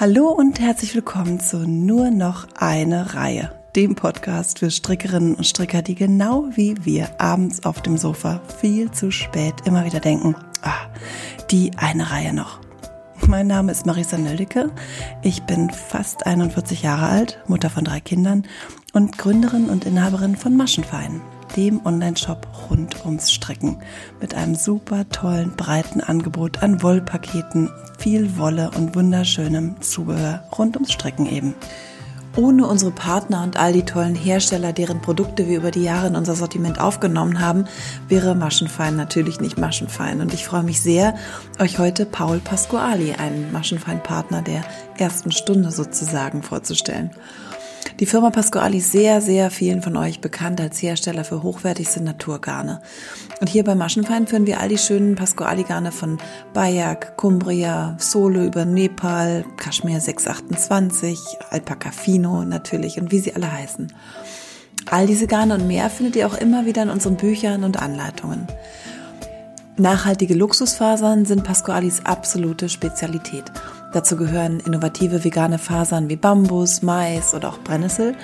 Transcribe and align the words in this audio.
Hallo 0.00 0.28
und 0.28 0.60
herzlich 0.60 0.94
willkommen 0.94 1.40
zu 1.40 1.66
Nur 1.66 2.12
noch 2.12 2.46
eine 2.54 3.14
Reihe, 3.14 3.50
dem 3.74 3.96
Podcast 3.96 4.60
für 4.60 4.70
Strickerinnen 4.70 5.34
und 5.34 5.44
Stricker, 5.44 5.82
die 5.82 5.96
genau 5.96 6.44
wie 6.52 6.76
wir 6.84 7.20
abends 7.20 7.64
auf 7.64 7.82
dem 7.82 7.98
Sofa 7.98 8.40
viel 8.60 8.92
zu 8.92 9.10
spät 9.10 9.54
immer 9.64 9.84
wieder 9.84 9.98
denken, 9.98 10.36
ah, 10.62 10.86
die 11.50 11.72
eine 11.76 12.12
Reihe 12.12 12.32
noch. 12.32 12.60
Mein 13.26 13.48
Name 13.48 13.72
ist 13.72 13.86
Marisa 13.86 14.16
Nöldecke. 14.16 14.70
Ich 15.24 15.42
bin 15.42 15.68
fast 15.68 16.26
41 16.26 16.82
Jahre 16.82 17.06
alt, 17.08 17.42
Mutter 17.48 17.68
von 17.68 17.82
drei 17.82 17.98
Kindern 17.98 18.46
und 18.92 19.18
Gründerin 19.18 19.68
und 19.68 19.84
Inhaberin 19.84 20.36
von 20.36 20.56
Maschenverein, 20.56 21.20
dem 21.56 21.84
Online-Shop 21.84 22.46
rund 22.70 23.04
ums 23.04 23.30
Stricken 23.30 23.78
mit 24.20 24.34
einem 24.34 24.54
super 24.54 25.08
tollen, 25.10 25.56
breiten 25.56 26.00
Angebot 26.00 26.62
an 26.62 26.82
Wollpaketen, 26.82 27.70
viel 27.98 28.38
Wolle 28.38 28.70
und 28.76 28.94
wunderschönem 28.94 29.80
Zubehör 29.80 30.44
rund 30.56 30.76
ums 30.76 30.92
Stricken 30.92 31.26
eben. 31.26 31.54
Ohne 32.36 32.66
unsere 32.66 32.92
Partner 32.92 33.42
und 33.42 33.56
all 33.56 33.72
die 33.72 33.84
tollen 33.84 34.14
Hersteller, 34.14 34.72
deren 34.72 35.02
Produkte 35.02 35.48
wir 35.48 35.56
über 35.56 35.72
die 35.72 35.82
Jahre 35.82 36.06
in 36.06 36.14
unser 36.14 36.36
Sortiment 36.36 36.80
aufgenommen 36.80 37.40
haben, 37.40 37.64
wäre 38.06 38.36
Maschenfein 38.36 38.94
natürlich 38.94 39.40
nicht 39.40 39.58
Maschenfein. 39.58 40.20
Und 40.20 40.32
ich 40.32 40.44
freue 40.44 40.62
mich 40.62 40.80
sehr, 40.80 41.16
euch 41.58 41.80
heute 41.80 42.06
Paul 42.06 42.38
Pasquali, 42.38 43.14
einen 43.14 43.50
Maschenfein-Partner 43.50 44.42
der 44.42 44.62
ersten 44.96 45.32
Stunde 45.32 45.72
sozusagen, 45.72 46.44
vorzustellen. 46.44 47.10
Die 48.00 48.06
Firma 48.06 48.30
Pasquali 48.30 48.78
ist 48.78 48.92
sehr, 48.92 49.20
sehr 49.20 49.50
vielen 49.50 49.82
von 49.82 49.96
euch 49.96 50.20
bekannt 50.20 50.60
als 50.60 50.80
Hersteller 50.80 51.24
für 51.24 51.42
hochwertigste 51.42 52.00
Naturgarne. 52.00 52.80
Und 53.40 53.48
hier 53.48 53.64
bei 53.64 53.74
Maschenfein 53.74 54.28
führen 54.28 54.46
wir 54.46 54.60
all 54.60 54.68
die 54.68 54.78
schönen 54.78 55.16
Pasquali-Garne 55.16 55.90
von 55.90 56.18
Bayak, 56.54 57.16
Cumbria, 57.16 57.96
Solo 57.98 58.44
über 58.44 58.64
Nepal, 58.64 59.44
Kaschmir 59.56 60.00
628, 60.00 61.18
Alpaca 61.50 61.90
Fino 61.90 62.44
natürlich 62.44 63.00
und 63.00 63.10
wie 63.10 63.18
sie 63.18 63.34
alle 63.34 63.50
heißen. 63.50 63.92
All 64.86 65.08
diese 65.08 65.26
Garne 65.26 65.54
und 65.54 65.66
mehr 65.66 65.90
findet 65.90 66.14
ihr 66.14 66.28
auch 66.28 66.38
immer 66.38 66.66
wieder 66.66 66.84
in 66.84 66.90
unseren 66.90 67.16
Büchern 67.16 67.64
und 67.64 67.82
Anleitungen. 67.82 68.46
Nachhaltige 69.76 70.34
Luxusfasern 70.34 71.24
sind 71.24 71.42
Pasqualis 71.42 72.06
absolute 72.06 72.68
Spezialität. 72.68 73.44
Dazu 73.92 74.16
gehören 74.16 74.60
innovative 74.60 75.24
vegane 75.24 75.58
Fasern 75.58 76.08
wie 76.10 76.16
Bambus, 76.16 76.82
Mais 76.82 77.32
oder 77.32 77.48
auch 77.48 77.58
Brennnessel, 77.58 78.14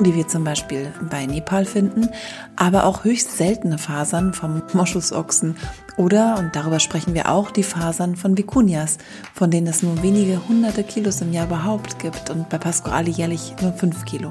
die 0.00 0.14
wir 0.14 0.26
zum 0.26 0.44
Beispiel 0.44 0.92
bei 1.10 1.26
Nepal 1.26 1.66
finden, 1.66 2.08
aber 2.56 2.84
auch 2.86 3.04
höchst 3.04 3.36
seltene 3.36 3.76
Fasern 3.76 4.32
vom 4.32 4.62
Moschusochsen 4.72 5.56
oder, 5.96 6.38
und 6.38 6.56
darüber 6.56 6.80
sprechen 6.80 7.14
wir 7.14 7.30
auch, 7.30 7.50
die 7.50 7.62
Fasern 7.62 8.16
von 8.16 8.38
Vicunias, 8.38 8.96
von 9.34 9.50
denen 9.50 9.66
es 9.66 9.82
nur 9.82 10.02
wenige 10.02 10.48
hunderte 10.48 10.82
Kilos 10.82 11.20
im 11.20 11.32
Jahr 11.32 11.46
überhaupt 11.46 11.98
gibt 11.98 12.30
und 12.30 12.48
bei 12.48 12.58
Pasquali 12.58 13.10
jährlich 13.10 13.54
nur 13.60 13.74
fünf 13.74 14.04
Kilo. 14.06 14.30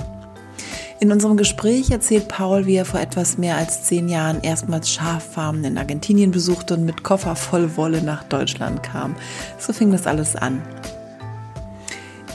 In 1.02 1.12
unserem 1.12 1.36
Gespräch 1.36 1.90
erzählt 1.90 2.28
Paul, 2.28 2.68
wie 2.68 2.76
er 2.76 2.86
vor 2.86 3.00
etwas 3.00 3.40
mehr 3.40 3.58
als 3.58 3.82
zehn 3.82 4.08
Jahren 4.08 4.44
erstmals 4.44 4.88
Schaffarmen 4.88 5.64
in 5.64 5.80
Argentinien 5.80 6.30
besuchte 6.30 6.76
und 6.76 6.86
mit 6.86 7.02
Koffer 7.02 7.36
voll 7.36 7.76
Wolle 7.76 8.04
nach 8.04 8.24
Deutschland 8.26 8.84
kam. 8.84 9.16
So 9.58 9.74
fing 9.74 9.92
das 9.92 10.06
alles 10.06 10.36
an. 10.36 10.62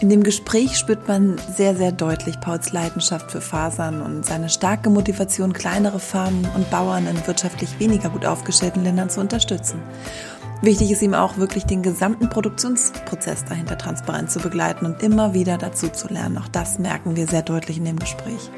In 0.00 0.09
dem 0.09 0.25
Gespräch 0.25 0.77
spürt 0.77 1.06
man 1.06 1.37
sehr, 1.56 1.77
sehr 1.77 1.92
deutlich 1.92 2.41
Pauls 2.41 2.72
Leidenschaft 2.72 3.31
für 3.31 3.41
Fasern 3.41 4.03
und 4.03 4.27
seine 4.27 4.48
starke 4.48 4.91
Motivation, 4.91 5.53
kleinere 5.53 6.00
Farmen 6.00 6.48
und 6.56 6.69
Bauern 6.69 7.06
in 7.06 7.25
wirtschaftlich 7.25 7.78
weniger 7.78 8.11
gut 8.11 8.27
aufgestellten 8.27 8.83
Ländern 8.83 9.11
zu 9.11 9.20
unterstützen. 9.20 9.81
Wichtig 10.62 10.90
ist 10.90 11.02
ihm 11.02 11.14
auch 11.14 11.36
wirklich 11.36 11.64
den 11.64 11.82
gesamten 11.82 12.30
Produktionsprozess 12.30 13.44
dahinter 13.44 13.76
transparent 13.76 14.30
zu 14.30 14.38
begleiten 14.40 14.86
und 14.86 15.02
immer 15.02 15.34
wieder 15.34 15.58
dazu 15.58 15.88
zu 15.88 16.08
lernen. 16.08 16.38
Auch 16.38 16.48
das 16.48 16.78
merken 16.78 17.14
wir 17.14 17.26
sehr 17.26 17.42
deutlich 17.42 17.76
in 17.76 17.84
dem 17.84 17.98
Gespräch. 17.98 18.50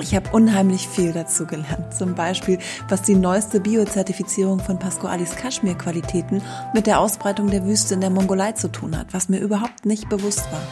Ich 0.00 0.14
habe 0.14 0.30
unheimlich 0.30 0.88
viel 0.88 1.12
dazu 1.12 1.46
gelernt. 1.46 1.94
Zum 1.94 2.14
Beispiel, 2.14 2.58
was 2.88 3.02
die 3.02 3.14
neueste 3.14 3.60
Biozertifizierung 3.60 4.60
von 4.60 4.78
Pasqualis 4.78 5.36
Kaschmir-Qualitäten 5.36 6.42
mit 6.74 6.86
der 6.86 7.00
Ausbreitung 7.00 7.50
der 7.50 7.64
Wüste 7.64 7.94
in 7.94 8.00
der 8.00 8.10
Mongolei 8.10 8.52
zu 8.52 8.68
tun 8.68 8.98
hat, 8.98 9.12
was 9.12 9.28
mir 9.28 9.38
überhaupt 9.38 9.86
nicht 9.86 10.08
bewusst 10.08 10.50
war. 10.52 10.62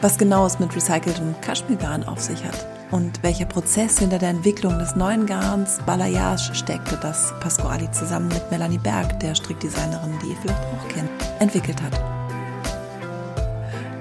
Was 0.00 0.18
genau 0.18 0.46
es 0.46 0.58
mit 0.58 0.74
recyceltem 0.74 1.34
Kaschmirgarn 1.40 2.04
auf 2.04 2.20
sich 2.20 2.44
hat 2.44 2.79
und 2.90 3.22
welcher 3.22 3.44
Prozess 3.44 3.98
hinter 3.98 4.18
der 4.18 4.30
Entwicklung 4.30 4.78
des 4.78 4.96
neuen 4.96 5.26
Garns 5.26 5.78
Balayage 5.86 6.54
steckte, 6.54 6.98
das 7.00 7.32
Pasquali 7.40 7.90
zusammen 7.92 8.28
mit 8.28 8.50
Melanie 8.50 8.78
Berg, 8.78 9.20
der 9.20 9.34
Strickdesignerin, 9.34 10.18
die 10.22 10.30
ihr 10.30 10.36
vielleicht 10.36 10.60
auch 10.60 10.88
kennt, 10.88 11.10
entwickelt 11.38 11.80
hat. 11.82 12.00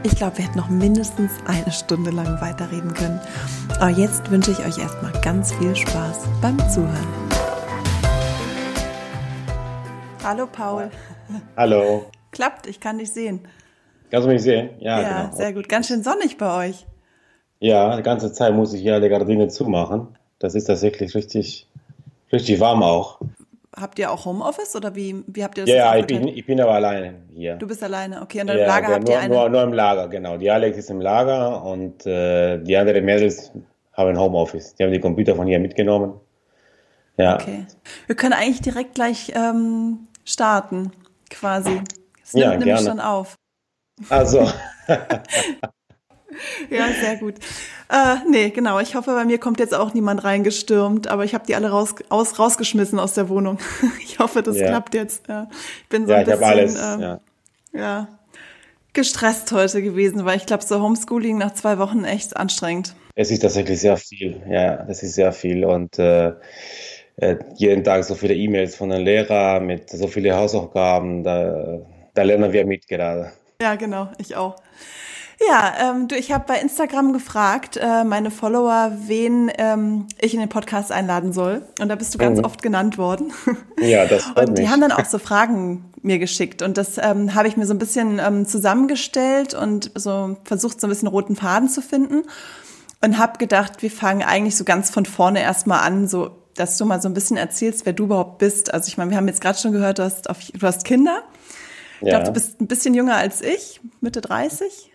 Ich 0.04 0.16
glaube, 0.16 0.38
wir 0.38 0.46
hätten 0.46 0.58
noch 0.58 0.70
mindestens 0.70 1.32
eine 1.46 1.72
Stunde 1.72 2.10
lang 2.12 2.40
weiterreden 2.42 2.94
können. 2.94 3.20
Aber 3.80 3.90
jetzt 3.90 4.32
wünsche 4.32 4.52
ich 4.52 4.60
euch 4.60 4.78
erstmal 4.78 5.12
ganz 5.22 5.54
viel 5.54 5.76
Spaß 5.76 6.26
beim 6.42 6.58
Zuhören. 6.70 7.08
Hallo 10.24 10.48
Paul. 10.48 10.90
Hallo. 11.58 12.06
Klappt, 12.32 12.68
ich 12.68 12.80
kann 12.80 12.98
dich 12.98 13.12
sehen. 13.12 13.42
Kannst 14.10 14.28
du 14.28 14.32
mich 14.32 14.42
sehen? 14.42 14.70
Ja, 14.80 15.02
ja 15.02 15.24
genau. 15.24 15.36
sehr 15.36 15.54
gut. 15.54 15.70
Ganz 15.70 15.88
schön 15.88 16.02
sonnig 16.02 16.38
bei 16.38 16.70
euch. 16.70 16.86
Ja, 17.59 17.96
die 17.97 18.03
ganze 18.03 18.31
Zeit 18.31 18.53
muss 18.53 18.74
ich 18.74 18.81
ja 18.84 19.00
die 19.00 19.09
Gardine 19.09 19.47
zumachen. 19.50 20.18
Das 20.40 20.56
ist 20.56 20.66
tatsächlich 20.66 21.14
richtig, 21.14 21.68
richtig 22.31 22.59
warm 22.59 22.81
auch. 22.84 23.20
Habt 23.75 24.00
ihr 24.00 24.12
auch 24.12 24.25
Homeoffice 24.25 24.75
oder 24.75 24.96
wie, 24.96 25.24
wie 25.28 25.44
habt 25.44 25.58
ihr 25.58 25.66
das? 25.66 25.74
Ja, 25.74 25.96
ich 25.96 26.06
bin, 26.08 26.28
ich 26.28 26.46
bin 26.46 26.59
aber 26.59 26.74
alleine 26.74 27.16
hier. 27.34 27.56
Du 27.58 27.68
bist 27.68 27.84
alleine, 27.84 28.22
okay. 28.22 28.42
Und 28.42 28.50
im 28.50 28.58
ja, 28.58 28.66
Lager 28.66 28.88
habt 28.88 29.03
nur, 29.03 29.12
ihr 29.14 29.20
eine? 29.20 29.36
Nur, 29.36 29.50
nur 29.50 29.64
im 29.64 29.74
Lager, 29.74 30.08
genau. 30.08 30.38
Die 30.38 30.50
Alex 30.50 30.78
ist 30.78 30.90
im 30.90 31.02
Lager 31.02 31.64
und 31.64 32.06
äh, 32.06 32.58
die 32.59 32.75
anderen 32.75 33.06
Mädels 33.06 33.52
haben 33.94 34.18
Homeoffice. 34.18 34.76
Die 34.76 34.84
haben 34.84 34.91
die 34.91 35.00
Computer 35.00 35.36
von 35.36 35.46
hier 35.46 35.59
mitgenommen. 35.59 36.20
Ja. 37.18 37.36
Okay. 37.36 37.66
Wir 38.08 38.16
können 38.16 38.34
eigentlich 38.34 38.62
direkt 38.62 38.96
gleich 38.96 39.31
ähm, 39.36 40.08
starten, 40.24 40.91
quasi. 41.30 41.81
Es 42.24 42.34
nimmt 42.34 42.46
Ja, 42.46 42.50
nämlich 42.52 42.66
gerne. 42.66 42.88
schon 42.88 43.00
auf. 43.00 43.36
Also, 44.09 44.50
Ja, 46.69 46.88
sehr 47.01 47.16
gut. 47.17 47.35
Äh, 47.90 48.16
nee, 48.29 48.50
genau. 48.51 48.79
Ich 48.79 48.95
hoffe, 48.95 49.13
bei 49.13 49.25
mir 49.25 49.40
kommt 49.40 49.59
jetzt 49.59 49.73
auch 49.73 49.94
niemand 49.94 50.23
reingestürmt, 50.23 51.07
aber 51.07 51.23
ich 51.25 51.34
habe 51.34 51.45
die 51.47 51.56
alle 51.56 51.69
raus, 51.69 51.95
aus, 52.09 52.38
rausgeschmissen 52.38 53.00
aus 53.00 53.13
der 53.13 53.29
Wohnung. 53.29 53.57
Ich 54.03 54.19
hoffe, 54.19 54.44
das 54.44 54.57
Ja. 54.57 54.67
klappt 54.67 54.94
jetzt. 54.95 55.28
Ja. 55.28 55.47
Ich 55.84 55.90
bin 55.90 56.06
so 56.06 56.12
ja, 56.13 56.19
ein 56.19 56.25
bisschen 56.25 56.44
alles. 56.44 56.75
ähm, 56.75 57.00
ja. 57.01 57.19
ja, 57.73 58.07
gestresst 58.94 59.51
heute 59.51 59.81
gewesen, 59.81 60.25
weil 60.25 60.38
ich 60.38 60.45
glaube, 60.45 60.63
so 60.63 60.81
Homeschooling 60.81 61.38
nach 61.38 61.53
zwei 61.53 61.78
Wochen 61.79 62.03
echt 62.03 62.35
anstrengend. 62.38 62.96
Es 63.16 63.31
ist 63.31 63.40
tatsächlich 63.41 63.79
sehr 63.79 63.97
viel. 63.97 64.41
Ja, 64.50 64.84
das 64.84 65.03
ist 65.03 65.16
sehr 65.16 65.31
viel. 65.31 65.66
Und 65.66 65.97
äh, 66.00 66.34
äh, 67.17 67.38
jeden 67.56 67.84
Tag 67.84 68.03
so 68.03 68.16
viele 68.16 68.34
E-Mails 68.35 68.75
von 68.75 68.90
den 68.90 69.01
Lehrern 69.01 69.66
mit 69.66 69.90
so 69.90 70.07
vielen 70.07 70.35
Hausaufgaben. 70.35 71.23
Da, 71.23 71.79
da 72.13 72.22
lernen 72.23 72.51
wir 72.53 72.66
mit 72.66 72.88
gerade. 72.88 73.31
Ja, 73.61 73.75
genau, 73.75 74.09
ich 74.17 74.35
auch. 74.35 74.56
Ja, 75.48 75.74
ähm, 75.92 76.08
du, 76.10 76.16
ich 76.16 76.32
habe 76.34 76.44
bei 76.48 76.60
Instagram 76.60 77.14
gefragt, 77.14 77.78
äh, 77.78 78.04
meine 78.04 78.30
Follower, 78.30 78.92
wen 79.06 79.50
ähm, 79.58 80.08
ich 80.20 80.34
in 80.34 80.42
den 80.42 80.50
Podcast 80.50 80.92
einladen 80.92 81.32
soll. 81.32 81.62
Und 81.80 81.88
da 81.88 81.96
bist 81.96 82.14
du 82.14 82.18
ganz 82.18 82.40
Mhm. 82.40 82.46
oft 82.46 82.62
genannt 82.62 82.98
worden. 82.98 83.32
Ja, 83.80 84.06
das 84.06 84.24
freut 84.34 84.50
Und 84.50 84.58
die 84.58 84.64
mich. 84.64 84.72
haben 84.72 84.82
dann 84.82 84.92
auch 84.92 85.06
so 85.06 85.18
Fragen 85.18 85.86
mir 86.02 86.20
geschickt. 86.20 86.62
Und 86.62 86.78
das 86.78 86.98
ähm, 86.98 87.36
habe 87.36 87.48
ich 87.48 87.56
mir 87.56 87.66
so 87.66 87.74
ein 87.74 87.80
bisschen 87.80 88.20
ähm, 88.20 88.46
zusammengestellt 88.46 89.54
und 89.54 89.92
so 89.96 90.36
versucht, 90.44 90.82
so 90.82 90.88
ein 90.88 90.90
bisschen 90.90 91.08
roten 91.08 91.38
Faden 91.38 91.70
zu 91.70 91.82
finden. 91.82 92.24
Und 93.02 93.18
habe 93.18 93.38
gedacht, 93.38 93.82
wir 93.82 93.92
fangen 93.92 94.24
eigentlich 94.24 94.58
so 94.58 94.66
ganz 94.66 94.90
von 94.90 95.06
vorne 95.06 95.42
erstmal 95.42 95.80
an, 95.88 96.08
so 96.10 96.32
dass 96.56 96.78
du 96.78 96.84
mal 96.84 97.02
so 97.02 97.08
ein 97.08 97.14
bisschen 97.14 97.38
erzählst, 97.38 97.86
wer 97.86 97.94
du 97.94 98.04
überhaupt 98.04 98.40
bist. 98.40 98.74
Also 98.74 98.90
ich 98.90 98.98
meine, 98.98 99.12
wir 99.12 99.16
haben 99.18 99.30
jetzt 99.30 99.40
gerade 99.40 99.58
schon 99.58 99.72
gehört, 99.72 100.00
du 100.00 100.04
hast, 100.04 100.30
auf, 100.30 100.40
du 100.54 100.68
hast 100.68 100.84
Kinder. 100.84 101.24
Ich 102.02 102.08
Ja. 102.08 102.16
glaube, 102.16 102.26
du 102.26 102.34
bist 102.34 102.59
ein 102.59 102.68
bisschen 102.68 102.94
jünger 102.94 103.16
als 103.16 103.42
ich, 103.42 103.80
Mitte 104.02 104.20
30. 104.20 104.89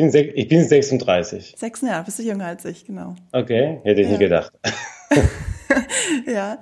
Ich 0.00 0.12
bin, 0.12 0.30
ich 0.36 0.46
bin 0.46 0.62
36. 0.64 1.54
Sechs 1.56 1.80
Jahre, 1.80 2.04
bist 2.04 2.20
du 2.20 2.22
jünger 2.22 2.46
als 2.46 2.64
ich, 2.64 2.84
genau. 2.86 3.16
Okay, 3.32 3.80
hätte 3.82 4.00
ich 4.00 4.06
Ja. 4.06 4.12
nie 4.12 4.18
gedacht. 4.18 4.52
Ja. 6.26 6.58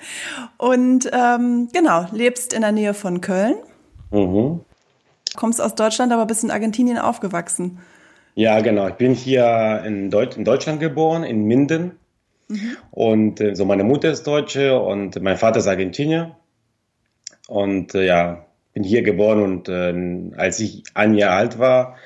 Und 0.56 1.10
ähm, 1.12 1.68
genau, 1.72 2.06
lebst 2.12 2.54
in 2.54 2.62
der 2.62 2.72
Nähe 2.72 2.94
von 2.94 3.20
Köln, 3.20 3.56
Mhm. 4.10 4.60
kommst 5.36 5.60
aus 5.60 5.74
Deutschland, 5.74 6.12
aber 6.12 6.24
bist 6.24 6.44
in 6.44 6.50
Argentinien 6.50 6.96
aufgewachsen. 6.98 7.78
Ja, 8.36 8.60
genau. 8.60 8.88
Ich 8.88 8.94
bin 8.94 9.12
hier 9.12 9.82
in, 9.84 10.10
Deut 10.10 10.36
in 10.38 10.44
Deutschland 10.44 10.80
geboren, 10.80 11.22
in 11.22 11.44
Minden. 11.44 11.92
Und 12.90 13.40
äh, 13.42 13.54
so 13.54 13.64
meine 13.66 13.84
Mutter 13.84 14.10
ist 14.10 14.26
Deutsche 14.26 14.80
und 14.80 15.20
mein 15.20 15.36
Vater 15.36 15.58
ist 15.58 15.66
Argentinier. 15.66 16.36
Und 17.48 17.94
äh, 17.94 18.06
ja, 18.06 18.46
bin 18.72 18.82
hier 18.82 19.02
geboren 19.02 19.42
und 19.42 19.68
äh, 19.68 20.36
als 20.38 20.58
ich 20.60 20.84
ein 20.94 21.14
Jahr 21.14 21.36
alt 21.36 21.58
war, 21.58 21.96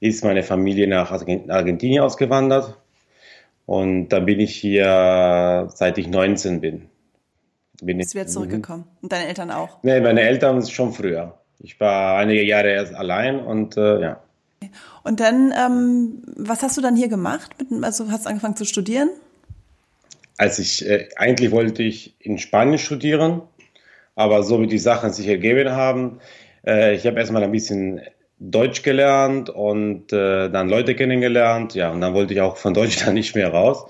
ist 0.00 0.24
meine 0.24 0.42
Familie 0.42 0.88
nach 0.88 1.12
Argen- 1.12 1.50
Argentinien 1.50 2.02
ausgewandert. 2.02 2.76
Und 3.66 4.08
dann 4.08 4.26
bin 4.26 4.40
ich 4.40 4.56
hier, 4.56 5.68
seit 5.74 5.98
ich 5.98 6.08
19 6.08 6.60
bin. 6.60 6.86
Bin 7.82 7.98
Bist 7.98 8.14
wieder 8.14 8.26
zurückgekommen. 8.26 8.84
Und 9.00 9.12
deine 9.12 9.28
Eltern 9.28 9.50
auch. 9.50 9.82
Nee, 9.82 10.00
meine 10.00 10.22
Eltern 10.22 10.66
schon 10.66 10.92
früher. 10.92 11.38
Ich 11.60 11.78
war 11.78 12.18
einige 12.18 12.42
Jahre 12.42 12.70
erst 12.70 12.94
allein 12.94 13.38
und 13.40 13.76
äh, 13.76 14.00
ja. 14.00 14.22
Und 15.04 15.20
dann, 15.20 15.52
ähm, 15.56 16.22
was 16.36 16.62
hast 16.62 16.76
du 16.76 16.82
dann 16.82 16.96
hier 16.96 17.08
gemacht? 17.08 17.50
Also 17.82 18.10
hast 18.10 18.24
du 18.24 18.28
angefangen 18.28 18.56
zu 18.56 18.64
studieren? 18.64 19.10
Als 20.36 20.58
ich, 20.58 20.86
äh, 20.86 21.08
eigentlich 21.16 21.50
wollte 21.50 21.82
ich 21.82 22.14
in 22.18 22.38
Spanien 22.38 22.78
studieren, 22.78 23.42
aber 24.14 24.42
so 24.42 24.60
wie 24.60 24.66
die 24.66 24.78
Sachen 24.78 25.12
sich 25.12 25.28
ergeben 25.28 25.70
haben, 25.70 26.18
äh, 26.66 26.94
ich 26.94 27.06
habe 27.06 27.18
erstmal 27.18 27.42
ein 27.42 27.52
bisschen 27.52 28.00
Deutsch 28.40 28.82
gelernt 28.82 29.50
und 29.50 30.12
äh, 30.12 30.48
dann 30.48 30.68
Leute 30.68 30.94
kennengelernt, 30.94 31.74
ja, 31.74 31.90
und 31.90 32.00
dann 32.00 32.14
wollte 32.14 32.32
ich 32.34 32.40
auch 32.40 32.56
von 32.56 32.74
Deutschland 32.80 33.14
nicht 33.14 33.34
mehr 33.34 33.52
raus. 33.52 33.86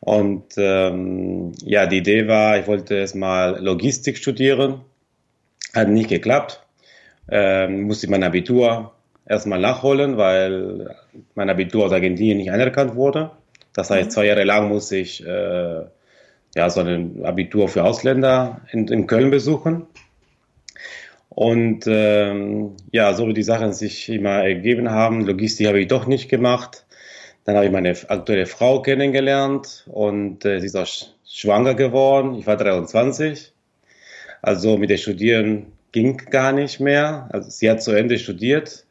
Und 0.00 0.54
ähm, 0.56 1.52
ja, 1.62 1.86
die 1.86 1.98
Idee 1.98 2.28
war, 2.28 2.58
ich 2.58 2.66
wollte 2.66 2.96
erstmal 2.96 3.62
Logistik 3.62 4.16
studieren, 4.16 4.80
hat 5.74 5.88
nicht 5.88 6.08
geklappt, 6.08 6.60
ähm, 7.30 7.82
musste 7.82 8.10
mein 8.10 8.24
Abitur 8.24 8.92
erstmal 9.26 9.60
nachholen, 9.60 10.16
weil 10.16 10.96
mein 11.34 11.48
Abitur 11.48 11.86
aus 11.86 11.92
Argentinien 11.92 12.38
nicht 12.38 12.50
anerkannt 12.50 12.96
wurde. 12.96 13.30
Das 13.72 13.90
heißt, 13.90 14.06
mhm. 14.06 14.10
zwei 14.10 14.26
Jahre 14.26 14.44
lang 14.44 14.68
musste 14.68 14.96
ich 14.96 15.24
äh, 15.24 15.82
ja, 16.54 16.68
so 16.68 16.80
ein 16.80 17.24
Abitur 17.24 17.68
für 17.68 17.84
Ausländer 17.84 18.60
in, 18.72 18.88
in 18.88 19.06
Köln 19.06 19.30
besuchen. 19.30 19.86
Und 21.34 21.84
ähm, 21.86 22.76
ja, 22.90 23.14
so 23.14 23.26
wie 23.26 23.32
die 23.32 23.42
Sachen 23.42 23.72
sich 23.72 24.10
immer 24.10 24.44
ergeben 24.44 24.90
haben, 24.90 25.24
Logistik 25.24 25.66
habe 25.66 25.80
ich 25.80 25.88
doch 25.88 26.06
nicht 26.06 26.28
gemacht. 26.28 26.84
Dann 27.44 27.56
habe 27.56 27.64
ich 27.64 27.72
meine 27.72 27.96
aktuelle 28.08 28.46
Frau 28.46 28.82
kennengelernt 28.82 29.84
und 29.90 30.44
äh, 30.44 30.60
sie 30.60 30.66
ist 30.66 30.76
auch 30.76 30.86
schwanger 31.26 31.74
geworden. 31.74 32.34
Ich 32.34 32.46
war 32.46 32.56
23. 32.56 33.52
Also 34.42 34.76
mit 34.76 34.90
der 34.90 34.98
Studieren 34.98 35.72
ging 35.92 36.18
gar 36.18 36.52
nicht 36.52 36.80
mehr. 36.80 37.28
Also 37.32 37.48
sie 37.48 37.70
hat 37.70 37.82
zu 37.82 37.92
Ende 37.92 38.18
studiert, 38.18 38.84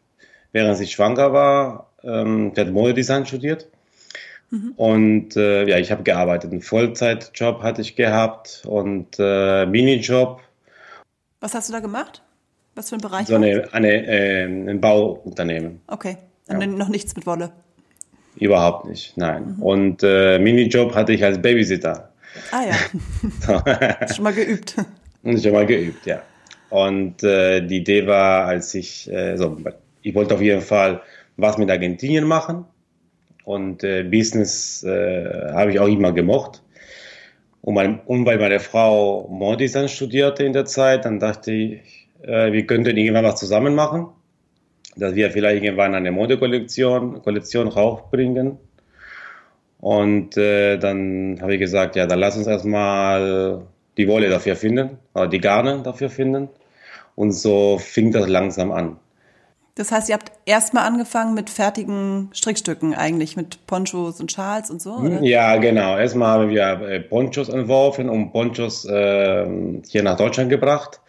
während 0.52 0.78
sie 0.78 0.88
schwanger 0.88 1.34
war. 1.34 1.92
Ähm, 2.04 2.54
sie 2.56 2.62
hat 2.62 2.72
Modedesign 2.72 3.28
studiert. 3.28 3.68
Mhm. 4.50 4.74
Und 4.78 5.36
äh, 5.38 5.68
ja, 5.68 5.78
ich 5.78 5.92
habe 5.92 6.02
gearbeitet. 6.02 6.52
Einen 6.52 6.62
Vollzeitjob 6.62 7.62
hatte 7.62 7.82
ich 7.82 7.96
gehabt 7.96 8.64
und 8.66 9.18
äh, 9.20 9.68
Minijob. 9.68 10.42
Was 11.40 11.54
hast 11.54 11.70
du 11.70 11.74
da 11.74 11.80
gemacht? 11.80 12.24
Was 12.82 12.90
für 12.90 12.96
ein 12.96 13.02
Bereich? 13.02 13.28
So 13.28 13.36
eine, 13.36 13.72
eine, 13.74 14.08
äh, 14.08 14.44
ein 14.46 14.82
Bauunternehmen. 14.82 15.82
Okay, 15.86 16.18
ja. 16.50 16.66
noch 16.66 16.90
nichts 16.90 17.16
mit 17.16 17.28
Wolle. 17.28 17.52
Überhaupt 18.38 18.88
nicht, 18.88 19.16
nein. 19.18 19.58
Mhm. 19.58 19.62
Und 19.62 20.02
äh, 20.02 20.40
Minijob 20.40 20.96
hatte 20.96 21.14
ich 21.14 21.24
als 21.24 21.40
Babysitter. 21.40 22.10
Ah 22.50 22.64
ja. 22.64 24.08
schon 24.16 24.24
mal 24.24 24.34
geübt. 24.34 24.78
schon 25.24 25.52
mal 25.52 25.68
geübt, 25.68 26.08
ja. 26.08 26.24
Und 26.72 27.22
äh, 27.22 27.62
die 27.62 27.78
Idee 27.78 28.08
war, 28.08 28.48
als 28.48 28.74
ich, 28.74 29.08
äh, 29.12 29.38
so, 29.38 29.58
ich 30.02 30.16
wollte 30.16 30.34
auf 30.34 30.42
jeden 30.42 30.62
Fall 30.62 31.04
was 31.38 31.60
mit 31.60 31.70
Argentinien 31.70 32.26
machen. 32.26 32.66
Und 33.44 33.84
äh, 33.84 34.02
Business 34.02 34.82
äh, 34.82 35.52
habe 35.54 35.70
ich 35.70 35.80
auch 35.80 35.88
immer 35.88 36.14
gemocht. 36.14 36.64
Und, 37.62 37.76
mein, 37.76 38.00
und 38.08 38.26
weil 38.26 38.40
meine 38.40 38.60
Frau 38.60 39.28
Modedesign 39.30 39.88
studierte 39.88 40.46
in 40.46 40.54
der 40.54 40.66
Zeit, 40.66 41.06
dann 41.06 41.20
dachte 41.20 41.52
ich, 41.52 42.01
äh, 42.24 42.52
wir 42.52 42.66
könnten 42.66 42.98
irgendwann 42.98 43.26
was 43.26 43.40
zusammen 43.40 43.76
machen. 43.76 44.08
Dass 44.96 45.16
wir 45.16 45.32
vielleicht 45.32 45.64
irgendwann 45.64 45.96
eine 45.96 46.12
Modekollektion 46.12 47.22
Kollektion 47.22 47.68
raufbringen. 47.70 48.58
Und 49.80 50.38
äh, 50.38 50.78
dann 50.78 51.40
habe 51.42 51.54
ich 51.54 51.60
gesagt, 51.60 51.96
ja, 51.96 52.06
dann 52.06 52.20
lass 52.20 52.38
uns 52.38 52.48
erstmal 52.48 53.62
die 53.98 54.08
Wolle 54.08 54.30
dafür 54.30 54.56
finden, 54.56 54.98
oder 55.14 55.28
die 55.28 55.40
Garne 55.40 55.82
dafür 55.84 56.10
finden. 56.10 56.50
Und 57.16 57.32
so 57.32 57.78
fing 57.80 58.12
das 58.12 58.28
langsam 58.28 58.72
an. 58.72 58.98
Das 59.76 59.92
heißt, 59.92 60.10
ihr 60.10 60.16
habt 60.16 60.32
erstmal 60.46 60.86
angefangen 60.86 61.34
mit 61.34 61.50
fertigen 61.50 62.30
Strickstücken 62.34 62.94
eigentlich, 62.94 63.36
mit 63.36 63.66
Ponchos 63.68 64.20
und 64.20 64.32
Schals 64.32 64.70
und 64.70 64.82
so, 64.82 64.96
oder? 64.96 65.22
Ja, 65.24 65.58
genau. 65.58 65.98
Erstmal 65.98 66.40
haben 66.40 66.50
wir 66.50 66.82
äh, 66.82 67.00
Ponchos 67.00 67.50
entworfen 67.50 68.10
und 68.10 68.32
Ponchos 68.32 68.86
äh, 68.86 69.46
hier 69.88 70.04
nach 70.04 70.18
Deutschland 70.18 70.50
gebracht. 70.50 71.01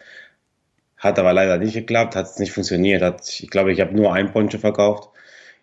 Hat 1.03 1.19
aber 1.19 1.33
leider 1.33 1.57
nicht 1.57 1.73
geklappt, 1.73 2.15
hat 2.15 2.27
es 2.27 2.39
nicht 2.39 2.53
funktioniert. 2.53 3.01
Hat, 3.01 3.27
ich 3.27 3.49
glaube, 3.49 3.73
ich 3.73 3.81
habe 3.81 3.93
nur 3.93 4.13
ein 4.13 4.31
Poncho 4.31 4.57
verkauft 4.57 5.09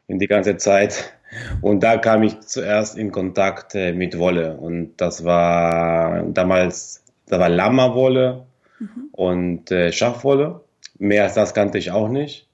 in 0.07 0.19
die 0.19 0.27
ganze 0.27 0.59
Zeit. 0.59 1.15
Und 1.63 1.83
da 1.83 1.97
kam 1.97 2.23
ich 2.23 2.41
zuerst 2.41 2.99
in 2.99 3.11
Kontakt 3.11 3.75
äh, 3.75 3.95
mit 3.95 4.19
Wolle. 4.19 4.59
Und 4.59 4.99
das 4.99 5.25
war 5.25 6.25
damals, 6.25 7.05
da 7.27 7.39
war 7.39 7.49
Lama-Wolle 7.49 8.45
mhm. 8.81 9.09
und 9.13 9.71
äh, 9.71 9.93
Schafwolle. 9.93 10.61
Mehr 10.99 11.23
als 11.23 11.35
das 11.35 11.55
kannte 11.55 11.79
ich 11.79 11.91
auch 11.91 12.11
nicht. 12.11 12.47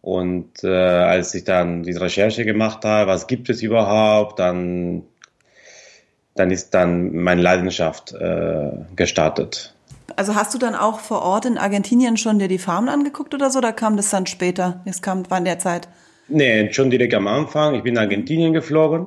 Und 0.00 0.64
äh, 0.64 0.68
als 0.68 1.34
ich 1.34 1.44
dann 1.44 1.82
diese 1.82 2.00
Recherche 2.00 2.46
gemacht 2.46 2.86
habe, 2.86 3.10
was 3.10 3.26
gibt 3.26 3.50
es 3.50 3.60
überhaupt, 3.60 4.38
dann, 4.38 5.02
dann 6.34 6.50
ist 6.50 6.72
dann 6.72 7.14
meine 7.14 7.42
Leidenschaft 7.42 8.14
äh, 8.14 8.70
gestartet. 8.96 9.73
Also 10.16 10.34
hast 10.34 10.54
du 10.54 10.58
dann 10.58 10.74
auch 10.74 11.00
vor 11.00 11.22
Ort 11.22 11.46
in 11.46 11.58
Argentinien 11.58 12.16
schon 12.16 12.38
dir 12.38 12.48
die 12.48 12.58
Farmen 12.58 12.88
angeguckt 12.88 13.34
oder 13.34 13.50
so, 13.50 13.58
oder 13.58 13.72
kam 13.72 13.96
das 13.96 14.10
dann 14.10 14.26
später? 14.26 14.82
Es 14.84 15.02
kam, 15.02 15.28
war 15.30 15.38
in 15.38 15.44
der 15.44 15.58
Zeit? 15.58 15.88
Nee, 16.28 16.72
schon 16.72 16.90
direkt 16.90 17.14
am 17.14 17.26
Anfang. 17.26 17.74
Ich 17.74 17.82
bin 17.82 17.94
nach 17.94 18.02
Argentinien 18.02 18.52
geflogen. 18.52 19.06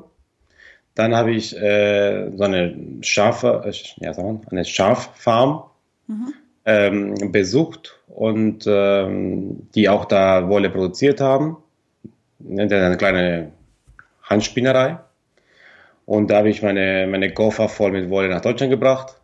Dann 0.95 1.15
habe 1.15 1.31
ich 1.31 1.55
äh, 1.55 2.31
so 2.35 2.43
eine 2.43 2.75
Schafe, 3.01 3.63
äh, 3.65 4.03
ja, 4.03 4.13
sagen 4.13 4.41
wir, 4.41 4.51
eine 4.51 4.65
Schaffarm 4.65 5.63
mhm. 6.07 6.33
ähm, 6.65 7.31
besucht 7.31 7.99
und 8.07 8.65
ähm, 8.67 9.67
die 9.75 9.89
auch 9.89 10.05
da 10.05 10.49
Wolle 10.49 10.69
produziert 10.69 11.21
haben. 11.21 11.57
Eine 12.49 12.97
kleine 12.97 13.51
Handspinnerei. 14.23 14.99
Und 16.05 16.31
da 16.31 16.37
habe 16.37 16.49
ich 16.49 16.63
meine, 16.63 17.05
meine 17.07 17.33
Koffer 17.33 17.67
voll 17.69 17.91
mit 17.91 18.09
Wolle 18.09 18.29
nach 18.29 18.41
Deutschland 18.41 18.71
gebracht. 18.71 19.19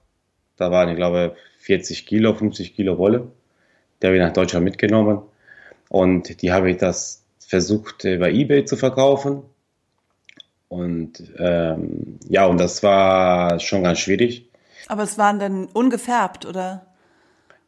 Da 0.58 0.70
waren, 0.70 0.90
ich 0.90 0.96
glaube, 0.96 1.36
40 1.63 2.06
Kilo, 2.06 2.33
50 2.33 2.75
Kilo 2.75 2.98
Wolle. 2.98 3.31
Die 4.01 4.07
habe 4.07 4.18
ich 4.18 4.21
nach 4.21 4.33
Deutschland 4.33 4.65
mitgenommen. 4.65 5.21
Und 5.88 6.42
die 6.42 6.51
habe 6.51 6.69
ich 6.69 6.77
das 6.77 7.24
versucht, 7.39 8.04
bei 8.04 8.31
eBay 8.31 8.65
zu 8.65 8.75
verkaufen. 8.75 9.44
Und 10.68 11.24
ähm, 11.38 12.19
ja, 12.27 12.45
und 12.48 12.60
das 12.60 12.83
war 12.83 13.60
schon 13.60 13.83
ganz 13.83 14.00
schwierig. 14.00 14.50
Aber 14.88 15.04
es 15.04 15.18
waren 15.18 15.39
dann 15.39 15.68
ungefärbt, 15.68 16.45
oder? 16.45 16.86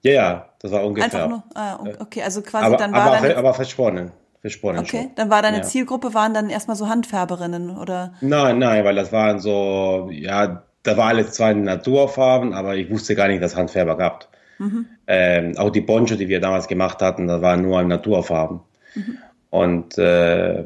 Ja, 0.01 0.12
ja, 0.12 0.50
das 0.59 0.71
war 0.71 0.86
ungefähr. 0.86 1.06
Einfach 1.06 1.30
nur, 1.30 1.44
ah, 1.53 1.80
okay, 2.00 2.21
also 2.24 2.42
quasi 2.42 2.65
aber, 2.65 2.77
dann 2.77 2.92
war 2.92 3.01
aber, 3.03 3.21
deine, 3.21 3.38
aber 3.38 3.53
versponnen. 3.53 4.11
Versponnen 4.42 4.81
okay, 4.81 5.04
schon. 5.04 5.16
dann 5.16 5.30
war 5.30 5.42
deine 5.42 5.57
ja. 5.57 5.64
Zielgruppe, 5.64 6.14
waren 6.14 6.33
dann 6.33 6.49
erstmal 6.49 6.75
so 6.75 6.90
Handfärberinnen, 6.90 7.78
oder? 7.78 8.14
Nein, 8.19 8.59
nein, 8.59 8.83
weil 8.83 8.95
das 8.95 9.11
waren 9.14 9.40
so, 9.40 10.09
ja, 10.11 10.64
da 10.85 10.97
war 10.97 11.07
alles 11.07 11.31
zwar 11.31 11.51
in 11.51 11.63
Naturfarben, 11.63 12.54
aber 12.54 12.75
ich 12.75 12.89
wusste 12.89 13.15
gar 13.15 13.27
nicht, 13.27 13.42
dass 13.42 13.56
Handfärber 13.56 13.97
gab. 13.97 14.30
Mhm. 14.59 14.85
Ähm, 15.07 15.57
auch 15.57 15.69
die 15.69 15.81
Poncho, 15.81 16.15
die 16.15 16.30
wir 16.30 16.39
damals 16.39 16.68
gemacht 16.68 17.01
hatten, 17.01 17.27
da 17.27 17.42
waren 17.42 17.61
nur 17.61 17.81
in 17.81 17.87
Naturfarben. 17.87 18.61
Mhm. 18.95 19.18
Und 19.49 19.97
äh, 19.97 20.63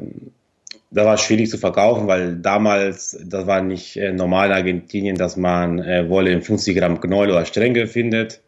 da 0.92 1.04
war 1.04 1.14
es 1.14 1.22
schwierig 1.22 1.50
zu 1.50 1.58
verkaufen, 1.58 2.06
weil 2.06 2.36
damals, 2.36 3.18
das 3.24 3.46
war 3.46 3.62
nicht 3.62 3.96
äh, 3.96 4.12
normal 4.12 4.48
in 4.48 4.54
Argentinien, 4.54 5.16
dass 5.16 5.36
man 5.36 5.78
äh, 5.78 6.08
Wolle 6.08 6.30
in 6.30 6.42
50 6.42 6.76
Gramm 6.76 7.00
Knäuel 7.00 7.30
oder 7.30 7.44
Stränge 7.44 7.86
findet 7.86 8.42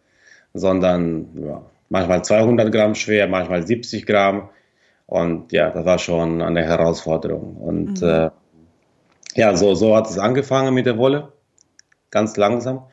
sondern 0.54 1.28
ja, 1.34 1.62
manchmal 1.88 2.24
200 2.24 2.72
Gramm 2.72 2.94
schwer, 2.94 3.28
manchmal 3.28 3.66
70 3.66 4.06
Gramm. 4.06 4.50
Und 5.06 5.52
ja, 5.52 5.70
das 5.70 5.84
war 5.84 5.98
schon 5.98 6.40
eine 6.40 6.62
Herausforderung. 6.62 7.56
Und 7.56 8.00
mhm. 8.00 8.08
äh, 8.08 8.30
ja, 9.34 9.56
so, 9.56 9.74
so 9.74 9.96
hat 9.96 10.08
es 10.08 10.18
angefangen 10.18 10.74
mit 10.74 10.86
der 10.86 10.98
Wolle, 10.98 11.31
ganz 12.12 12.36
langsam. 12.36 12.84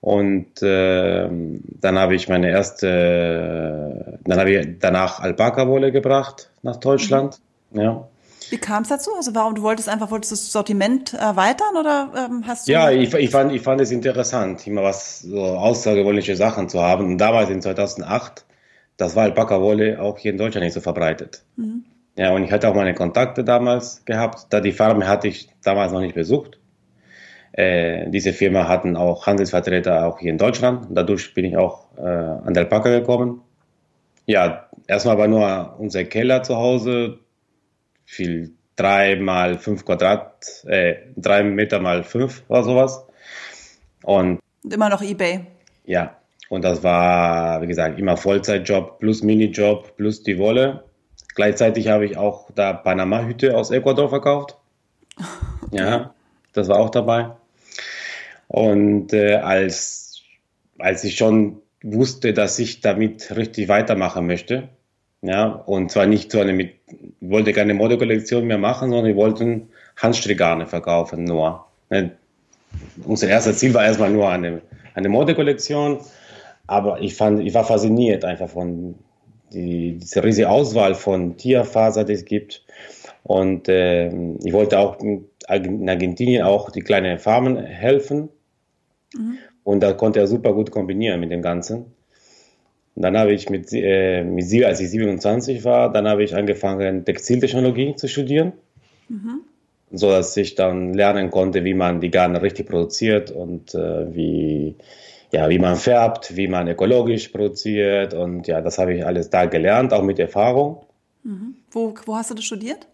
Und 0.00 0.62
äh, 0.62 1.28
dann 1.28 1.98
habe 1.98 2.14
ich 2.14 2.28
meine 2.28 2.50
erste, 2.50 4.18
dann 4.24 4.38
habe 4.38 4.50
ich 4.50 4.78
danach 4.80 5.20
Alpaka-Wolle 5.20 5.92
gebracht 5.92 6.50
nach 6.62 6.76
Deutschland. 6.76 7.38
Mhm. 7.70 7.80
Ja. 7.80 8.08
Wie 8.50 8.58
kam 8.58 8.82
es 8.82 8.88
dazu? 8.88 9.10
Also 9.14 9.34
warum 9.34 9.54
du 9.54 9.62
wolltest 9.62 9.88
einfach 9.88 10.10
wolltest 10.10 10.32
das 10.32 10.52
Sortiment 10.52 11.12
erweitern 11.14 11.76
oder 11.78 12.12
ähm, 12.16 12.44
hast 12.46 12.66
du? 12.66 12.72
Ja, 12.72 12.90
ich, 12.90 13.12
ich, 13.12 13.30
fand, 13.30 13.52
ich 13.52 13.60
fand 13.60 13.80
es 13.80 13.90
interessant, 13.90 14.66
immer 14.66 14.82
was 14.82 15.20
so 15.20 15.42
außergewöhnliche 15.42 16.36
Sachen 16.36 16.68
zu 16.68 16.80
haben. 16.80 17.06
Und 17.06 17.18
damals 17.18 17.50
in 17.50 17.60
2008, 17.60 18.46
das 18.96 19.16
war 19.16 19.24
Alpaka-Wolle 19.24 20.00
auch 20.00 20.18
hier 20.18 20.30
in 20.30 20.38
Deutschland 20.38 20.64
nicht 20.64 20.74
so 20.74 20.80
verbreitet. 20.80 21.42
Mhm. 21.56 21.84
Ja, 22.16 22.32
und 22.32 22.42
ich 22.42 22.50
hatte 22.50 22.68
auch 22.68 22.74
meine 22.74 22.94
Kontakte 22.94 23.44
damals 23.44 24.04
gehabt. 24.04 24.46
Da 24.50 24.60
die 24.60 24.72
Farm 24.72 25.06
hatte 25.06 25.28
ich 25.28 25.50
damals 25.62 25.92
noch 25.92 26.00
nicht 26.00 26.14
besucht. 26.14 26.57
Äh, 27.58 28.08
diese 28.10 28.32
Firma 28.32 28.68
hatten 28.68 28.96
auch 28.96 29.26
Handelsvertreter 29.26 30.06
auch 30.06 30.20
hier 30.20 30.30
in 30.30 30.38
Deutschland. 30.38 30.86
Dadurch 30.90 31.34
bin 31.34 31.44
ich 31.44 31.56
auch 31.56 31.86
äh, 31.96 32.02
an 32.02 32.54
der 32.54 32.62
Alpaka 32.62 32.88
gekommen. 32.88 33.42
Ja, 34.26 34.68
erstmal 34.86 35.18
war 35.18 35.26
nur 35.26 35.74
unser 35.80 36.04
Keller 36.04 36.44
zu 36.44 36.56
Hause 36.56 37.18
viel 38.04 38.52
drei 38.76 39.16
mal 39.16 39.58
fünf 39.58 39.84
Quadrat, 39.84 40.64
äh, 40.66 40.98
drei 41.16 41.42
Meter 41.42 41.80
mal 41.80 42.04
fünf 42.04 42.44
oder 42.46 42.62
sowas. 42.62 43.04
Und 44.04 44.38
immer 44.62 44.88
noch 44.88 45.02
eBay. 45.02 45.40
Ja, 45.84 46.16
und 46.50 46.62
das 46.62 46.84
war, 46.84 47.60
wie 47.60 47.66
gesagt, 47.66 47.98
immer 47.98 48.16
Vollzeitjob 48.16 49.00
plus 49.00 49.24
Minijob 49.24 49.96
plus 49.96 50.22
die 50.22 50.38
Wolle. 50.38 50.84
Gleichzeitig 51.34 51.88
habe 51.88 52.06
ich 52.06 52.16
auch 52.16 52.52
da 52.54 52.72
Panama-Hüte 52.72 53.56
aus 53.56 53.72
Ecuador 53.72 54.08
verkauft. 54.08 54.56
Ja, 55.70 56.14
das 56.54 56.68
war 56.68 56.78
auch 56.78 56.88
dabei. 56.88 57.32
Und 58.48 59.12
äh, 59.12 59.36
als, 59.36 60.22
als 60.78 61.04
ich 61.04 61.16
schon 61.16 61.60
wusste, 61.82 62.32
dass 62.32 62.58
ich 62.58 62.80
damit 62.80 63.36
richtig 63.36 63.68
weitermachen 63.68 64.26
möchte, 64.26 64.68
ja, 65.20 65.46
und 65.46 65.90
zwar 65.90 66.06
nicht 66.06 66.30
so 66.30 66.40
eine 66.40 66.52
mit, 66.52 66.74
wollte 67.20 67.52
keine 67.52 67.74
Modekollektion 67.74 68.46
mehr 68.46 68.58
machen, 68.58 68.90
sondern 68.90 69.06
wir 69.06 69.16
wollten 69.16 69.68
Handstrickgarne 69.96 70.66
verkaufen 70.66 71.24
nur. 71.24 71.66
Ne? 71.90 72.12
Unser 73.04 73.28
erstes 73.28 73.58
Ziel 73.58 73.74
war 73.74 73.84
erstmal 73.84 74.10
nur 74.10 74.28
eine, 74.28 74.62
eine 74.94 75.08
Modekollektion, 75.08 75.98
aber 76.66 77.00
ich 77.00 77.14
fand, 77.14 77.40
ich 77.40 77.54
war 77.54 77.64
fasziniert 77.64 78.24
einfach 78.24 78.48
von 78.48 78.94
die, 79.52 79.98
diese 79.98 80.22
riesige 80.22 80.50
Auswahl 80.50 80.94
von 80.94 81.36
Tierfaser, 81.36 82.04
die 82.04 82.12
es 82.12 82.24
gibt. 82.24 82.64
Und 83.24 83.68
äh, 83.68 84.08
ich 84.44 84.52
wollte 84.52 84.78
auch 84.78 85.00
in 85.00 85.26
Argentinien 85.48 86.42
auch 86.42 86.70
die 86.70 86.82
kleinen 86.82 87.18
Farmen 87.18 87.56
helfen. 87.56 88.28
Mhm. 89.14 89.38
Und 89.64 89.80
da 89.80 89.92
konnte 89.92 90.20
er 90.20 90.26
super 90.26 90.52
gut 90.52 90.70
kombinieren 90.70 91.20
mit 91.20 91.30
dem 91.30 91.42
Ganzen. 91.42 91.86
Und 92.94 93.02
dann 93.02 93.16
habe 93.16 93.32
ich 93.32 93.48
mit, 93.48 93.72
äh, 93.72 94.24
mit 94.24 94.46
sie, 94.46 94.64
als 94.64 94.80
ich 94.80 94.90
27 94.90 95.64
war, 95.64 95.92
dann 95.92 96.08
habe 96.08 96.24
ich 96.24 96.34
angefangen, 96.34 97.04
Textiltechnologie 97.04 97.94
zu 97.94 98.08
studieren. 98.08 98.54
Mhm. 99.08 99.42
So 99.92 100.10
dass 100.10 100.36
ich 100.36 100.54
dann 100.54 100.94
lernen 100.94 101.30
konnte, 101.30 101.64
wie 101.64 101.74
man 101.74 102.00
die 102.00 102.10
Garne 102.10 102.42
richtig 102.42 102.68
produziert 102.68 103.30
und 103.30 103.74
äh, 103.74 104.14
wie, 104.14 104.74
ja, 105.30 105.48
wie 105.48 105.58
man 105.58 105.76
färbt, 105.76 106.36
wie 106.36 106.48
man 106.48 106.68
ökologisch 106.68 107.28
produziert. 107.28 108.14
Und 108.14 108.48
ja, 108.48 108.60
das 108.60 108.78
habe 108.78 108.94
ich 108.94 109.06
alles 109.06 109.30
da 109.30 109.46
gelernt, 109.46 109.92
auch 109.92 110.02
mit 110.02 110.18
Erfahrung. 110.18 110.84
Mhm. 111.22 111.54
Wo, 111.70 111.94
wo 112.04 112.16
hast 112.16 112.30
du 112.30 112.34
das 112.34 112.44
studiert? 112.44 112.86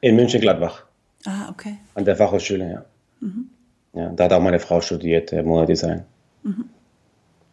In 0.00 0.16
München-Gladbach. 0.16 0.86
Ah, 1.26 1.50
okay. 1.50 1.76
An 1.94 2.04
der 2.04 2.16
Fachhochschule, 2.16 2.70
ja. 2.70 2.84
Mhm. 3.20 3.50
Ja. 3.96 4.10
Da 4.10 4.24
hat 4.24 4.32
auch 4.32 4.40
meine 4.40 4.60
Frau 4.60 4.80
studiert, 4.80 5.32
äh, 5.32 5.42
Modedesign. 5.42 6.04
Mhm. 6.42 6.70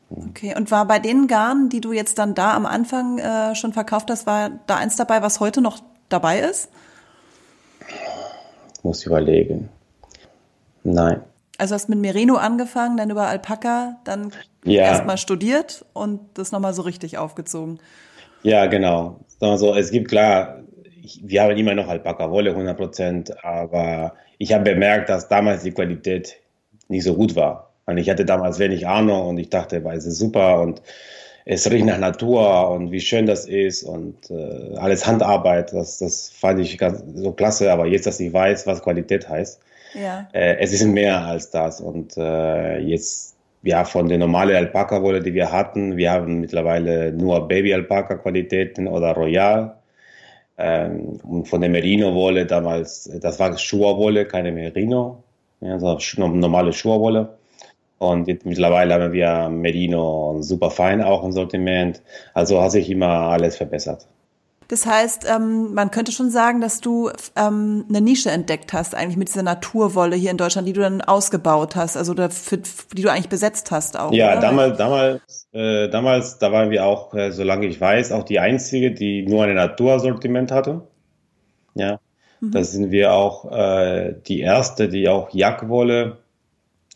Okay, 0.10 0.54
und 0.56 0.70
war 0.70 0.86
bei 0.86 1.00
den 1.00 1.28
Garnen, 1.28 1.70
die 1.70 1.82
du 1.82 1.92
jetzt 1.92 2.20
dann 2.20 2.36
da 2.36 2.54
am 2.54 2.68
Anfang 2.68 3.18
äh, 3.18 3.56
schon 3.56 3.74
verkauft 3.74 4.12
hast, 4.12 4.28
war 4.28 4.52
da 4.68 4.76
eins 4.76 4.96
dabei, 4.96 5.24
was 5.24 5.40
heute 5.40 5.62
noch 5.62 5.80
dabei 6.10 6.40
ist? 6.40 6.70
Muss 8.84 9.06
überlegen. 9.06 9.70
Nein. 10.84 11.22
Also 11.58 11.74
hast 11.74 11.90
mit 11.90 12.00
Merino 12.00 12.36
angefangen, 12.36 12.98
dann 12.98 13.10
über 13.10 13.28
Alpaka, 13.28 13.98
dann 14.04 14.32
ja. 14.66 14.84
erstmal 14.84 15.18
studiert 15.18 15.86
und 15.94 16.20
das 16.36 16.52
nochmal 16.52 16.74
so 16.74 16.82
richtig 16.84 17.18
aufgezogen. 17.18 17.80
Ja, 18.44 18.66
genau. 18.66 19.22
Also, 19.40 19.74
es 19.74 19.90
gibt 19.92 20.10
klar, 20.10 20.60
ich, 21.02 21.22
wir 21.24 21.42
haben 21.42 21.56
immer 21.56 21.74
noch 21.74 21.88
Alpaka-Wolle, 21.88 22.52
100 22.52 22.78
Prozent, 22.78 23.44
aber 23.44 24.14
ich 24.44 24.52
habe 24.52 24.66
bemerkt, 24.66 25.08
dass 25.08 25.30
damals 25.30 25.64
die 25.64 25.72
Qualität 25.72 26.36
nicht 26.90 27.06
so 27.06 27.16
gut 27.16 27.34
war. 27.36 27.72
Und 27.86 27.98
ich 27.98 28.10
hatte 28.10 28.26
damals 28.26 28.60
wenig 28.60 28.86
Ahnung 28.86 29.30
und 29.30 29.38
ich 29.38 29.50
dachte, 29.50 29.82
es 29.96 30.06
ist 30.06 30.20
super 30.20 30.60
und 30.60 30.82
es 31.46 31.70
riecht 31.72 31.86
nach 31.86 31.98
Natur 31.98 32.70
und 32.72 32.92
wie 32.92 33.00
schön 33.00 33.26
das 33.26 33.46
ist 33.46 33.84
und 33.84 34.30
äh, 34.30 34.76
alles 34.76 35.08
Handarbeit, 35.08 35.74
das, 35.74 36.00
das 36.00 36.30
fand 36.30 36.60
ich 36.60 36.78
ganz 36.78 37.04
so 37.16 37.32
klasse, 37.32 37.72
aber 37.72 37.86
jetzt, 37.86 38.06
dass 38.06 38.20
ich 38.20 38.32
weiß, 38.32 38.68
was 38.68 38.82
Qualität 38.82 39.28
heißt, 39.28 39.62
ja. 39.94 40.28
äh, 40.34 40.58
es 40.60 40.74
ist 40.74 40.86
mehr 40.86 41.22
als 41.22 41.50
das 41.50 41.80
und 41.80 42.18
äh, 42.18 42.80
jetzt, 42.80 43.36
ja, 43.64 43.86
von 43.86 44.08
der 44.10 44.18
normalen 44.18 44.56
Alpaka-Wolle, 44.56 45.22
die 45.22 45.34
wir 45.34 45.52
hatten, 45.52 45.96
wir 45.96 46.12
haben 46.12 46.42
mittlerweile 46.42 47.14
nur 47.14 47.48
Baby-Alpaka-Qualitäten 47.48 48.88
oder 48.88 49.14
Royal 49.14 49.76
ähm, 50.58 51.20
und 51.24 51.48
von 51.48 51.62
der 51.62 51.70
Merino-Wolle 51.70 52.46
damals, 52.46 53.10
das 53.22 53.40
war 53.40 53.58
Schurwolle, 53.58 54.26
keine 54.26 54.52
Merino, 54.52 55.24
ja, 55.62 55.80
sondern 55.80 56.40
normale 56.40 56.74
Schurwolle 56.74 57.38
und 58.04 58.28
jetzt 58.28 58.46
mittlerweile 58.46 58.96
haben 58.96 59.14
wir 59.14 59.50
Merino 59.50 60.32
und 60.32 60.44
Superfein 60.44 61.02
auch 61.02 61.24
im 61.24 61.32
Sortiment. 61.32 62.02
Also 62.34 62.62
hat 62.62 62.72
sich 62.72 62.90
immer 62.90 63.08
alles 63.08 63.58
verbessert. 63.58 64.08
Das 64.68 64.86
heißt, 64.86 65.26
ähm, 65.30 65.74
man 65.74 65.92
könnte 65.92 66.12
schon 66.12 66.30
sagen, 66.30 66.62
dass 66.62 66.82
du 66.82 67.10
ähm, 67.36 67.86
eine 67.90 68.02
Nische 68.02 68.32
entdeckt 68.32 68.74
hast, 68.74 68.96
eigentlich 68.96 69.18
mit 69.18 69.28
dieser 69.30 69.44
Naturwolle 69.44 70.16
hier 70.16 70.32
in 70.32 70.38
Deutschland, 70.38 70.68
die 70.68 70.74
du 70.74 70.82
dann 70.82 71.02
ausgebaut 71.02 71.76
hast, 71.76 71.98
also 71.98 72.14
für, 72.30 72.58
die 72.58 73.02
du 73.02 73.10
eigentlich 73.10 73.30
besetzt 73.30 73.72
hast 73.72 74.00
auch. 74.00 74.12
Ja, 74.12 74.32
oder? 74.32 74.42
damals, 74.42 74.78
damals, 74.78 75.48
äh, 75.54 75.90
damals, 75.90 76.38
da 76.40 76.52
waren 76.52 76.70
wir 76.70 76.86
auch, 76.86 77.14
äh, 77.14 77.32
solange 77.32 77.68
ich 77.68 77.80
weiß, 77.80 78.12
auch 78.12 78.24
die 78.24 78.40
einzige, 78.40 78.92
die 78.92 79.26
nur 79.26 79.44
ein 79.44 79.56
Natursortiment 79.56 80.52
hatte. 80.52 80.88
Ja, 81.76 82.00
mhm. 82.40 82.52
da 82.52 82.64
sind 82.64 82.92
wir 82.92 83.14
auch 83.14 83.52
äh, 83.52 84.16
die 84.28 84.42
erste, 84.42 84.90
die 84.90 85.10
auch 85.10 85.30
Jackwolle 85.34 86.18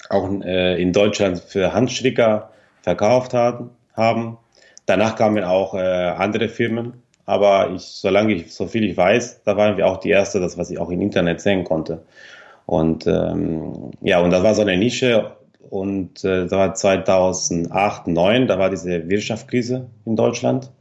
auch 0.10 0.30
äh, 0.42 0.82
in 0.82 0.94
Deutschland 0.94 1.40
für 1.40 1.74
Handstricker 1.74 2.52
verkauft 2.82 3.34
haben. 3.34 3.72
haben. 3.94 4.38
Danach 4.86 5.16
kamen 5.18 5.44
auch 5.44 5.74
äh, 5.74 5.80
andere 5.80 6.48
Firmen, 6.48 7.04
aber 7.28 7.72
ich, 7.76 7.84
solange 7.84 8.34
ich 8.34 8.54
so 8.54 8.66
viel 8.66 8.86
ich 8.86 8.98
weiß, 8.98 9.44
da 9.44 9.56
waren 9.58 9.78
wir 9.78 9.86
auch 9.86 9.98
die 9.98 10.10
erste, 10.10 10.40
das 10.40 10.58
was 10.58 10.72
ich 10.72 10.80
auch 10.80 10.90
im 10.90 11.02
Internet 11.02 11.42
sehen 11.42 11.66
konnte. 11.66 12.02
Und 12.66 13.06
ähm, 13.06 13.92
ja, 14.02 14.20
und 14.22 14.32
das 14.32 14.44
war 14.44 14.56
so 14.56 14.64
eine 14.64 14.78
Nische. 14.78 15.34
Und 15.70 16.24
äh, 16.24 16.44
das 16.44 16.52
war 16.52 16.74
2008, 16.74 18.06
2009, 18.06 18.48
da 18.48 18.58
war 18.58 18.70
diese 18.70 19.08
Wirtschaftskrise 19.10 19.88
in 20.06 20.16
Deutschland. 20.16 20.72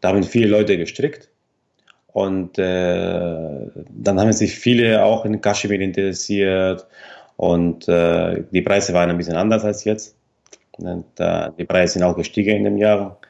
Da 0.00 0.08
haben 0.08 0.24
viele 0.24 0.48
Leute 0.48 0.76
gestrickt. 0.76 1.28
Und 2.08 2.58
äh, 2.58 3.70
dann 3.90 4.20
haben 4.20 4.32
sich 4.32 4.58
viele 4.58 5.04
auch 5.04 5.24
in 5.24 5.40
Kaschmir 5.40 5.80
interessiert 5.80 6.86
und 7.36 7.86
äh, 7.86 8.42
die 8.50 8.62
Preise 8.62 8.92
waren 8.94 9.10
ein 9.10 9.16
bisschen 9.16 9.36
anders 9.36 9.64
als 9.64 9.84
jetzt. 9.84 10.16
Und, 10.78 11.04
äh, 11.18 11.50
die 11.56 11.64
Preise 11.64 11.94
sind 11.94 12.02
auch 12.02 12.16
gestiegen 12.16 12.56
in 12.56 12.64
dem 12.64 12.78
Jahr. 12.78 13.20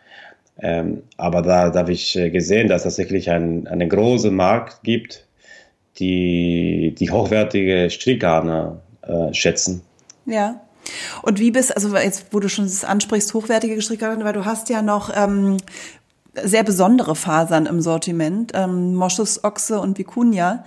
Ähm, 0.61 1.03
aber 1.17 1.43
da, 1.43 1.71
da 1.71 1.81
habe 1.81 1.93
ich 1.93 2.17
äh, 2.17 2.31
gesehen, 2.31 2.69
dass 2.69 2.85
es 2.85 2.97
tatsächlich 2.97 3.31
ein, 3.31 3.67
einen 3.69 3.89
großen 3.89 4.35
Markt 4.35 4.83
gibt, 4.83 5.27
die, 5.99 6.95
die 6.99 7.11
hochwertige 7.11 7.91
Strickgarne 7.91 8.81
äh, 9.03 9.33
schätzen. 9.33 9.83
Ja. 10.27 10.61
Und 11.23 11.39
wie 11.39 11.51
bist, 11.51 11.75
also 11.75 11.95
jetzt, 11.97 12.27
wo 12.33 12.41
du 12.41 12.49
schon 12.49 12.65
das 12.65 12.85
ansprichst, 12.85 13.35
hochwertige 13.35 13.81
Strickgarne, 13.81 14.25
weil 14.25 14.33
du 14.33 14.45
hast 14.45 14.69
ja 14.69 14.83
noch 14.83 15.11
ähm, 15.15 15.59
sehr 16.35 16.63
besondere 16.63 17.15
Fasern 17.15 17.67
im 17.67 17.81
Sortiment, 17.81 18.53
ähm, 18.55 18.95
Moschus, 18.95 19.45
Ochse 19.45 19.81
und 19.81 19.99
Vicuña. 19.99 20.65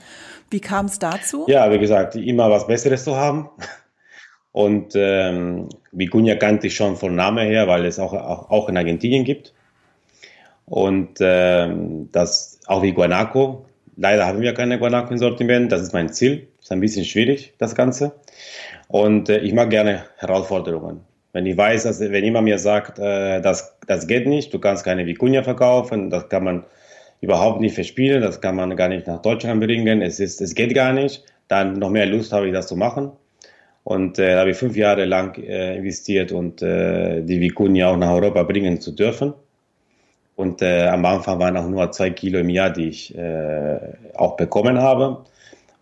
Wie 0.49 0.59
kam 0.59 0.85
es 0.85 0.99
dazu? 0.99 1.45
Ja, 1.47 1.71
wie 1.71 1.79
gesagt, 1.79 2.15
immer 2.15 2.49
was 2.49 2.67
Besseres 2.67 3.03
zu 3.03 3.15
haben. 3.15 3.49
Und 4.51 4.93
ähm, 4.95 5.69
Vicuña 5.93 6.35
kannte 6.35 6.67
ich 6.67 6.75
schon 6.75 6.97
von 6.97 7.15
Name 7.15 7.43
her, 7.43 7.67
weil 7.67 7.85
es 7.85 7.99
auch, 7.99 8.13
auch, 8.13 8.49
auch 8.49 8.69
in 8.69 8.75
Argentinien 8.75 9.23
gibt. 9.23 9.53
Und 10.71 11.17
ähm, 11.19 12.07
das 12.13 12.61
auch 12.65 12.81
wie 12.81 12.93
Guanaco. 12.93 13.65
Leider 13.97 14.25
haben 14.25 14.39
wir 14.39 14.53
keine 14.53 14.79
Guanaco 14.79 15.11
im 15.11 15.17
Sortiment. 15.17 15.69
Das 15.69 15.81
ist 15.81 15.91
mein 15.91 16.13
Ziel. 16.13 16.47
Ist 16.61 16.71
ein 16.71 16.79
bisschen 16.79 17.03
schwierig, 17.03 17.53
das 17.57 17.75
Ganze. 17.75 18.13
Und 18.87 19.27
äh, 19.27 19.39
ich 19.39 19.51
mag 19.53 19.69
gerne 19.69 20.05
Herausforderungen. 20.15 21.01
Wenn 21.33 21.45
ich 21.45 21.57
weiß, 21.57 21.83
dass, 21.83 21.99
wenn 21.99 22.23
jemand 22.23 22.45
mir 22.45 22.57
sagt, 22.57 22.99
äh, 22.99 23.41
das, 23.41 23.77
das 23.85 24.07
geht 24.07 24.27
nicht, 24.27 24.53
du 24.53 24.59
kannst 24.59 24.85
keine 24.85 25.03
Vicuña 25.03 25.43
verkaufen, 25.43 26.09
das 26.09 26.29
kann 26.29 26.45
man 26.45 26.63
überhaupt 27.19 27.59
nicht 27.59 27.75
verspielen, 27.75 28.21
das 28.21 28.39
kann 28.39 28.55
man 28.55 28.73
gar 28.77 28.87
nicht 28.87 29.07
nach 29.07 29.21
Deutschland 29.21 29.59
bringen, 29.59 30.01
es, 30.01 30.21
ist, 30.21 30.39
es 30.39 30.55
geht 30.55 30.73
gar 30.73 30.93
nicht, 30.93 31.25
dann 31.49 31.73
noch 31.79 31.89
mehr 31.89 32.05
Lust 32.05 32.31
habe 32.31 32.47
ich, 32.47 32.53
das 32.53 32.67
zu 32.67 32.77
machen. 32.77 33.11
Und 33.83 34.19
äh, 34.19 34.35
da 34.35 34.39
habe 34.39 34.51
ich 34.51 34.57
fünf 34.57 34.77
Jahre 34.77 35.03
lang 35.03 35.37
äh, 35.37 35.75
investiert 35.75 36.31
und 36.31 36.61
äh, 36.61 37.23
die 37.23 37.41
Vicuña 37.41 37.87
auch 37.87 37.97
nach 37.97 38.13
Europa 38.13 38.43
bringen 38.43 38.79
zu 38.79 38.93
dürfen. 38.93 39.33
Und 40.41 40.63
äh, 40.63 40.87
am 40.87 41.05
Anfang 41.05 41.37
waren 41.37 41.55
auch 41.55 41.67
nur 41.67 41.91
zwei 41.91 42.09
Kilo 42.09 42.39
im 42.39 42.49
Jahr, 42.49 42.71
die 42.71 42.87
ich 42.87 43.15
äh, 43.15 43.77
auch 44.15 44.35
bekommen 44.37 44.79
habe, 44.79 45.23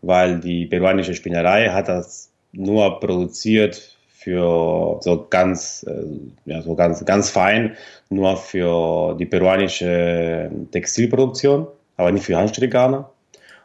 weil 0.02 0.38
die 0.42 0.66
peruanische 0.66 1.14
Spinnerei 1.14 1.70
hat 1.70 1.88
das 1.88 2.30
nur 2.52 3.00
produziert 3.00 3.96
für 4.10 5.00
so 5.00 5.28
ganz, 5.30 5.86
äh, 5.88 6.04
ja, 6.44 6.62
so 6.62 6.76
ganz, 6.76 7.06
ganz 7.06 7.30
fein, 7.30 7.78
nur 8.10 8.36
für 8.36 9.16
die 9.18 9.26
peruanische 9.26 10.52
Textilproduktion, 10.74 11.66
aber 11.96 12.12
nicht 12.12 12.26
für 12.26 12.36
Handstrickgarne. 12.36 13.06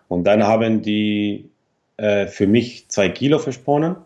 Und 0.06 0.22
dann 0.22 0.44
haben 0.44 0.80
die 0.80 1.50
äh, 1.96 2.28
für 2.28 2.46
mich 2.46 2.88
zwei 2.88 3.08
Kilo 3.08 3.40
versponnen. 3.40 3.96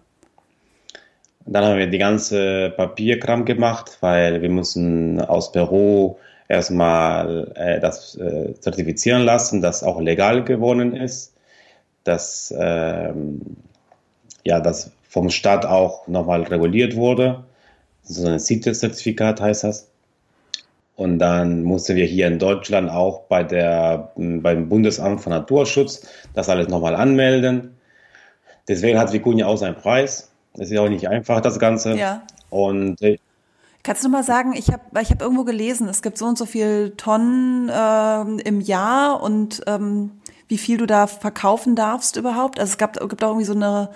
Dann 1.44 1.64
haben 1.64 1.78
wir 1.78 1.86
die 1.88 1.98
ganze 1.98 2.72
Papierkram 2.78 3.44
gemacht, 3.44 3.98
weil 4.00 4.40
wir 4.40 4.48
müssen 4.48 5.20
aus 5.20 5.52
Peru 5.52 6.16
erstmal 6.48 7.52
äh, 7.54 7.80
das 7.80 8.16
äh, 8.16 8.54
zertifizieren 8.58 9.22
lassen, 9.22 9.60
dass 9.60 9.82
auch 9.82 10.00
legal 10.00 10.44
geworden 10.44 10.96
ist, 10.96 11.34
dass 12.04 12.52
ähm, 12.58 13.40
ja, 14.44 14.60
das 14.60 14.90
vom 15.08 15.30
Staat 15.30 15.66
auch 15.66 16.08
nochmal 16.08 16.42
reguliert 16.42 16.96
wurde. 16.96 17.44
So 18.02 18.26
ein 18.26 18.38
CITES-Zertifikat 18.38 19.40
heißt 19.40 19.64
das. 19.64 19.88
Und 20.96 21.20
dann 21.20 21.62
mussten 21.62 21.94
wir 21.94 22.06
hier 22.06 22.26
in 22.26 22.38
Deutschland 22.38 22.90
auch 22.90 23.20
bei 23.28 23.44
der, 23.44 24.10
beim 24.16 24.68
Bundesamt 24.68 25.20
für 25.20 25.30
Naturschutz 25.30 26.06
das 26.34 26.48
alles 26.48 26.68
nochmal 26.68 26.96
anmelden. 26.96 27.76
Deswegen 28.66 28.98
hat 28.98 29.12
Vicuña 29.12 29.44
auch 29.44 29.56
seinen 29.56 29.76
Preis. 29.76 30.30
Das 30.54 30.66
ist 30.66 30.72
ja 30.72 30.80
auch 30.80 30.88
nicht 30.88 31.08
einfach, 31.08 31.40
das 31.40 31.58
Ganze. 31.60 31.94
Ja. 31.96 32.22
Und 32.50 33.00
äh, 33.02 33.18
Kannst 33.82 34.04
du 34.04 34.08
mal 34.08 34.22
sagen, 34.24 34.54
ich 34.54 34.68
habe 34.68 34.82
ich 35.00 35.10
hab 35.10 35.22
irgendwo 35.22 35.44
gelesen, 35.44 35.88
es 35.88 36.02
gibt 36.02 36.18
so 36.18 36.26
und 36.26 36.36
so 36.36 36.46
viel 36.46 36.90
Tonnen 36.96 37.68
äh, 37.68 38.42
im 38.42 38.60
Jahr 38.60 39.22
und 39.22 39.62
ähm, 39.66 40.10
wie 40.48 40.58
viel 40.58 40.78
du 40.78 40.86
da 40.86 41.06
verkaufen 41.06 41.76
darfst 41.76 42.16
überhaupt? 42.16 42.58
Also 42.58 42.72
es 42.72 42.78
gab, 42.78 42.98
gibt 43.08 43.22
auch 43.22 43.28
irgendwie 43.28 43.46
so 43.46 43.54
eine, 43.54 43.90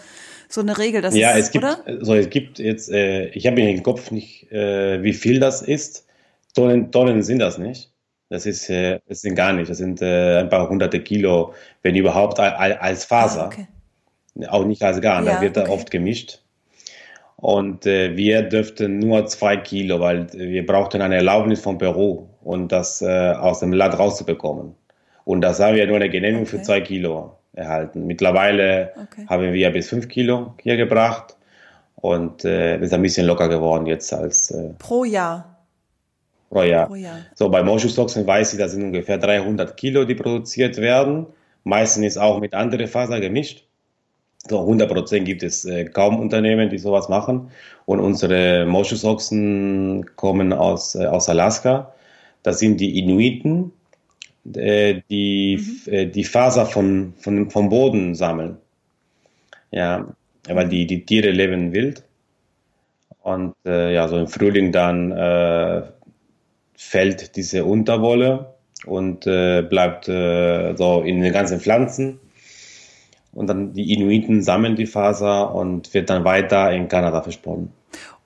so 0.48 0.60
eine 0.60 0.78
Regel, 0.78 1.02
das 1.02 1.14
ja, 1.14 1.32
ist, 1.32 1.46
es 1.46 1.50
gibt, 1.50 1.64
oder? 1.64 1.78
also 1.86 2.14
es 2.14 2.30
gibt 2.30 2.58
jetzt, 2.58 2.90
äh, 2.90 3.26
ich 3.28 3.46
habe 3.46 3.60
in 3.60 3.66
den 3.66 3.82
Kopf 3.82 4.10
nicht, 4.10 4.50
äh, 4.52 5.02
wie 5.02 5.12
viel 5.12 5.40
das 5.40 5.62
ist. 5.62 6.06
Tonnen, 6.54 6.92
Tonnen 6.92 7.22
sind 7.22 7.38
das 7.38 7.58
nicht. 7.58 7.90
Das 8.28 8.46
ist, 8.46 8.70
äh, 8.70 9.00
das 9.08 9.20
sind 9.20 9.34
gar 9.34 9.52
nicht. 9.52 9.70
Das 9.70 9.78
sind 9.78 10.00
äh, 10.00 10.38
ein 10.40 10.48
paar 10.48 10.68
hunderte 10.68 11.00
Kilo, 11.00 11.54
wenn 11.82 11.96
überhaupt 11.96 12.38
al- 12.40 12.78
als 12.78 13.04
Faser. 13.04 13.44
Ah, 13.44 13.46
okay. 13.46 13.66
Auch 14.48 14.64
nicht 14.64 14.82
als 14.82 15.00
Garn. 15.00 15.26
Ja, 15.26 15.34
da 15.34 15.40
wird 15.42 15.56
da 15.56 15.62
okay. 15.62 15.70
oft 15.72 15.90
gemischt. 15.90 16.41
Und 17.42 17.86
äh, 17.86 18.16
wir 18.16 18.42
dürften 18.42 19.00
nur 19.00 19.26
zwei 19.26 19.56
Kilo, 19.56 19.98
weil 19.98 20.28
wir 20.32 20.64
brauchten 20.64 21.02
eine 21.02 21.16
Erlaubnis 21.16 21.60
vom 21.60 21.76
Peru, 21.76 22.28
um 22.44 22.68
das 22.68 23.02
äh, 23.02 23.32
aus 23.32 23.58
dem 23.58 23.72
Land 23.72 23.98
rauszubekommen. 23.98 24.76
Und 25.24 25.40
das 25.40 25.58
haben 25.58 25.74
wir 25.74 25.84
nur 25.88 25.96
eine 25.96 26.08
Genehmigung 26.08 26.46
für 26.46 26.58
Okay. 26.58 26.64
zwei 26.66 26.80
Kilo 26.82 27.36
erhalten. 27.52 28.06
Mittlerweile 28.06 28.92
Okay. 28.94 29.26
haben 29.28 29.52
wir 29.52 29.70
bis 29.72 29.88
fünf 29.88 30.06
Kilo 30.06 30.54
hier 30.62 30.76
gebracht 30.76 31.36
und 31.96 32.44
äh, 32.44 32.78
ist 32.78 32.94
ein 32.94 33.02
bisschen 33.02 33.26
locker 33.26 33.48
geworden 33.48 33.86
jetzt 33.86 34.12
als 34.14 34.52
äh, 34.52 34.70
Pro 34.78 35.02
Jahr. 35.04 35.58
pro 36.48 36.62
Jahr. 36.62 36.86
Pro 36.86 36.94
Jahr. 36.94 37.18
So, 37.34 37.48
bei 37.48 37.64
Moschusochsen 37.64 38.24
weiß 38.24 38.52
ich, 38.52 38.60
das 38.60 38.70
sind 38.70 38.84
ungefähr 38.84 39.18
300 39.18 39.76
Kilo, 39.76 40.04
die 40.04 40.14
produziert 40.14 40.76
werden. 40.76 41.26
Meistens 41.64 42.06
ist 42.06 42.18
auch 42.18 42.38
mit 42.38 42.54
anderen 42.54 42.86
Faser 42.86 43.18
gemischt. 43.18 43.64
So 44.48 44.60
100 44.60 44.88
Prozent 44.90 45.24
gibt 45.24 45.42
es 45.42 45.64
äh, 45.64 45.84
kaum 45.84 46.18
Unternehmen, 46.18 46.68
die 46.68 46.78
sowas 46.78 47.08
machen. 47.08 47.50
Und 47.86 48.00
unsere 48.00 48.66
Moschusochsen 48.66 50.16
kommen 50.16 50.52
aus, 50.52 50.94
äh, 50.94 51.06
aus 51.06 51.28
Alaska. 51.28 51.94
Das 52.42 52.58
sind 52.58 52.80
die 52.80 52.98
Inuiten, 52.98 53.72
äh, 54.54 55.00
die 55.08 55.64
äh, 55.86 56.06
die 56.06 56.24
Faser 56.24 56.66
von, 56.66 57.14
von, 57.18 57.50
vom 57.50 57.68
Boden 57.68 58.14
sammeln. 58.16 58.56
Ja, 59.70 60.06
weil 60.48 60.68
die, 60.68 60.86
die 60.86 61.04
Tiere 61.06 61.30
leben 61.30 61.72
wild. 61.72 62.02
Und 63.22 63.54
äh, 63.64 63.94
ja, 63.94 64.08
so 64.08 64.18
im 64.18 64.26
Frühling 64.26 64.72
dann 64.72 65.12
äh, 65.12 65.82
fällt 66.76 67.36
diese 67.36 67.64
Unterwolle 67.64 68.54
und 68.86 69.26
äh, 69.28 69.62
bleibt 69.62 70.08
äh, 70.08 70.74
so 70.74 71.02
in 71.02 71.20
den 71.20 71.32
ganzen 71.32 71.60
Pflanzen. 71.60 72.18
Und 73.32 73.46
dann 73.46 73.72
die 73.72 73.92
Inuiten 73.92 74.42
sammeln 74.42 74.76
die 74.76 74.86
Faser 74.86 75.54
und 75.54 75.92
wird 75.94 76.10
dann 76.10 76.24
weiter 76.24 76.70
in 76.72 76.88
Kanada 76.88 77.22
versponnen. 77.22 77.70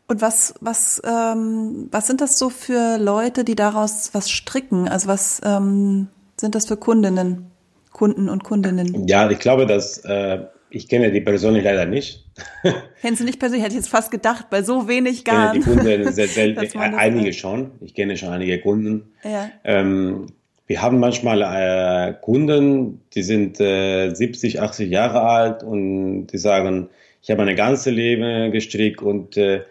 Und 0.09 0.21
was, 0.21 0.55
was, 0.61 1.01
ähm, 1.05 1.89
was 1.91 2.07
sind 2.07 2.21
das 2.21 2.39
so 2.39 2.49
für 2.51 2.97
Leute, 2.99 3.45
die 3.45 3.55
daraus 3.57 4.11
was 4.13 4.31
stricken? 4.31 4.89
Also 4.89 5.09
was 5.09 5.41
ähm, 5.45 6.09
sind 6.37 6.55
das 6.55 6.67
für 6.67 6.77
Kundinnen, 6.77 7.51
Kunden 7.93 8.29
und 8.29 8.45
Kundinnen? 8.45 9.07
Ja, 9.09 9.29
ich 9.31 9.39
glaube, 9.41 9.67
dass 9.67 9.99
äh, 10.05 10.45
ich 10.71 10.89
kenne 10.89 11.11
die 11.11 11.21
persönlich 11.21 11.65
leider 11.65 11.87
nicht. 11.87 12.25
Kennst 13.01 13.21
du 13.21 13.25
nicht 13.25 13.39
persönlich? 13.41 13.65
Hätte 13.65 13.75
ich 13.75 13.81
jetzt 13.81 13.89
fast 13.89 14.11
gedacht, 14.11 14.51
bei 14.51 14.63
so 14.63 14.87
wenig 14.89 15.19
Ich 15.19 15.25
kenne 15.25 15.53
die 15.55 15.61
Garn. 15.61 15.77
Kunden 15.79 16.13
sehr 16.13 16.29
selten, 16.29 16.61
das- 16.73 16.77
einige 16.77 17.33
schon. 17.33 17.73
Ich 17.81 17.95
kenne 17.95 18.17
schon 18.17 18.29
einige 18.31 18.61
Kunden. 18.61 19.13
Ja. 19.25 19.51
Ähm, 19.65 20.27
wir 20.67 20.83
haben 20.83 20.99
manchmal 20.99 21.43
äh, 21.43 22.15
Kunden, 22.21 23.01
die 23.15 23.23
sind 23.23 23.61
äh, 23.61 24.13
70, 24.13 24.61
80 24.61 24.91
Jahre 24.91 25.23
alt 25.23 25.63
und 25.63 26.27
die 26.29 26.39
sagen, 26.39 26.89
ich 27.23 27.31
habe 27.31 27.45
mein 27.45 27.57
ganzes 27.57 27.93
Leben 27.93 28.53
gestrickt 28.53 29.01
und 29.01 29.37
äh, 29.37 29.63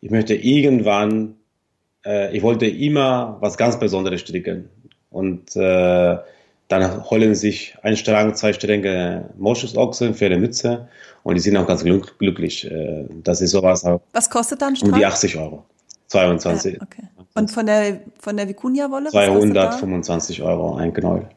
ich 0.00 0.10
möchte 0.10 0.34
irgendwann, 0.34 1.36
äh, 2.04 2.36
ich 2.36 2.42
wollte 2.42 2.66
immer 2.66 3.36
was 3.40 3.56
ganz 3.56 3.78
Besonderes 3.78 4.20
stricken. 4.20 4.68
Und 5.10 5.56
äh, 5.56 6.18
dann 6.68 7.10
holen 7.10 7.34
sich 7.34 7.76
ein 7.82 7.96
Strang, 7.96 8.34
zwei 8.34 8.52
Stränge 8.52 9.30
Moschusochsen 9.38 10.14
für 10.14 10.26
eine 10.26 10.38
Mütze 10.38 10.88
und 11.24 11.34
die 11.34 11.40
sind 11.40 11.56
auch 11.56 11.66
ganz 11.66 11.82
glück 11.82 12.18
glücklich. 12.18 12.70
Äh, 12.70 13.06
das 13.24 13.40
ist 13.40 13.50
sowas 13.50 13.84
Was 14.12 14.30
kostet 14.30 14.62
dann 14.62 14.70
um 14.70 14.76
Strang? 14.76 14.94
die 14.94 15.06
80 15.06 15.36
Euro. 15.36 15.64
22, 16.06 16.74
Ja, 16.74 16.80
okay. 16.82 17.02
Und 17.34 17.50
von 17.50 17.66
der, 17.66 18.00
von 18.20 18.36
der 18.36 18.48
Vicuña-Wolle? 18.48 19.06
was 19.12 19.28
kostet 19.28 19.56
da? 19.56 19.70
225 19.70 20.42
Euro 20.42 20.76
ein 20.76 20.92
Knäuel. 20.92 21.28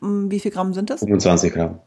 Mm, 0.00 0.30
Wie 0.30 0.40
viel 0.40 0.50
Gramm 0.50 0.72
sind 0.74 0.90
das? 0.90 1.00
25 1.00 1.52
Gramm. 1.52 1.80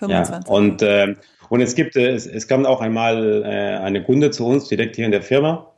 Ja, 0.00 0.24
25. 0.24 0.50
und, 0.50 0.82
ähm, 0.82 1.16
und 1.48 1.60
es 1.60 1.74
gibt, 1.74 1.96
äh, 1.96 2.10
es, 2.10 2.26
es 2.26 2.46
kam 2.46 2.66
auch 2.66 2.80
einmal 2.80 3.42
äh, 3.44 3.82
eine 3.82 4.02
Kunde 4.04 4.30
zu 4.30 4.46
uns 4.46 4.68
direkt 4.68 4.96
hier 4.96 5.06
in 5.06 5.12
der 5.12 5.22
Firma. 5.22 5.72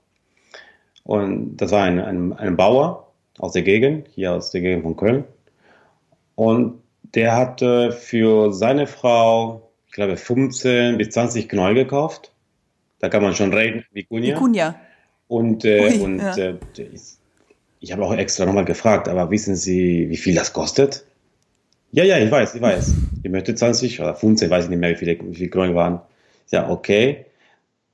Und 1.05 1.57
das 1.57 1.71
war 1.71 1.85
ein, 1.85 1.99
ein, 1.99 2.33
ein 2.35 2.57
Bauer 2.57 3.13
aus 3.39 3.53
der 3.53 3.63
Gegend, 3.63 4.09
hier 4.15 4.33
aus 4.33 4.51
der 4.51 4.61
Gegend 4.61 4.83
von 4.83 4.97
Köln. 4.97 5.25
Und 6.35 6.83
der 7.15 7.37
hatte 7.37 7.93
für 7.93 8.53
seine 8.53 8.87
Frau, 8.87 9.71
ich 9.87 9.93
glaube, 9.93 10.17
15 10.17 10.99
bis 10.99 11.11
20 11.11 11.49
Knäuel 11.49 11.75
gekauft. 11.75 12.33
Da 12.99 13.09
kann 13.09 13.23
man 13.23 13.35
schon 13.35 13.53
reden, 13.53 13.85
Kunja. 14.09 14.37
Vicuña. 14.37 14.75
Und, 15.27 15.65
äh, 15.65 15.81
Ui, 15.81 16.01
und 16.01 16.19
ja. 16.19 16.37
äh, 16.37 16.59
ich, 17.81 17.93
habe 17.93 18.05
auch 18.05 18.15
extra 18.15 18.47
nochmal 18.47 18.65
gefragt, 18.65 19.09
aber 19.09 19.31
wissen 19.31 19.57
Sie, 19.57 20.09
wie 20.09 20.17
viel 20.17 20.35
das 20.35 20.53
kostet? 20.53 21.05
Ja, 21.93 22.05
ja, 22.05 22.19
ich 22.19 22.31
weiß, 22.31 22.55
ich 22.55 22.63
weiß. 22.63 22.95
Ich 23.23 23.31
möchte 23.31 23.55
20 23.55 24.01
oder 24.01 24.15
15, 24.15 24.49
weiß 24.49 24.65
ich 24.65 24.71
nicht 24.71 24.79
mehr, 24.79 24.91
wie 24.91 24.97
viele, 24.97 25.19
wie 25.21 25.35
viele 25.35 25.51
Kronen 25.51 25.75
waren. 25.75 26.01
Ja, 26.51 26.69
okay. 26.71 27.27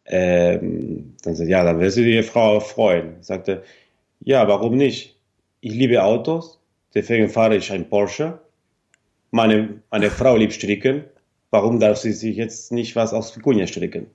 Ähm, 0.05 1.15
dann 1.23 1.35
sagt, 1.35 1.49
ja, 1.49 1.65
dann 1.65 1.81
wirst 1.81 1.97
du 1.97 2.03
die 2.05 2.23
Frau 2.23 2.61
freuen. 2.61 3.17
Ich 3.21 3.27
sagte, 3.27 3.63
ja, 4.21 4.47
warum 4.49 4.77
nicht? 4.77 5.17
Ich 5.61 5.73
liebe 5.73 6.03
Autos, 6.03 6.61
deswegen 6.95 7.29
fahre 7.29 7.57
ich 7.57 7.73
ein 7.73 7.89
Porsche. 7.89 8.39
Meine, 9.31 9.81
meine 9.91 10.11
Frau 10.11 10.37
liebt 10.37 10.53
Stricken. 10.53 11.05
Warum 11.51 11.81
darf 11.81 11.99
sie 11.99 12.13
sich 12.13 12.37
jetzt 12.37 12.73
nicht 12.73 12.97
was 12.97 13.13
aus 13.13 13.37
Vicuña 13.37 13.67
stricken? 13.67 14.09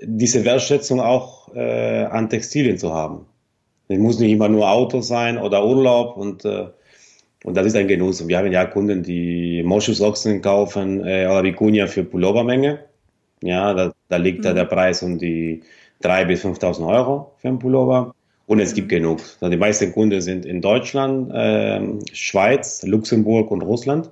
Diese 0.00 0.44
Wertschätzung 0.44 1.00
auch 1.00 1.54
äh, 1.54 2.04
an 2.04 2.28
Textilien 2.28 2.78
zu 2.78 2.92
haben. 2.92 3.26
Es 3.88 3.98
muss 3.98 4.18
nicht 4.18 4.32
immer 4.32 4.48
nur 4.48 4.68
Auto 4.68 5.00
sein 5.00 5.38
oder 5.38 5.64
Urlaub 5.64 6.16
und, 6.16 6.44
äh, 6.44 6.66
und 7.44 7.56
das 7.56 7.66
ist 7.66 7.76
ein 7.76 7.86
Genuss. 7.86 8.20
Und 8.20 8.28
wir 8.28 8.38
haben 8.38 8.50
ja 8.50 8.64
Kunden, 8.64 9.02
die 9.02 9.62
Moschusochsen 9.64 10.42
kaufen 10.42 11.04
äh, 11.04 11.26
oder 11.26 11.40
Vicuña 11.42 11.86
für 11.86 12.04
Pullovermenge. 12.04 12.80
Ja, 13.42 13.74
da, 13.74 13.92
da 14.08 14.16
liegt 14.16 14.44
da 14.44 14.52
der 14.52 14.64
Preis 14.64 15.02
um 15.02 15.18
die 15.18 15.62
3.000 16.02 16.24
bis 16.26 16.44
5.000 16.44 16.86
Euro 16.86 17.32
für 17.38 17.48
einen 17.48 17.58
Pullover. 17.58 18.14
Und 18.46 18.60
es 18.60 18.74
gibt 18.74 18.88
genug. 18.88 19.20
Also 19.40 19.50
die 19.50 19.56
meisten 19.56 19.92
Kunden 19.92 20.20
sind 20.20 20.46
in 20.46 20.60
Deutschland, 20.60 21.32
ähm, 21.34 21.98
Schweiz, 22.12 22.82
Luxemburg 22.84 23.50
und 23.50 23.62
Russland. 23.62 24.10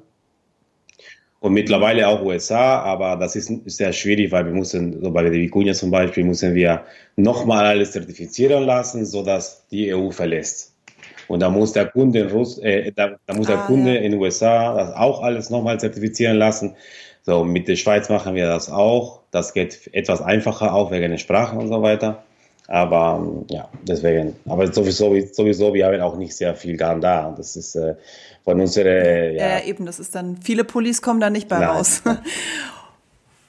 Und 1.45 1.53
mittlerweile 1.53 2.09
auch 2.09 2.23
USA, 2.23 2.81
aber 2.81 3.17
das 3.17 3.37
ist 3.37 3.53
sehr 3.67 3.93
schwierig, 3.93 4.33
weil 4.33 4.47
wir 4.47 4.55
müssen, 4.55 5.03
so 5.03 5.11
bei 5.11 5.25
der 5.25 5.31
Vicuña 5.31 5.75
zum 5.75 5.91
Beispiel, 5.91 6.25
müssen 6.25 6.55
wir 6.55 6.85
nochmal 7.17 7.67
alles 7.67 7.93
zertifizieren 7.93 8.65
lassen, 8.65 9.05
sodass 9.05 9.67
die 9.71 9.95
EU 9.95 10.11
verlässt. 10.11 10.73
Und 11.29 11.41
da 11.41 11.51
muss 11.51 11.75
der 11.75 11.85
Kunde 11.85 12.21
in 12.21 12.29
Russ, 12.31 12.57
äh, 12.61 12.91
da, 12.93 13.17
da 13.27 13.35
muss 13.35 13.47
der 13.47 13.59
Ah, 13.59 13.67
Kunde 13.67 13.93
ja. 13.93 14.01
in 14.01 14.13
den 14.13 14.21
USA 14.23 14.75
das 14.75 14.97
auch 14.97 15.23
alles 15.23 15.51
nochmal 15.51 15.79
zertifizieren 15.79 16.39
lassen. 16.39 16.77
So, 17.25 17.45
mit 17.45 17.69
der 17.69 17.77
Schweiz 17.77 18.09
machen 18.09 18.35
wir 18.35 18.47
das 18.47 18.71
auch. 18.71 19.21
Das 19.31 19.53
geht 19.53 19.91
etwas 19.93 20.23
einfacher, 20.23 20.73
auch 20.73 20.91
wegen 20.93 21.11
der 21.11 21.19
Sprache 21.19 21.59
und 21.59 21.69
so 21.69 21.83
weiter. 21.83 22.25
Aber 22.69 23.45
ja, 23.51 23.69
deswegen. 23.83 24.35
Aber 24.47 24.73
sowieso, 24.73 25.15
sowieso, 25.33 25.75
wir 25.75 25.85
haben 25.85 26.01
auch 26.01 26.17
nicht 26.17 26.35
sehr 26.35 26.55
viel 26.55 26.79
Garn 26.79 27.03
da. 27.03 27.35
Das 27.37 27.57
ist 27.57 27.75
äh, 27.75 27.97
von 28.45 28.61
unserer, 28.61 29.31
Ja, 29.33 29.59
ja, 29.59 29.65
eben, 29.65 29.87
das 29.87 29.99
ist 29.99 30.15
dann, 30.15 30.37
viele 30.37 30.65
Pullis 30.65 31.03
kommen 31.03 31.21
da 31.21 31.31
nicht 31.31 31.49
bei 31.49 31.59
Nein. 31.59 31.69
raus. 31.69 32.03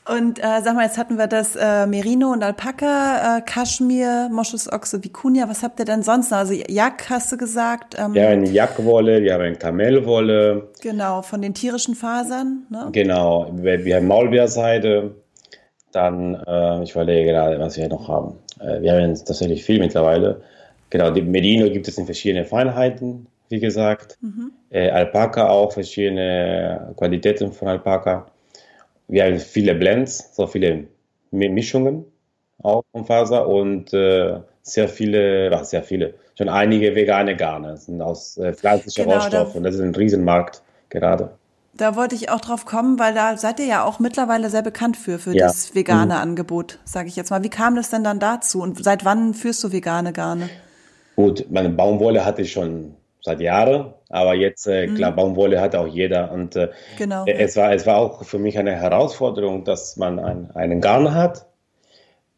Und 0.08 0.38
äh, 0.38 0.62
sag 0.64 0.76
mal, 0.76 0.86
jetzt 0.86 1.00
hatten 1.00 1.18
wir 1.18 1.26
das 1.26 1.56
äh, 1.56 1.88
Merino 1.88 2.32
und 2.32 2.44
Alpaka, 2.44 3.38
äh, 3.38 3.42
Kaschmir, 3.42 4.30
Moschusochse, 4.32 4.98
Vicuña. 4.98 5.50
Was 5.50 5.64
habt 5.64 5.80
ihr 5.80 5.86
denn 5.86 6.04
sonst 6.04 6.30
noch? 6.30 6.38
Also 6.38 6.54
Jack 6.54 7.10
hast 7.10 7.32
du 7.32 7.38
gesagt. 7.38 7.96
Ähm, 7.98 8.14
wir 8.14 8.30
haben 8.30 8.46
Jackwolle, 8.46 9.24
wir 9.24 9.34
haben 9.34 9.58
Kamelwolle, 9.58 10.70
Genau, 10.84 11.24
von 11.24 11.42
den 11.42 11.56
tierischen 11.56 11.96
Fasern. 11.96 12.68
Ne? 12.70 12.90
genau, 12.92 13.50
wir, 13.54 13.84
wir 13.84 13.96
haben 13.96 14.06
Maulbeerseide. 14.06 15.16
Dann, 15.92 16.36
äh, 16.46 16.84
ich 16.84 16.92
überlege 16.92 17.32
gerade, 17.32 17.58
was 17.60 17.76
wir 17.76 17.88
noch 17.88 18.08
haben. 18.08 18.36
Äh, 18.60 18.82
wir 18.84 18.94
haben 18.94 19.16
tatsächlich 19.16 19.64
viel 19.64 19.80
mittlerweile. 19.80 20.42
Genau, 20.92 21.10
die 21.10 21.24
Merino 21.24 21.68
gibt 21.72 21.88
es 21.88 21.98
in 21.98 22.06
verschiedenen 22.06 22.46
Feinheiten, 22.46 23.26
wie 23.50 23.60
gesagt. 23.60 24.18
Äh, 24.70 24.90
Alpaka 24.90 25.50
auch, 25.50 25.72
verschiedene 25.74 26.94
Qualitäten 26.98 27.52
von 27.52 27.68
Alpaka. 27.68 28.28
Wir 29.08 29.26
haben 29.26 29.40
viele 29.40 29.76
Blends, 29.76 30.36
so 30.36 30.48
viele 30.48 30.88
Mi- 31.32 31.50
Mischungen 31.50 32.06
auch 32.64 32.84
von 32.92 33.06
Faser 33.06 33.48
und 33.48 33.94
äh, 33.94 34.40
sehr 34.62 34.88
viele, 34.88 35.52
ach, 35.54 35.64
sehr 35.64 35.84
viele, 35.84 36.16
schon 36.38 36.50
einige 36.50 36.96
vegane 36.96 37.36
Garne 37.36 37.78
sind 37.78 38.02
aus 38.02 38.38
äh, 38.38 38.54
pflanzlichen 38.54 39.06
genau, 39.06 39.18
Rohstoffen. 39.18 39.64
Das 39.64 39.76
ist 39.76 39.82
ein 39.82 39.94
Riesenmarkt 39.94 40.64
gerade. 40.90 41.38
Da 41.78 41.98
wollte 41.98 42.16
ich 42.16 42.30
auch 42.30 42.40
drauf 42.40 42.66
kommen, 42.66 42.98
weil 42.98 43.14
da 43.14 43.36
seid 43.36 43.60
ihr 43.60 43.66
ja 43.66 43.84
auch 43.84 44.00
mittlerweile 44.00 44.50
sehr 44.50 44.62
bekannt 44.62 44.96
für, 44.96 45.20
für 45.20 45.36
ja. 45.36 45.48
das 45.48 45.76
vegane 45.76 46.16
mhm. 46.16 46.22
Angebot, 46.22 46.80
sage 46.86 47.10
ich 47.10 47.18
jetzt 47.18 47.30
mal. 47.30 47.44
Wie 47.44 47.50
kam 47.50 47.76
das 47.76 47.90
denn 47.90 48.04
dann 48.04 48.20
dazu 48.20 48.62
und 48.62 48.82
seit 48.84 49.04
wann 49.04 49.34
führst 49.34 49.64
du 49.64 49.74
vegane 49.74 50.14
Garne? 50.14 50.50
Gut, 51.18 51.46
meine 51.52 51.70
Baumwolle 51.70 52.26
hatte 52.26 52.42
ich 52.42 52.54
schon 52.54 52.96
seit 53.26 53.42
Jahren, 53.42 53.94
aber 54.10 54.36
jetzt, 54.36 54.68
äh, 54.68 54.88
klar, 54.88 55.12
mhm. 55.12 55.16
Baumwolle 55.16 55.60
hat 55.60 55.76
auch 55.76 55.88
jeder 55.88 56.32
und 56.32 56.56
äh, 56.56 56.70
genau. 56.98 57.26
es, 57.26 57.58
war, 57.58 57.74
es 57.74 57.86
war 57.88 57.98
auch 57.98 58.24
für 58.24 58.38
mich 58.38 58.58
eine 58.60 58.76
Herausforderung, 58.76 59.64
dass 59.64 59.98
man 59.98 60.20
ein, 60.20 60.52
einen 60.52 60.80
Garn 60.80 61.14
hat, 61.14 61.48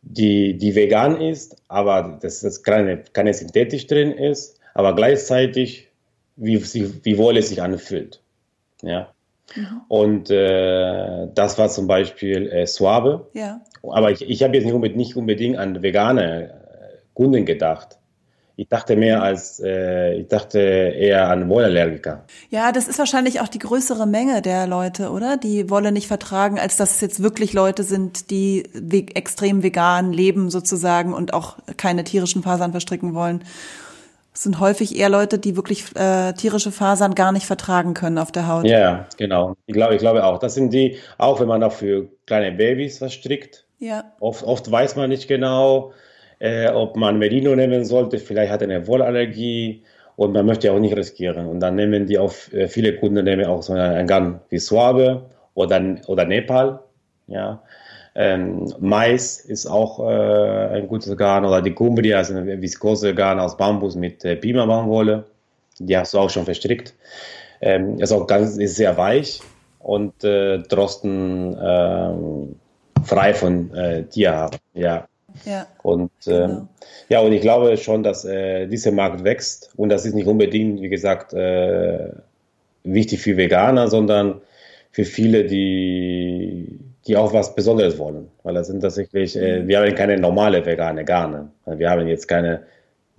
die, 0.01 0.57
die 0.57 0.75
vegan 0.75 1.19
ist, 1.19 1.57
aber 1.67 2.17
dass 2.21 2.39
das 2.39 2.63
keine, 2.63 3.03
keine 3.11 3.33
synthetisch 3.33 3.87
drin 3.87 4.13
ist, 4.13 4.59
aber 4.73 4.95
gleichzeitig 4.95 5.89
wie, 6.37 6.63
wie 7.03 7.17
Wolle 7.17 7.41
sich 7.41 7.61
anfühlt. 7.61 8.21
Ja. 8.81 9.09
Mhm. 9.55 9.81
Und 9.89 10.29
äh, 10.29 11.27
das 11.33 11.57
war 11.57 11.67
zum 11.67 11.87
Beispiel 11.87 12.47
äh, 12.49 12.65
Suave. 12.65 13.27
Ja. 13.33 13.59
Aber 13.83 14.11
ich, 14.11 14.21
ich 14.21 14.41
habe 14.41 14.55
jetzt 14.55 14.63
nicht 14.63 14.73
unbedingt, 14.73 14.97
nicht 14.97 15.15
unbedingt 15.17 15.57
an 15.57 15.81
vegane 15.81 16.49
äh, 16.49 16.97
Kunden 17.13 17.45
gedacht. 17.45 17.96
Ich 18.59 18.69
dachte 18.69 18.95
mehr 18.95 19.21
als, 19.21 19.61
äh, 19.63 20.15
ich 20.15 20.29
dachte 20.29 20.59
eher 20.59 21.29
an 21.29 21.47
Wollallergiker. 21.47 22.25
Ja, 22.49 22.71
das 22.71 22.87
ist 22.87 22.97
wahrscheinlich 22.97 23.39
auch 23.39 23.47
die 23.47 23.59
größere 23.59 24.07
Menge 24.07 24.41
der 24.41 24.65
Leute, 24.65 25.11
oder? 25.11 25.37
Die 25.37 25.69
Wolle 25.69 25.91
nicht 25.91 26.07
vertragen, 26.07 26.57
als 26.57 26.75
dass 26.75 26.95
es 26.95 27.01
jetzt 27.01 27.21
wirklich 27.21 27.53
Leute 27.53 27.83
sind, 27.83 28.31
die 28.31 28.63
ve 28.73 29.05
extrem 29.13 29.61
vegan 29.61 30.11
leben 30.11 30.49
sozusagen 30.49 31.13
und 31.13 31.35
auch 31.35 31.57
keine 31.77 32.03
tierischen 32.03 32.41
Fasern 32.41 32.71
verstricken 32.71 33.13
wollen. 33.13 33.43
Es 34.33 34.41
sind 34.41 34.59
häufig 34.59 34.97
eher 34.97 35.09
Leute, 35.09 35.37
die 35.37 35.55
wirklich 35.55 35.95
äh, 35.95 36.33
tierische 36.33 36.71
Fasern 36.71 37.13
gar 37.13 37.31
nicht 37.31 37.45
vertragen 37.45 37.93
können 37.93 38.17
auf 38.17 38.31
der 38.31 38.47
Haut. 38.47 38.65
Ja, 38.65 39.05
genau. 39.17 39.55
Ich 39.67 39.73
glaube, 39.75 39.93
ich 39.93 39.99
glaube 39.99 40.23
auch. 40.23 40.39
Das 40.39 40.55
sind 40.55 40.73
die, 40.73 40.97
auch 41.19 41.39
wenn 41.39 41.47
man 41.47 41.63
auch 41.63 41.73
für 41.73 42.07
kleine 42.25 42.51
Babys 42.51 43.01
was 43.01 43.13
strickt. 43.13 43.65
Ja. 43.77 44.13
Oft, 44.19 44.43
oft 44.43 44.71
weiß 44.71 44.95
man 44.95 45.09
nicht 45.09 45.27
genau, 45.27 45.93
äh, 46.39 46.69
ob 46.69 46.95
man 46.95 47.17
Merino 47.17 47.55
nehmen 47.55 47.85
sollte. 47.85 48.19
Vielleicht 48.19 48.51
hat 48.51 48.61
er 48.61 48.69
eine 48.69 48.87
Wollallergie 48.87 49.83
und 50.15 50.33
man 50.33 50.45
möchte 50.45 50.71
auch 50.71 50.79
nicht 50.79 50.95
riskieren. 50.95 51.47
Und 51.47 51.59
dann 51.59 51.75
nehmen 51.75 52.05
die 52.05 52.17
auch, 52.17 52.33
äh, 52.51 52.67
viele 52.67 52.95
Kunden 52.97 53.23
nehmen 53.23 53.45
auch 53.45 53.63
so 53.63 53.73
einen 53.73 54.07
Garn 54.07 54.41
wie 54.49 54.59
Suave 54.59 55.23
oder, 55.53 55.81
oder 56.07 56.25
Nepal. 56.25 56.79
Ja. 57.27 57.61
Ähm, 58.15 58.73
Mais 58.79 59.41
ist 59.41 59.67
auch 59.67 59.99
äh, 59.99 60.77
ein 60.77 60.87
gutes 60.87 61.15
Garn 61.17 61.45
oder 61.45 61.61
die 61.61 61.73
Cumbria 61.73 62.19
ist 62.19 62.31
eine 62.31 62.59
viskose 62.59 63.13
Garn 63.13 63.39
aus 63.39 63.55
Bambus 63.57 63.95
mit 63.95 64.25
äh, 64.25 64.35
Pima-Baumwolle. 64.35 65.25
Die 65.77 65.95
hast 65.95 66.15
du 66.15 66.19
auch 66.19 66.29
schon 66.29 66.45
verstrickt. 66.45 66.95
Ähm, 67.61 67.99
ist 67.99 68.11
auch 68.11 68.25
ganz, 68.25 68.57
ist 68.57 68.75
sehr 68.75 68.97
weich 68.97 69.41
und 69.79 70.23
äh, 70.23 70.59
Drosten 70.59 71.55
äh, 71.57 73.03
frei 73.03 73.33
von 73.35 73.73
äh, 73.75 74.03
Tierhaaren. 74.05 74.57
Ja. 74.73 75.07
Ja, 75.45 75.67
und 75.83 76.11
ähm, 76.27 76.33
genau. 76.33 76.67
ja, 77.09 77.19
und 77.21 77.33
ich 77.33 77.41
glaube 77.41 77.75
schon, 77.77 78.03
dass 78.03 78.25
äh, 78.25 78.67
dieser 78.67 78.91
Markt 78.91 79.23
wächst 79.23 79.71
und 79.75 79.89
das 79.89 80.05
ist 80.05 80.13
nicht 80.13 80.27
unbedingt, 80.27 80.81
wie 80.81 80.89
gesagt, 80.89 81.33
äh, 81.33 82.09
wichtig 82.83 83.21
für 83.21 83.37
Veganer, 83.37 83.87
sondern 83.87 84.41
für 84.91 85.05
viele, 85.05 85.45
die, 85.45 86.79
die 87.05 87.17
auch 87.17 87.33
was 87.33 87.55
Besonderes 87.55 87.97
wollen. 87.97 88.29
Weil 88.43 88.55
das 88.55 88.67
sind 88.67 88.81
tatsächlich, 88.81 89.35
äh, 89.35 89.59
mhm. 89.59 89.67
wir 89.67 89.79
haben 89.79 89.95
keine 89.95 90.17
normale 90.17 90.65
vegane 90.65 91.05
Garne. 91.05 91.49
Wir 91.65 91.89
haben 91.89 92.07
jetzt 92.07 92.27
keine 92.27 92.63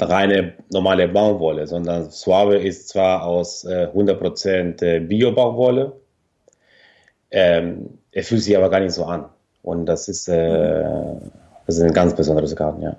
reine 0.00 0.52
normale 0.70 1.08
Baumwolle, 1.08 1.66
sondern 1.66 2.10
Suave 2.10 2.58
ist 2.58 2.88
zwar 2.88 3.24
aus 3.24 3.64
äh, 3.64 3.88
100% 3.94 4.82
äh, 4.82 5.00
Bio-Baumwolle, 5.00 5.92
ähm, 7.30 7.98
er 8.12 8.22
fühlt 8.22 8.42
sich 8.42 8.56
aber 8.56 8.70
gar 8.70 8.80
nicht 8.80 8.92
so 8.92 9.04
an. 9.04 9.26
Und 9.62 9.86
das 9.86 10.08
ist, 10.08 10.28
äh, 10.28 10.84
mhm. 10.84 11.30
Das 11.68 11.76
ist 11.76 11.82
ein 11.82 11.92
ganz 11.92 12.16
besonderes 12.16 12.56
Garten, 12.56 12.80
ja. 12.80 12.96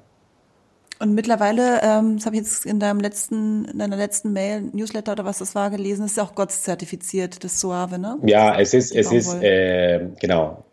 Und 1.00 1.16
mittlerweile, 1.16 1.82
ähm, 1.82 2.18
das 2.18 2.28
habe 2.28 2.36
ich 2.36 2.44
jetzt 2.44 2.68
in 2.68 2.80
deinem 2.80 3.00
letzten, 3.00 3.66
in 3.66 3.80
deiner 3.80 3.96
letzten 3.96 4.32
Mail, 4.32 4.62
Newsletter 4.62 5.14
oder 5.14 5.26
was 5.26 5.40
das 5.40 5.56
war, 5.56 5.72
gelesen, 5.72 6.06
ist 6.06 6.18
ja 6.18 6.24
auch 6.24 6.36
GOTS 6.36 6.62
zertifiziert, 6.62 7.44
das 7.44 7.60
Suave, 7.60 7.98
ne? 7.98 8.20
Ja, 8.24 8.60
es 8.60 8.76
ist, 8.76 8.96
es 8.96 9.12
ist, 9.12 9.34
äh, 9.42 10.10
genau. 10.20 10.66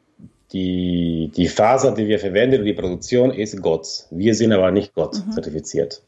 Die, 0.52 1.32
die 1.34 1.48
Faser, 1.48 1.92
die 1.92 2.06
wir 2.06 2.18
verwenden, 2.18 2.66
die 2.66 2.74
Produktion 2.74 3.30
ist 3.30 3.62
GOTS. 3.62 4.08
Wir 4.10 4.34
sind 4.34 4.52
aber 4.52 4.70
nicht 4.72 4.94
GOTS 4.94 5.24
mhm. 5.24 5.32
zertifiziert. 5.32 6.02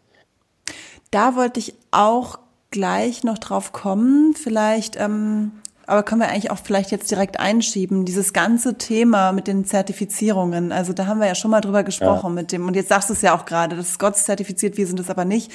Da 1.10 1.36
wollte 1.36 1.58
ich 1.58 1.74
auch 1.90 2.38
gleich 2.70 3.24
noch 3.24 3.38
drauf 3.38 3.72
kommen. 3.72 4.34
Vielleicht 4.34 4.96
ähm, 5.00 5.52
aber 5.88 6.02
können 6.02 6.20
wir 6.20 6.28
eigentlich 6.28 6.50
auch 6.50 6.58
vielleicht 6.58 6.90
jetzt 6.90 7.10
direkt 7.10 7.40
einschieben, 7.40 8.04
dieses 8.04 8.34
ganze 8.34 8.76
Thema 8.76 9.32
mit 9.32 9.46
den 9.46 9.64
Zertifizierungen. 9.64 10.70
Also 10.70 10.92
da 10.92 11.06
haben 11.06 11.18
wir 11.18 11.26
ja 11.26 11.34
schon 11.34 11.50
mal 11.50 11.62
drüber 11.62 11.82
gesprochen 11.82 12.26
ja. 12.26 12.34
mit 12.34 12.52
dem, 12.52 12.66
und 12.66 12.76
jetzt 12.76 12.90
sagst 12.90 13.08
du 13.08 13.14
es 13.14 13.22
ja 13.22 13.34
auch 13.34 13.46
gerade, 13.46 13.74
das 13.74 13.88
ist 13.88 13.98
Gott 13.98 14.16
zertifiziert, 14.16 14.76
wir 14.76 14.86
sind 14.86 15.00
es 15.00 15.08
aber 15.08 15.24
nicht. 15.24 15.50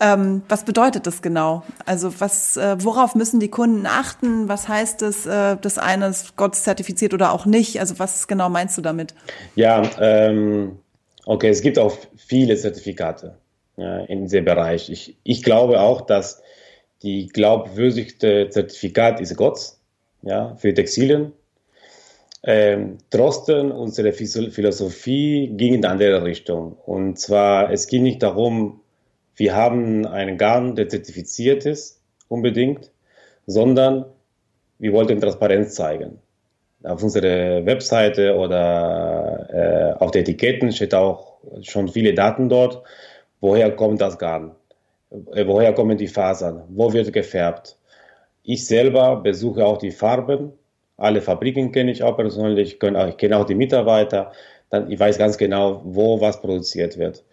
Ähm, 0.00 0.42
was 0.48 0.64
bedeutet 0.64 1.06
das 1.06 1.20
genau? 1.20 1.64
Also 1.84 2.18
was, 2.18 2.56
äh, 2.56 2.76
worauf 2.82 3.14
müssen 3.14 3.40
die 3.40 3.48
Kunden 3.48 3.84
achten? 3.84 4.48
Was 4.48 4.68
heißt 4.68 5.02
es, 5.02 5.26
äh, 5.26 5.58
das 5.60 5.76
eine 5.76 6.06
ist 6.06 6.36
Gott 6.36 6.56
zertifiziert 6.56 7.12
oder 7.12 7.32
auch 7.32 7.44
nicht? 7.44 7.78
Also 7.78 7.98
was 7.98 8.26
genau 8.26 8.48
meinst 8.48 8.78
du 8.78 8.80
damit? 8.80 9.14
Ja, 9.54 9.82
ähm, 10.00 10.78
okay, 11.26 11.50
es 11.50 11.60
gibt 11.60 11.78
auch 11.78 11.94
viele 12.16 12.56
Zertifikate 12.56 13.36
ja, 13.76 13.98
in 14.04 14.22
diesem 14.22 14.46
Bereich. 14.46 14.88
Ich, 14.88 15.18
ich 15.24 15.42
glaube 15.42 15.80
auch, 15.80 16.00
dass 16.00 16.40
die 17.02 17.28
glaubwürdigste 17.28 18.48
Zertifikat 18.50 19.20
ist 19.20 19.36
GOTS 19.36 19.80
ja, 20.22 20.54
für 20.56 20.74
Textilien. 20.74 21.32
Ähm, 22.44 22.98
Drosten, 23.10 23.72
unsere 23.72 24.12
Philosophie 24.12 25.48
ging 25.56 25.74
in 25.74 25.84
eine 25.84 25.92
andere 25.92 26.24
Richtung. 26.24 26.76
Und 26.86 27.18
zwar, 27.18 27.72
es 27.72 27.86
ging 27.88 28.02
nicht 28.02 28.22
darum, 28.22 28.80
wir 29.34 29.54
haben 29.54 30.06
einen 30.06 30.38
Garn, 30.38 30.74
der 30.74 30.88
zertifiziert 30.88 31.66
ist, 31.66 32.00
unbedingt, 32.28 32.90
sondern 33.46 34.06
wir 34.78 34.92
wollten 34.92 35.20
Transparenz 35.20 35.74
zeigen. 35.74 36.18
Auf 36.84 37.02
unserer 37.02 37.66
Webseite 37.66 38.36
oder 38.36 39.48
äh, 39.98 40.02
auf 40.02 40.12
den 40.12 40.22
Etiketten 40.22 40.72
steht 40.72 40.94
auch 40.94 41.38
schon 41.62 41.88
viele 41.88 42.14
Daten 42.14 42.48
dort. 42.48 42.82
Woher 43.40 43.74
kommt 43.74 44.00
das 44.00 44.18
Garn? 44.18 44.52
Äh, 45.10 45.46
woher 45.46 45.72
kommen 45.72 45.96
die 45.96 46.08
Fasern, 46.08 46.64
wo 46.68 46.92
wird 46.92 47.12
gefärbt. 47.12 47.76
Ich 48.42 48.66
selber 48.66 49.16
besuche 49.16 49.64
auch 49.64 49.78
die 49.78 49.90
Farben, 49.90 50.52
alle 50.96 51.22
Fabriken 51.22 51.72
kenne 51.72 51.92
ich 51.92 52.02
auch 52.02 52.16
persönlich, 52.16 52.74
ich 52.74 52.78
kenne 52.80 53.36
auch 53.38 53.44
die 53.44 53.54
Mitarbeiter, 53.54 54.32
dann, 54.70 54.90
ich 54.90 54.98
weiß 54.98 55.18
ganz 55.18 55.38
genau, 55.38 55.80
wo 55.84 56.20
was 56.20 56.40
produziert 56.40 56.98
wird. 56.98 57.24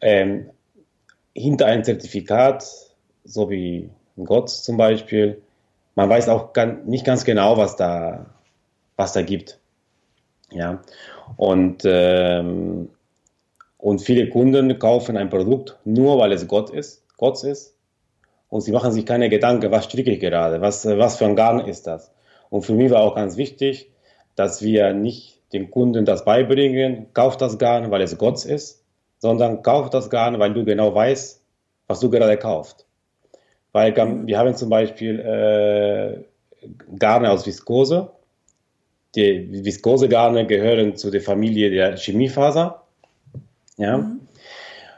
Ähm, 0.00 0.50
hinter 1.34 1.66
einem 1.66 1.84
Zertifikat, 1.84 2.64
so 3.24 3.50
wie 3.50 3.90
Gott 4.24 4.50
zum 4.50 4.76
Beispiel, 4.76 5.40
man 5.94 6.08
weiß 6.08 6.28
auch 6.28 6.52
ganz, 6.52 6.86
nicht 6.86 7.04
ganz 7.04 7.24
genau, 7.24 7.56
was 7.56 7.76
da, 7.76 8.26
was 8.96 9.12
da 9.12 9.22
gibt. 9.22 9.58
Ja, 10.50 10.82
und 11.36 11.82
ähm, 11.84 12.90
und 13.80 14.00
viele 14.00 14.28
Kunden 14.28 14.78
kaufen 14.78 15.16
ein 15.16 15.30
Produkt 15.30 15.78
nur, 15.84 16.18
weil 16.18 16.32
es 16.32 16.46
Gott 16.46 16.70
ist, 16.70 17.04
Gott 17.16 17.42
ist. 17.44 17.76
Und 18.48 18.62
sie 18.62 18.72
machen 18.72 18.92
sich 18.92 19.06
keine 19.06 19.28
Gedanken, 19.28 19.70
was 19.70 19.84
stricke 19.84 20.10
ich 20.10 20.20
gerade, 20.20 20.60
was, 20.60 20.84
was 20.84 21.16
für 21.16 21.26
ein 21.26 21.36
Garn 21.36 21.60
ist 21.60 21.86
das. 21.86 22.12
Und 22.50 22.62
für 22.62 22.74
mich 22.74 22.90
war 22.90 23.02
auch 23.02 23.14
ganz 23.14 23.36
wichtig, 23.36 23.90
dass 24.34 24.62
wir 24.62 24.92
nicht 24.92 25.40
den 25.52 25.70
Kunden 25.70 26.04
das 26.04 26.24
beibringen, 26.24 27.06
kauf 27.14 27.36
das 27.36 27.58
Garn, 27.58 27.90
weil 27.90 28.02
es 28.02 28.18
Gott 28.18 28.44
ist, 28.44 28.84
sondern 29.18 29.62
kauf 29.62 29.90
das 29.90 30.10
Garn, 30.10 30.38
weil 30.38 30.52
du 30.52 30.64
genau 30.64 30.94
weißt, 30.94 31.42
was 31.86 32.00
du 32.00 32.10
gerade 32.10 32.36
kaufst. 32.36 32.86
Weil 33.72 33.94
wir 33.94 34.38
haben 34.38 34.54
zum 34.56 34.68
Beispiel 34.68 35.20
äh, 35.20 36.68
Garne 36.98 37.30
aus 37.30 37.46
Viskose. 37.46 38.10
Die 39.14 39.64
Viskose-Garne 39.64 40.46
gehören 40.46 40.96
zu 40.96 41.10
der 41.10 41.20
Familie 41.20 41.70
der 41.70 41.96
Chemiefaser. 41.96 42.82
Ja? 43.80 43.98
Mhm. 43.98 44.20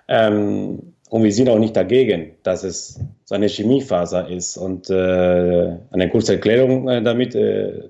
Ähm, 0.09 0.95
und 1.09 1.23
wir 1.23 1.33
sind 1.33 1.49
auch 1.49 1.59
nicht 1.59 1.77
dagegen, 1.77 2.37
dass 2.43 2.65
es 2.65 2.99
so 3.25 3.35
eine 3.35 3.49
Chemiefaser 3.49 4.29
ist. 4.29 4.57
Und 4.57 4.91
äh, 4.91 5.77
eine 5.91 6.09
kurze 6.11 6.35
Erklärung 6.35 6.89
äh, 6.89 7.03
damit, 7.03 7.35
äh, 7.35 7.89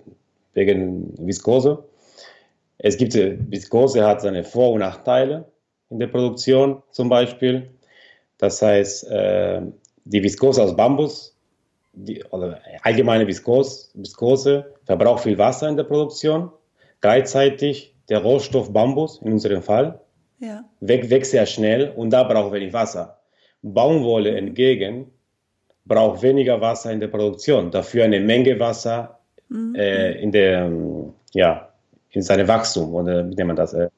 wegen 0.55 1.15
Viskose. 1.19 1.85
Es 2.79 2.97
gibt, 2.97 3.15
äh, 3.15 3.39
Viskose 3.49 4.05
hat 4.05 4.21
seine 4.21 4.45
Vor- 4.45 4.73
und 4.73 4.81
Nachteile 4.81 5.45
in 5.89 5.99
der 5.99 6.09
Produktion 6.09 6.83
zum 6.91 7.09
Beispiel. 7.09 7.71
Das 8.39 8.61
heißt, 8.61 9.09
äh, 9.11 9.63
die 10.05 10.23
Viskose 10.23 10.63
aus 10.63 10.77
Bambus, 10.77 11.37
die, 11.93 12.25
oder 12.25 12.59
allgemeine 12.83 13.27
Viskose, 13.27 13.89
Viskose 13.95 14.75
verbraucht 14.85 15.23
viel 15.23 15.39
Wasser 15.39 15.69
in 15.69 15.77
der 15.77 15.85
Produktion. 15.85 16.51
Gleichzeitig 17.01 17.95
der 18.09 18.19
Rohstoff 18.19 18.73
Bambus 18.73 19.21
in 19.23 19.33
unserem 19.33 19.63
Fall 19.63 20.02
ja. 20.43 20.65
wächst 20.81 21.31
sehr 21.31 21.47
schnell 21.47 21.93
und 21.97 22.11
da 22.11 22.25
braucht 22.25 22.53
wenig 22.53 22.73
Wasser. 22.73 23.19
Baumwolle 23.63 24.37
entgegen 24.37 25.07
braucht 25.85 26.23
weniger 26.23 26.61
Wasser 26.61 26.93
in 26.93 27.01
der 27.01 27.09
Produktion, 27.09 27.71
dafür 27.71 28.05
eine 28.05 28.21
Menge 28.21 28.59
Wasser 28.59 29.19
mhm. 29.49 29.75
äh, 29.75 30.13
in 30.21 30.33
der, 30.33 30.71
ja, 31.33 31.69
in 32.11 32.23
seinem 32.23 32.47
Wachstum 32.49 32.95
oder 32.95 33.29
wie 33.29 33.35
nennt 33.35 33.47
man 33.49 33.57
das, 33.57 33.73
äh, 33.73 33.89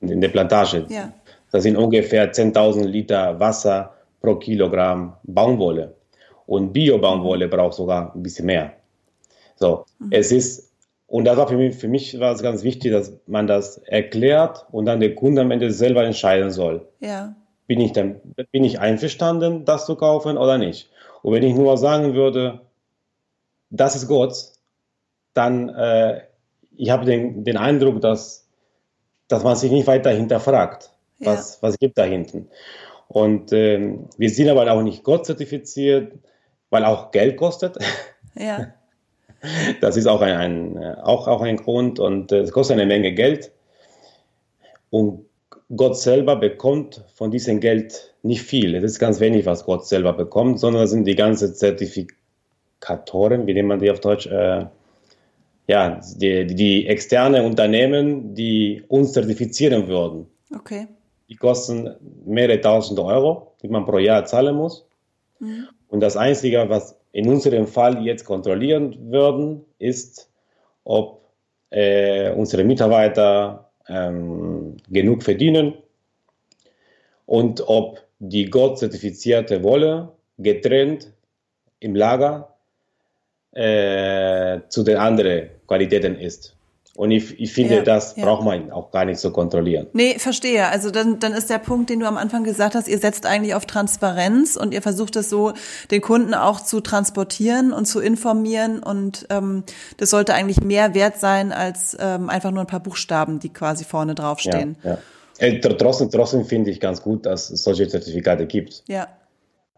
in 0.00 0.20
der 0.20 0.28
Plantage. 0.28 0.86
Ja. 0.88 1.12
Das 1.52 1.62
sind 1.62 1.76
ungefähr 1.76 2.32
10.000 2.32 2.84
Liter 2.84 3.38
Wasser 3.38 3.94
pro 4.20 4.36
Kilogramm 4.36 5.14
Baumwolle. 5.24 5.94
Und 6.46 6.72
Bio-Baumwolle 6.72 7.48
braucht 7.48 7.74
sogar 7.74 8.14
ein 8.14 8.22
bisschen 8.22 8.46
mehr. 8.46 8.72
So, 9.56 9.84
mhm. 9.98 10.08
es 10.10 10.32
ist, 10.32 10.69
und 11.10 11.24
das 11.24 11.36
war 11.36 11.48
für 11.48 11.56
mich, 11.56 11.74
für 11.74 11.88
mich 11.88 12.20
war 12.20 12.32
es 12.32 12.40
ganz 12.40 12.62
wichtig, 12.62 12.92
dass 12.92 13.12
man 13.26 13.48
das 13.48 13.78
erklärt 13.78 14.64
und 14.70 14.86
dann 14.86 15.00
der 15.00 15.16
Kunde 15.16 15.42
am 15.42 15.50
Ende 15.50 15.72
selber 15.72 16.04
entscheiden 16.04 16.52
soll. 16.52 16.86
Ja. 17.00 17.34
Bin 17.66 17.80
ich 17.80 17.90
dann, 17.90 18.20
bin 18.52 18.62
ich 18.62 18.78
einverstanden, 18.78 19.64
das 19.64 19.86
zu 19.86 19.96
kaufen 19.96 20.38
oder 20.38 20.56
nicht? 20.56 20.88
Und 21.22 21.34
wenn 21.34 21.42
ich 21.42 21.56
nur 21.56 21.76
sagen 21.78 22.14
würde, 22.14 22.60
das 23.70 23.96
ist 23.96 24.06
Gott, 24.06 24.36
dann, 25.34 25.68
äh, 25.70 26.20
ich 26.76 26.90
habe 26.90 27.04
den, 27.06 27.42
den 27.42 27.56
Eindruck, 27.56 28.00
dass, 28.00 28.48
dass 29.26 29.42
man 29.42 29.56
sich 29.56 29.72
nicht 29.72 29.88
weiter 29.88 30.10
hinterfragt, 30.10 30.92
was, 31.18 31.56
ja. 31.56 31.68
was 31.68 31.78
gibt 31.80 31.98
da 31.98 32.04
hinten. 32.04 32.48
Und 33.08 33.52
ähm, 33.52 34.08
wir 34.16 34.30
sind 34.30 34.48
aber 34.48 34.70
auch 34.70 34.82
nicht 34.82 35.02
Gott 35.02 35.26
zertifiziert, 35.26 36.12
weil 36.70 36.84
auch 36.84 37.10
Geld 37.10 37.36
kostet. 37.36 37.78
Ja. 38.36 38.74
Das 39.80 39.96
ist 39.96 40.06
auch 40.06 40.20
ein, 40.20 40.76
ein 40.76 40.94
auch, 40.96 41.26
auch 41.26 41.40
ein 41.40 41.56
Grund 41.56 41.98
und 41.98 42.32
äh, 42.32 42.40
es 42.40 42.52
kostet 42.52 42.74
eine 42.74 42.86
Menge 42.86 43.12
Geld. 43.12 43.52
Und 44.90 45.24
Gott 45.74 45.96
selber 45.96 46.36
bekommt 46.36 47.04
von 47.14 47.30
diesem 47.30 47.60
Geld 47.60 48.14
nicht 48.22 48.42
viel. 48.42 48.74
Es 48.74 48.82
ist 48.84 48.98
ganz 48.98 49.20
wenig, 49.20 49.46
was 49.46 49.64
Gott 49.64 49.86
selber 49.86 50.12
bekommt, 50.12 50.58
sondern 50.58 50.82
es 50.82 50.90
sind 50.90 51.04
die 51.04 51.14
ganzen 51.14 51.54
Zertifikatoren, 51.54 53.46
wie 53.46 53.54
nennt 53.54 53.68
man 53.68 53.78
die 53.78 53.90
auf 53.90 54.00
Deutsch? 54.00 54.26
Äh, 54.26 54.66
ja, 55.68 56.00
die, 56.16 56.46
die 56.46 56.86
externe 56.88 57.44
Unternehmen, 57.44 58.34
die 58.34 58.82
uns 58.88 59.12
zertifizieren 59.12 59.86
würden. 59.86 60.26
Okay. 60.52 60.88
Die 61.28 61.36
kosten 61.36 61.94
mehrere 62.26 62.60
tausend 62.60 62.98
Euro, 62.98 63.54
die 63.62 63.68
man 63.68 63.86
pro 63.86 63.98
Jahr 63.98 64.24
zahlen 64.24 64.56
muss. 64.56 64.84
Mhm. 65.38 65.68
Und 65.86 66.00
das 66.00 66.16
Einzige, 66.16 66.68
was 66.68 66.99
in 67.12 67.28
unserem 67.28 67.66
Fall 67.66 68.04
jetzt 68.04 68.24
kontrollieren 68.24 69.10
würden, 69.10 69.64
ist, 69.78 70.30
ob 70.84 71.24
äh, 71.70 72.30
unsere 72.32 72.64
Mitarbeiter 72.64 73.70
ähm, 73.88 74.76
genug 74.88 75.22
verdienen 75.22 75.74
und 77.26 77.62
ob 77.66 78.00
die 78.18 78.46
Gott-zertifizierte 78.46 79.62
Wolle 79.62 80.12
getrennt 80.38 81.12
im 81.80 81.94
Lager 81.94 82.54
äh, 83.52 84.60
zu 84.68 84.82
den 84.82 84.96
anderen 84.96 85.50
Qualitäten 85.66 86.16
ist. 86.16 86.56
Und 87.00 87.12
ich, 87.12 87.40
ich 87.40 87.54
finde, 87.54 87.76
ja, 87.76 87.82
das 87.82 88.14
ja. 88.16 88.26
braucht 88.26 88.44
man 88.44 88.70
auch 88.70 88.90
gar 88.90 89.06
nicht 89.06 89.20
so 89.20 89.30
kontrollieren. 89.30 89.86
Nee, 89.94 90.18
verstehe. 90.18 90.66
Also 90.66 90.90
dann, 90.90 91.18
dann 91.18 91.32
ist 91.32 91.48
der 91.48 91.56
Punkt, 91.56 91.88
den 91.88 92.00
du 92.00 92.06
am 92.06 92.18
Anfang 92.18 92.44
gesagt 92.44 92.74
hast, 92.74 92.88
ihr 92.88 92.98
setzt 92.98 93.24
eigentlich 93.24 93.54
auf 93.54 93.64
Transparenz 93.64 94.54
und 94.54 94.74
ihr 94.74 94.82
versucht 94.82 95.16
es 95.16 95.30
so, 95.30 95.54
den 95.90 96.02
Kunden 96.02 96.34
auch 96.34 96.60
zu 96.60 96.82
transportieren 96.82 97.72
und 97.72 97.86
zu 97.86 98.00
informieren. 98.00 98.82
Und 98.82 99.26
ähm, 99.30 99.64
das 99.96 100.10
sollte 100.10 100.34
eigentlich 100.34 100.60
mehr 100.60 100.94
wert 100.94 101.16
sein 101.16 101.52
als 101.52 101.96
ähm, 101.98 102.28
einfach 102.28 102.50
nur 102.50 102.60
ein 102.60 102.66
paar 102.66 102.80
Buchstaben, 102.80 103.38
die 103.38 103.48
quasi 103.48 103.84
vorne 103.84 104.14
draufstehen. 104.14 104.76
Ja, 104.84 104.90
ja. 104.90 104.98
Äh, 105.38 105.58
trotzdem, 105.58 106.10
trotzdem 106.10 106.44
finde 106.44 106.70
ich 106.70 106.80
ganz 106.80 107.00
gut, 107.00 107.24
dass 107.24 107.48
es 107.48 107.64
solche 107.64 107.88
Zertifikate 107.88 108.44
gibt. 108.44 108.84
Ja. 108.88 109.08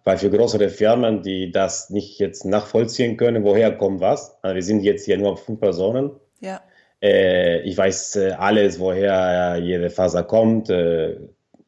Weil 0.03 0.19
für 0.19 0.29
größere 0.29 0.71
Firmen, 0.71 1.23
die 1.23 1.53
das 1.53 1.89
nicht 1.89 2.19
jetzt 2.19 2.45
nachvollziehen 2.45 3.17
können, 3.17 3.45
woher 3.45 3.71
kommt 3.71 4.01
was, 4.01 4.37
also 4.43 4.57
wir 4.57 4.63
sind 4.65 4.81
jetzt 4.81 5.05
hier 5.05 5.19
nur 5.19 5.37
fünf 5.37 5.61
Personen. 5.61 6.11
Ja 6.41 6.61
ich 7.03 7.77
weiß 7.77 8.17
äh, 8.17 8.31
alles, 8.33 8.79
woher 8.79 9.59
jede 9.61 9.91
Faser 9.91 10.23
kommt. 10.23 10.71
Äh, 10.71 11.17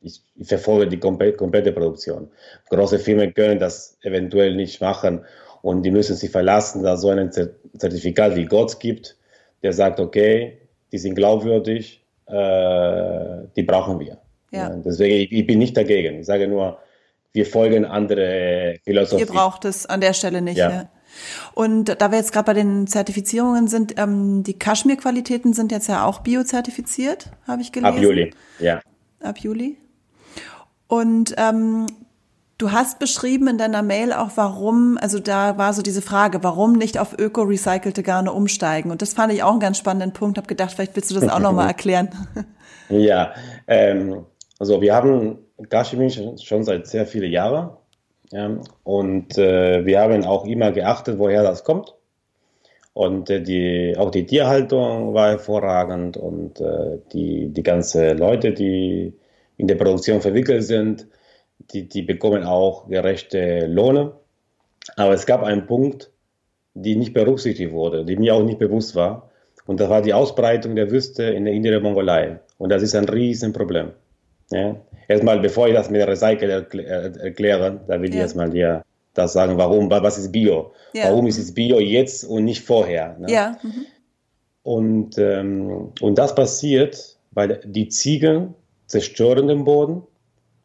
ich, 0.00 0.22
verfolge 0.42 0.86
die 0.86 0.98
komplette, 0.98 1.72
Produktion. 1.72 2.30
Große 2.68 2.98
Firmen 2.98 3.32
können 3.34 3.58
das 3.58 3.96
eventuell 4.02 4.54
nicht 4.54 4.80
machen 4.80 5.24
und 5.62 5.82
die 5.82 5.90
müssen 5.90 6.14
sich 6.14 6.30
verlassen, 6.30 6.82
dass 6.82 7.00
so 7.00 7.08
ein 7.08 7.32
Zertifikat 7.32 8.36
wie 8.36 8.44
Gott 8.44 8.78
gibt, 8.80 9.16
der 9.62 9.72
sagt, 9.72 9.98
okay, 9.98 10.58
die 10.92 10.98
sind 10.98 11.14
glaubwürdig, 11.14 12.04
äh, 12.26 13.46
die 13.56 13.62
brauchen 13.62 13.98
wir. 13.98 14.18
Ja. 14.52 14.68
Deswegen, 14.84 15.16
ich, 15.16 15.32
ich 15.32 15.46
bin 15.46 15.58
nicht 15.58 15.76
dagegen. 15.76 16.20
Ich 16.20 16.26
sage 16.26 16.46
nur, 16.46 16.78
wir 17.32 17.46
folgen 17.46 17.84
andere 17.84 18.76
Philosophie. 18.84 19.22
Ihr 19.22 19.26
braucht 19.26 19.64
es 19.64 19.86
an 19.86 20.00
der 20.00 20.12
Stelle 20.12 20.42
nicht. 20.42 20.58
Ja. 20.58 20.70
ja. 20.70 20.88
Und 21.54 22.00
da 22.00 22.10
wir 22.10 22.18
jetzt 22.18 22.32
gerade 22.32 22.46
bei 22.46 22.54
den 22.54 22.86
Zertifizierungen 22.86 23.68
sind, 23.68 23.94
ähm, 23.98 24.42
die 24.42 24.58
Kaschmir-Qualitäten 24.58 25.52
sind 25.52 25.72
jetzt 25.72 25.88
ja 25.88 26.04
auch 26.04 26.20
biozertifiziert, 26.20 27.30
habe 27.46 27.62
ich 27.62 27.72
gelesen. 27.72 27.96
Ab 27.96 28.02
Juli, 28.02 28.34
ja. 28.58 28.80
Ab 29.20 29.38
Juli. 29.38 29.76
Und 30.86 31.34
ähm, 31.38 31.86
du 32.58 32.72
hast 32.72 32.98
beschrieben 32.98 33.48
in 33.48 33.58
deiner 33.58 33.82
Mail 33.82 34.12
auch, 34.12 34.30
warum, 34.36 34.98
also 35.00 35.18
da 35.18 35.58
war 35.58 35.72
so 35.72 35.82
diese 35.82 36.02
Frage, 36.02 36.42
warum 36.42 36.74
nicht 36.74 36.98
auf 36.98 37.18
öko-recycelte 37.18 38.02
Garne 38.02 38.32
umsteigen? 38.32 38.90
Und 38.90 39.02
das 39.02 39.14
fand 39.14 39.32
ich 39.32 39.42
auch 39.42 39.52
einen 39.52 39.60
ganz 39.60 39.78
spannenden 39.78 40.12
Punkt. 40.12 40.38
Habe 40.38 40.46
gedacht, 40.46 40.72
vielleicht 40.72 40.96
willst 40.96 41.10
du 41.10 41.14
das 41.14 41.28
auch 41.28 41.40
nochmal 41.40 41.66
erklären. 41.68 42.10
ja, 42.88 43.32
ähm, 43.66 44.24
also 44.58 44.80
wir 44.80 44.94
haben 44.94 45.38
Kaschmir 45.68 46.10
schon 46.10 46.64
seit 46.64 46.86
sehr 46.86 47.06
vielen 47.06 47.30
Jahren 47.30 47.70
ja, 48.34 48.50
und 48.82 49.38
äh, 49.38 49.86
wir 49.86 50.00
haben 50.00 50.24
auch 50.24 50.44
immer 50.44 50.72
geachtet, 50.72 51.20
woher 51.20 51.44
das 51.44 51.62
kommt. 51.62 51.94
Und 52.92 53.30
äh, 53.30 53.40
die, 53.40 53.94
auch 53.96 54.10
die 54.10 54.26
Tierhaltung 54.26 55.14
war 55.14 55.30
hervorragend 55.30 56.16
und 56.16 56.60
äh, 56.60 56.98
die, 57.12 57.50
die 57.50 57.62
ganzen 57.62 58.18
Leute, 58.18 58.52
die 58.52 59.14
in 59.56 59.68
der 59.68 59.76
Produktion 59.76 60.20
verwickelt 60.20 60.64
sind, 60.64 61.06
die, 61.72 61.88
die 61.88 62.02
bekommen 62.02 62.42
auch 62.42 62.88
gerechte 62.88 63.66
Lohne. 63.68 64.14
Aber 64.96 65.12
es 65.12 65.26
gab 65.26 65.44
einen 65.44 65.66
Punkt, 65.66 66.10
die 66.74 66.96
nicht 66.96 67.14
berücksichtigt 67.14 67.70
wurde, 67.70 68.04
die 68.04 68.16
mir 68.16 68.34
auch 68.34 68.42
nicht 68.42 68.58
bewusst 68.58 68.96
war. 68.96 69.30
Und 69.64 69.78
das 69.78 69.88
war 69.88 70.02
die 70.02 70.12
Ausbreitung 70.12 70.74
der 70.74 70.90
Wüste 70.90 71.22
in 71.22 71.44
der 71.44 71.54
inneren 71.54 71.84
Mongolei. 71.84 72.40
Und 72.58 72.70
das 72.70 72.82
ist 72.82 72.96
ein 72.96 73.08
Riesenproblem. 73.08 73.92
Ja? 74.50 74.76
Erstmal, 75.08 75.40
bevor 75.40 75.68
ich 75.68 75.74
das 75.74 75.90
mit 75.90 76.00
der 76.00 76.08
Recycle 76.08 76.50
erkläre, 76.50 77.80
da 77.86 78.00
will 78.00 78.10
ich 78.10 78.16
erstmal 78.16 78.50
dir 78.50 78.82
das 79.12 79.32
sagen, 79.32 79.56
warum, 79.56 79.90
was 79.90 80.18
ist 80.18 80.32
Bio? 80.32 80.72
Ja. 80.92 81.04
Warum 81.04 81.26
ist 81.26 81.38
es 81.38 81.54
Bio 81.54 81.78
jetzt 81.78 82.24
und 82.24 82.44
nicht 82.44 82.62
vorher? 82.64 83.16
Ne? 83.18 83.30
Ja. 83.30 83.58
Mhm. 83.62 83.86
Und, 84.62 85.18
ähm, 85.18 85.92
und 86.00 86.18
das 86.18 86.34
passiert, 86.34 87.16
weil 87.32 87.60
die 87.64 87.88
Ziegen 87.88 88.54
zerstören 88.86 89.48
den 89.48 89.64
Boden, 89.64 90.02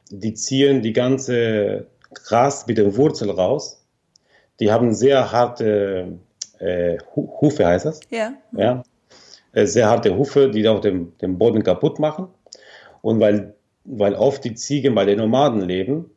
die 0.10 0.34
ziehen 0.34 0.82
die 0.82 0.94
ganze 0.94 1.88
Gras 2.14 2.66
mit 2.66 2.78
den 2.78 2.96
Wurzeln 2.96 3.30
raus, 3.30 3.86
die 4.60 4.72
haben 4.72 4.94
sehr 4.94 5.32
harte 5.32 6.20
äh, 6.60 6.98
Hufe, 7.16 7.66
heißt 7.66 7.86
das? 7.86 8.00
Ja. 8.10 8.34
ja. 8.56 8.84
Äh, 9.52 9.66
sehr 9.66 9.90
harte 9.90 10.18
Hufe, 10.18 10.50
die 10.50 10.68
auch 10.68 10.82
den, 10.82 11.18
den 11.20 11.38
Boden 11.38 11.64
kaputt 11.64 12.00
machen. 12.00 12.28
Und 13.02 13.20
weil 13.20 13.56
weil 13.90 14.14
oft 14.14 14.44
die 14.44 14.54
Ziegen 14.54 14.94
bei 14.96 15.06
den 15.06 15.18
Nomaden 15.18 15.62
leben. 15.62 16.12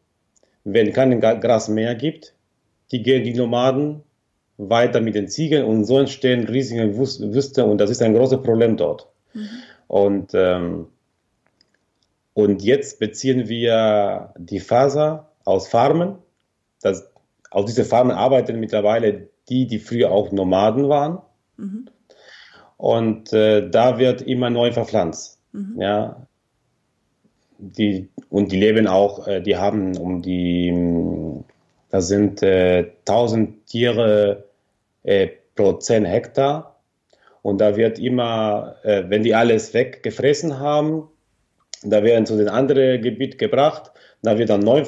Wenn 0.64 0.92
kein 0.92 1.20
Gras 1.20 1.68
mehr 1.68 1.94
gibt, 1.94 2.34
die 2.92 3.02
gehen 3.02 3.24
die 3.24 3.34
Nomaden 3.34 4.02
weiter 4.58 5.00
mit 5.00 5.14
den 5.14 5.28
Ziegen 5.28 5.64
und 5.64 5.84
so 5.86 5.98
entstehen 5.98 6.46
riesige 6.46 6.96
Wüste 6.96 7.64
und 7.64 7.78
das 7.78 7.90
ist 7.90 8.02
ein 8.02 8.14
großes 8.14 8.42
Problem 8.42 8.76
dort. 8.76 9.08
Mhm. 9.32 9.48
Und, 9.88 10.30
ähm, 10.34 10.86
und 12.34 12.62
jetzt 12.62 13.00
beziehen 13.00 13.48
wir 13.48 14.34
die 14.38 14.60
Faser 14.60 15.30
aus 15.44 15.68
Farmen. 15.68 16.16
Das, 16.82 17.10
auf 17.50 17.64
diese 17.64 17.84
Farmen 17.84 18.12
arbeiten 18.12 18.60
mittlerweile 18.60 19.28
die, 19.48 19.66
die 19.66 19.78
früher 19.78 20.10
auch 20.10 20.30
Nomaden 20.30 20.88
waren. 20.88 21.18
Mhm. 21.56 21.88
Und 22.76 23.32
äh, 23.32 23.68
da 23.68 23.98
wird 23.98 24.22
immer 24.22 24.50
neu 24.50 24.72
verpflanzt. 24.72 25.40
Mhm. 25.52 25.80
Ja, 25.80 26.26
die, 27.62 28.08
und 28.28 28.50
die 28.52 28.58
leben 28.58 28.86
auch, 28.86 29.26
äh, 29.26 29.40
die 29.40 29.56
haben 29.56 29.96
um 29.96 30.20
die, 30.20 30.74
da 31.90 32.00
sind 32.00 32.42
äh, 32.42 32.90
1000 33.06 33.66
Tiere 33.66 34.44
äh, 35.04 35.28
pro 35.54 35.74
10 35.74 36.04
Hektar. 36.04 36.76
Und 37.42 37.60
da 37.60 37.76
wird 37.76 37.98
immer, 37.98 38.76
äh, 38.82 39.04
wenn 39.08 39.22
die 39.22 39.34
alles 39.34 39.74
weggefressen 39.74 40.58
haben, 40.58 41.08
da 41.82 42.02
werden 42.02 42.26
zu 42.26 42.36
den 42.36 42.48
anderen 42.48 43.02
Gebiet 43.02 43.38
gebracht, 43.38 43.90
da 44.22 44.38
wird 44.38 44.50
dann 44.50 44.60
neu 44.60 44.84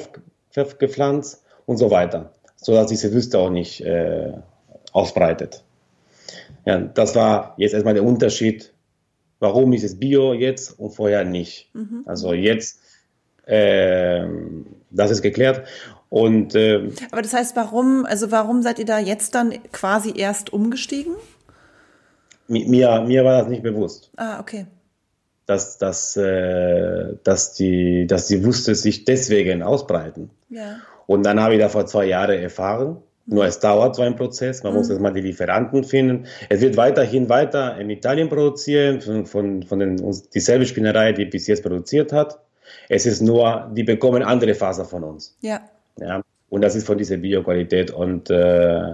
gepflanzt 0.79 1.43
und 1.65 1.77
so 1.77 1.91
weiter, 1.91 2.31
sodass 2.55 2.87
diese 2.87 3.11
Wüste 3.11 3.39
auch 3.39 3.49
nicht 3.49 3.81
äh, 3.81 4.31
ausbreitet. 4.93 5.63
Ja, 6.65 6.79
das 6.79 7.15
war 7.15 7.53
jetzt 7.57 7.73
erstmal 7.73 7.93
der 7.93 8.05
Unterschied 8.05 8.71
warum 9.39 9.73
ist 9.73 9.83
es 9.83 9.99
Bio 9.99 10.33
jetzt 10.33 10.79
und 10.79 10.91
vorher 10.91 11.23
nicht. 11.23 11.69
Mhm. 11.73 12.03
Also 12.05 12.33
jetzt, 12.33 12.79
äh, 13.45 14.25
das 14.89 15.11
ist 15.11 15.21
geklärt. 15.21 15.67
Und, 16.09 16.55
äh, 16.55 16.89
Aber 17.11 17.21
das 17.21 17.33
heißt, 17.33 17.55
warum, 17.55 18.05
also 18.05 18.31
warum 18.31 18.61
seid 18.61 18.79
ihr 18.79 18.85
da 18.85 18.99
jetzt 18.99 19.35
dann 19.35 19.51
quasi 19.71 20.13
erst 20.15 20.53
umgestiegen? 20.53 21.13
Mir, 22.47 23.01
mir 23.01 23.25
war 23.25 23.39
das 23.39 23.47
nicht 23.47 23.63
bewusst. 23.63 24.11
Ah, 24.17 24.39
okay. 24.39 24.67
Dass, 25.47 25.77
dass, 25.77 26.15
äh, 26.15 27.15
dass, 27.23 27.53
die, 27.53 28.07
dass 28.07 28.27
die 28.27 28.43
Wüste 28.43 28.75
sich 28.75 29.05
deswegen 29.05 29.63
ausbreiten. 29.63 30.29
Ja. 30.49 30.77
Und 31.07 31.23
dann 31.23 31.39
habe 31.39 31.55
ich 31.55 31.59
da 31.59 31.69
vor 31.69 31.85
zwei 31.85 32.05
Jahren 32.05 32.39
erfahren, 32.39 32.97
nur 33.27 33.45
es 33.45 33.59
dauert 33.59 33.95
so 33.95 34.03
ein 34.03 34.15
Prozess, 34.15 34.61
man 34.63 34.73
mhm. 34.73 34.79
muss 34.79 34.89
erstmal 34.89 35.13
die 35.13 35.21
Lieferanten 35.21 35.83
finden. 35.83 36.25
Es 36.49 36.61
wird 36.61 36.77
weiterhin 36.77 37.27
weiter 37.27 37.77
in 37.79 37.89
Italien 37.89 38.29
produzieren, 38.29 39.01
von, 39.01 39.25
von, 39.25 39.63
von 39.63 39.79
den, 39.79 40.15
dieselbe 40.33 40.65
Spinnerei, 40.65 41.11
die 41.11 41.25
bis 41.25 41.47
jetzt 41.47 41.63
produziert 41.63 42.13
hat. 42.13 42.39
Es 42.87 43.05
ist 43.05 43.21
nur, 43.21 43.71
die 43.75 43.83
bekommen 43.83 44.21
andere 44.21 44.53
Faser 44.53 44.85
von 44.85 45.03
uns. 45.03 45.37
Ja. 45.41 45.61
ja? 45.99 46.21
Und 46.49 46.61
das 46.61 46.75
ist 46.75 46.85
von 46.85 46.97
dieser 46.97 47.17
Bioqualität. 47.17 47.91
Und 47.91 48.29
äh, 48.29 48.91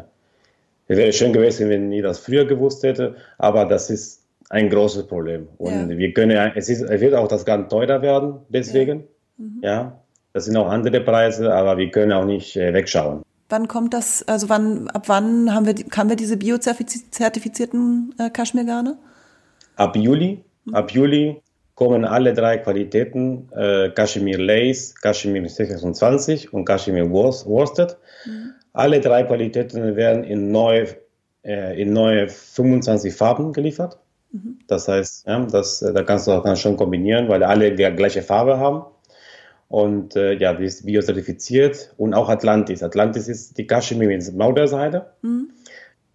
es 0.88 0.98
wäre 0.98 1.12
schön 1.12 1.34
gewesen, 1.34 1.70
wenn 1.70 1.92
ich 1.92 2.02
das 2.02 2.20
früher 2.20 2.46
gewusst 2.46 2.84
hätte, 2.84 3.16
aber 3.38 3.66
das 3.66 3.90
ist 3.90 4.24
ein 4.50 4.70
großes 4.70 5.08
Problem. 5.08 5.48
Und 5.58 5.92
ja. 5.92 5.98
wir 5.98 6.14
können, 6.14 6.52
es, 6.56 6.70
ist, 6.70 6.82
es 6.82 7.02
wird 7.02 7.16
auch 7.16 7.28
das 7.28 7.46
ganz 7.46 7.70
teurer 7.70 8.02
werden, 8.02 8.40
deswegen. 8.50 9.04
Ja. 9.38 9.46
Mhm. 9.46 9.60
ja. 9.62 9.98
Das 10.34 10.46
sind 10.46 10.56
auch 10.56 10.70
andere 10.70 11.02
Preise, 11.02 11.54
aber 11.54 11.78
wir 11.78 11.92
können 11.92 12.14
auch 12.14 12.24
nicht 12.24 12.56
äh, 12.56 12.74
wegschauen. 12.74 13.22
Wann 13.52 13.68
kommt 13.68 13.94
das, 13.94 14.24
also 14.28 14.50
wann, 14.50 14.88
ab 14.90 15.04
wann 15.08 15.54
haben 15.54 15.66
wir, 15.66 15.76
haben 15.96 16.10
wir 16.10 16.16
diese 16.16 16.38
biozertifizierten 16.38 18.16
äh, 18.18 18.30
Kaschmirgarne? 18.30 18.98
Ab 19.76 19.96
Juli. 19.96 20.44
Mhm. 20.66 20.76
Ab 20.76 20.92
Juli 20.92 21.42
kommen 21.76 22.06
alle 22.06 22.34
drei 22.34 22.58
Qualitäten, 22.58 23.50
äh, 23.52 23.90
Kashmir 23.90 24.38
Lace, 24.40 24.96
Kashmir 25.02 25.50
26 25.50 26.54
und 26.54 26.66
Kashmir 26.66 27.10
Worsted. 27.10 27.98
Mhm. 28.26 28.54
Alle 28.74 29.02
drei 29.02 29.24
Qualitäten 29.24 29.96
werden 29.96 30.24
in 30.24 30.52
neue, 30.52 30.88
äh, 31.44 31.82
in 31.82 31.92
neue 31.92 32.30
25 32.30 33.14
Farben 33.14 33.52
geliefert. 33.52 33.98
Mhm. 34.32 34.60
Das 34.68 34.88
heißt, 34.88 35.28
ja, 35.28 35.46
das, 35.46 35.80
da 35.80 36.04
kannst 36.04 36.28
du 36.28 36.32
auch 36.32 36.56
schon 36.56 36.78
kombinieren, 36.78 37.28
weil 37.28 37.44
alle 37.44 37.76
die 37.76 37.84
gleiche 37.96 38.22
Farbe 38.22 38.60
haben. 38.60 38.86
Und 39.72 40.18
äh, 40.18 40.34
ja, 40.34 40.54
die 40.54 40.66
ist 40.66 40.86
biozertifiziert 40.86 41.94
und 41.96 42.14
auch 42.14 42.28
Atlantis. 42.28 42.84
Atlantis 42.84 43.30
ist 43.30 43.58
die 43.58 43.66
Kaschmir 43.66 44.10
mit 44.10 44.36
Mauderseide. 44.36 45.14
Mhm. 45.22 45.52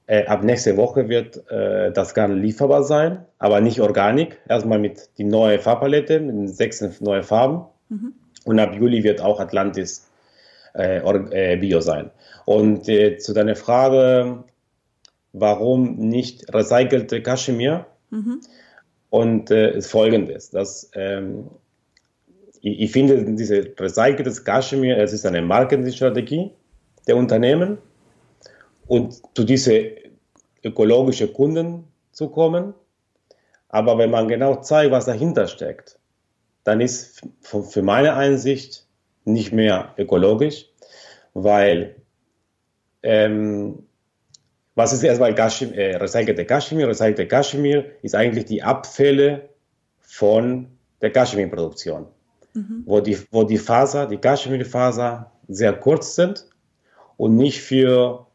Äh, 0.07 0.27
ab 0.27 0.45
nächste 0.45 0.77
Woche 0.77 1.09
wird 1.09 1.51
äh, 1.51 1.91
das 1.91 2.13
Garn 2.13 2.37
lieferbar 2.37 2.83
sein, 2.83 3.25
aber 3.39 3.63
nicht 3.63 3.81
Organik. 3.81 4.39
Erstmal 4.47 4.79
mit 4.79 5.09
die 5.17 5.25
neue 5.25 5.59
Farbpalette, 5.59 6.21
mit 6.21 6.55
sechs 6.55 6.83
neuen 7.01 7.23
Farben. 7.23 7.65
Mhm. 7.89 8.13
Und 8.45 8.59
ab 8.59 8.75
Juli 8.75 9.05
wird 9.05 9.23
auch 9.23 9.41
Atlantis 9.41 10.07
äh, 10.75 10.99
äh, 10.99 11.57
Bio 11.57 11.81
sein. 11.81 12.11
Und 12.45 12.91
äh, 12.91 13.17
zu 13.17 13.33
deiner 13.33 13.57
Frage, 13.57 14.45
warum 15.33 15.97
nicht 15.97 16.53
recycelte 16.55 17.23
Kaschmir? 17.23 17.87
Mhm. 18.11 18.43
Und 19.09 19.51
äh, 19.51 19.81
folgendes, 19.81 20.51
dass 20.51 20.91
ähm, 20.95 21.47
ich, 22.67 22.81
ich 22.81 22.93
finde, 22.93 23.25
diese 23.37 23.73
recyceltes 23.79 24.45
Kaschmir, 24.45 24.99
es 24.99 25.13
ist 25.13 25.25
eine 25.25 25.41
Marketingstrategie 25.41 26.51
der 27.07 27.17
Unternehmen 27.17 27.79
und 28.89 29.23
zu 29.37 29.45
diese 29.45 29.93
ökologischen 30.65 31.33
Kunden 31.33 31.85
zu 32.11 32.29
kommen. 32.29 32.75
Aber 33.69 33.99
wenn 33.99 34.11
man 34.11 34.27
genau 34.27 34.57
zeigt, 34.57 34.91
was 34.91 35.07
dahinter 35.07 35.47
steckt, 35.47 35.99
dann 36.65 36.81
ist 36.81 37.23
für 37.43 37.83
meine 37.83 38.15
Einsicht 38.15 38.87
nicht 39.25 39.53
mehr 39.53 39.95
ökologisch, 39.97 40.67
weil 41.35 41.97
ähm, 43.05 43.87
was 44.75 44.93
ist 44.93 45.05
erstmal 45.05 45.31
äh, 45.33 45.97
recycelte 45.97 46.45
Kaschmir? 46.45 46.89
Recycelte 46.89 47.29
Kaschmir 47.29 47.85
ist 48.03 48.17
eigentlich 48.17 48.47
die 48.47 48.63
Abfälle 48.63 49.51
von 50.01 50.67
der 51.01 51.13
Kaschmirproduktion 51.13 52.07
mhm. 52.57 52.83
wo, 52.87 53.01
die, 53.01 53.19
wo 53.31 53.45
die 53.45 53.59
Faser, 53.59 54.07
die 54.07 54.19
Kaschmirfaser 54.19 55.33
sehr 55.49 55.73
kurz 55.75 56.15
sind 56.15 56.47
und 57.17 57.37
nicht 57.37 57.61
für 57.61 58.27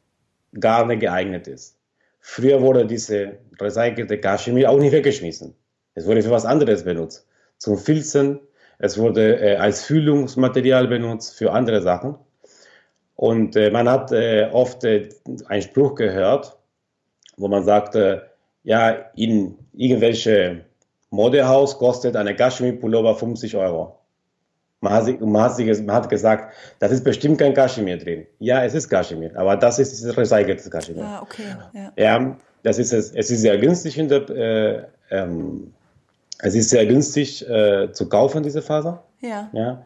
Garne 0.54 0.98
geeignet 0.98 1.48
ist. 1.48 1.78
Früher 2.20 2.62
wurde 2.62 2.86
diese 2.86 3.40
recycelte 3.60 4.20
Kaschmir 4.20 4.70
auch 4.70 4.78
nicht 4.78 4.92
weggeschmissen. 4.92 5.56
Es 5.96 6.06
wurde 6.06 6.22
für 6.22 6.32
was 6.32 6.46
anderes 6.46 6.84
benutzt. 6.84 7.28
Zum 7.58 7.78
Filzen, 7.78 8.40
es 8.80 8.98
wurde 8.98 9.40
äh, 9.40 9.56
als 9.58 9.84
Fühlungsmaterial 9.84 10.88
benutzt 10.88 11.36
für 11.38 11.52
andere 11.52 11.82
Sachen. 11.82 12.16
Und 13.16 13.56
äh, 13.56 13.70
man 13.70 13.90
hat 13.90 14.12
äh, 14.12 14.50
oft 14.52 14.84
äh, 14.84 15.10
einen 15.46 15.62
Spruch 15.62 15.96
gehört, 15.96 16.58
wo 17.38 17.48
man 17.48 17.64
sagte, 17.64 18.30
ja, 18.64 18.90
in 19.16 19.58
irgendwelche 19.74 20.66
Modehaus 21.10 21.78
kostet 21.78 22.16
eine 22.16 22.36
Kaschmir-Pullover 22.36 23.16
50 23.16 23.56
Euro. 23.58 24.01
Man 24.82 24.94
hat, 24.94 26.10
gesagt, 26.10 26.56
das 26.80 26.92
ist 26.92 27.04
bestimmt 27.04 27.38
kein 27.38 27.54
Kaschmir 27.54 27.98
drin. 27.98 28.26
Ja, 28.40 28.66
es 28.66 28.74
ist 28.74 28.90
Kaschmir, 28.90 29.32
aber 29.36 29.56
das 29.56 29.78
ist 29.78 30.18
recyceltes 30.18 30.72
Kaschmir. 30.72 31.04
Ah, 31.04 31.22
okay. 31.22 31.44
Ja. 31.74 31.94
ja, 31.96 32.38
das 32.64 32.80
ist 32.80 32.92
es. 32.92 33.12
Es 33.12 33.30
ist 33.30 33.42
sehr 33.42 33.60
günstig 33.60 34.00
in 34.00 34.10
der, 34.10 34.28
äh, 34.30 34.84
ähm, 35.12 35.72
es 36.40 36.56
ist 36.56 36.72
sehr 36.72 36.88
günstig 36.88 37.48
äh, 37.48 37.92
zu 37.92 38.10
kaufen, 38.10 38.42
diese 38.42 38.64
Faser. 38.64 39.04
Ja. 39.22 39.50
ja. 39.54 39.86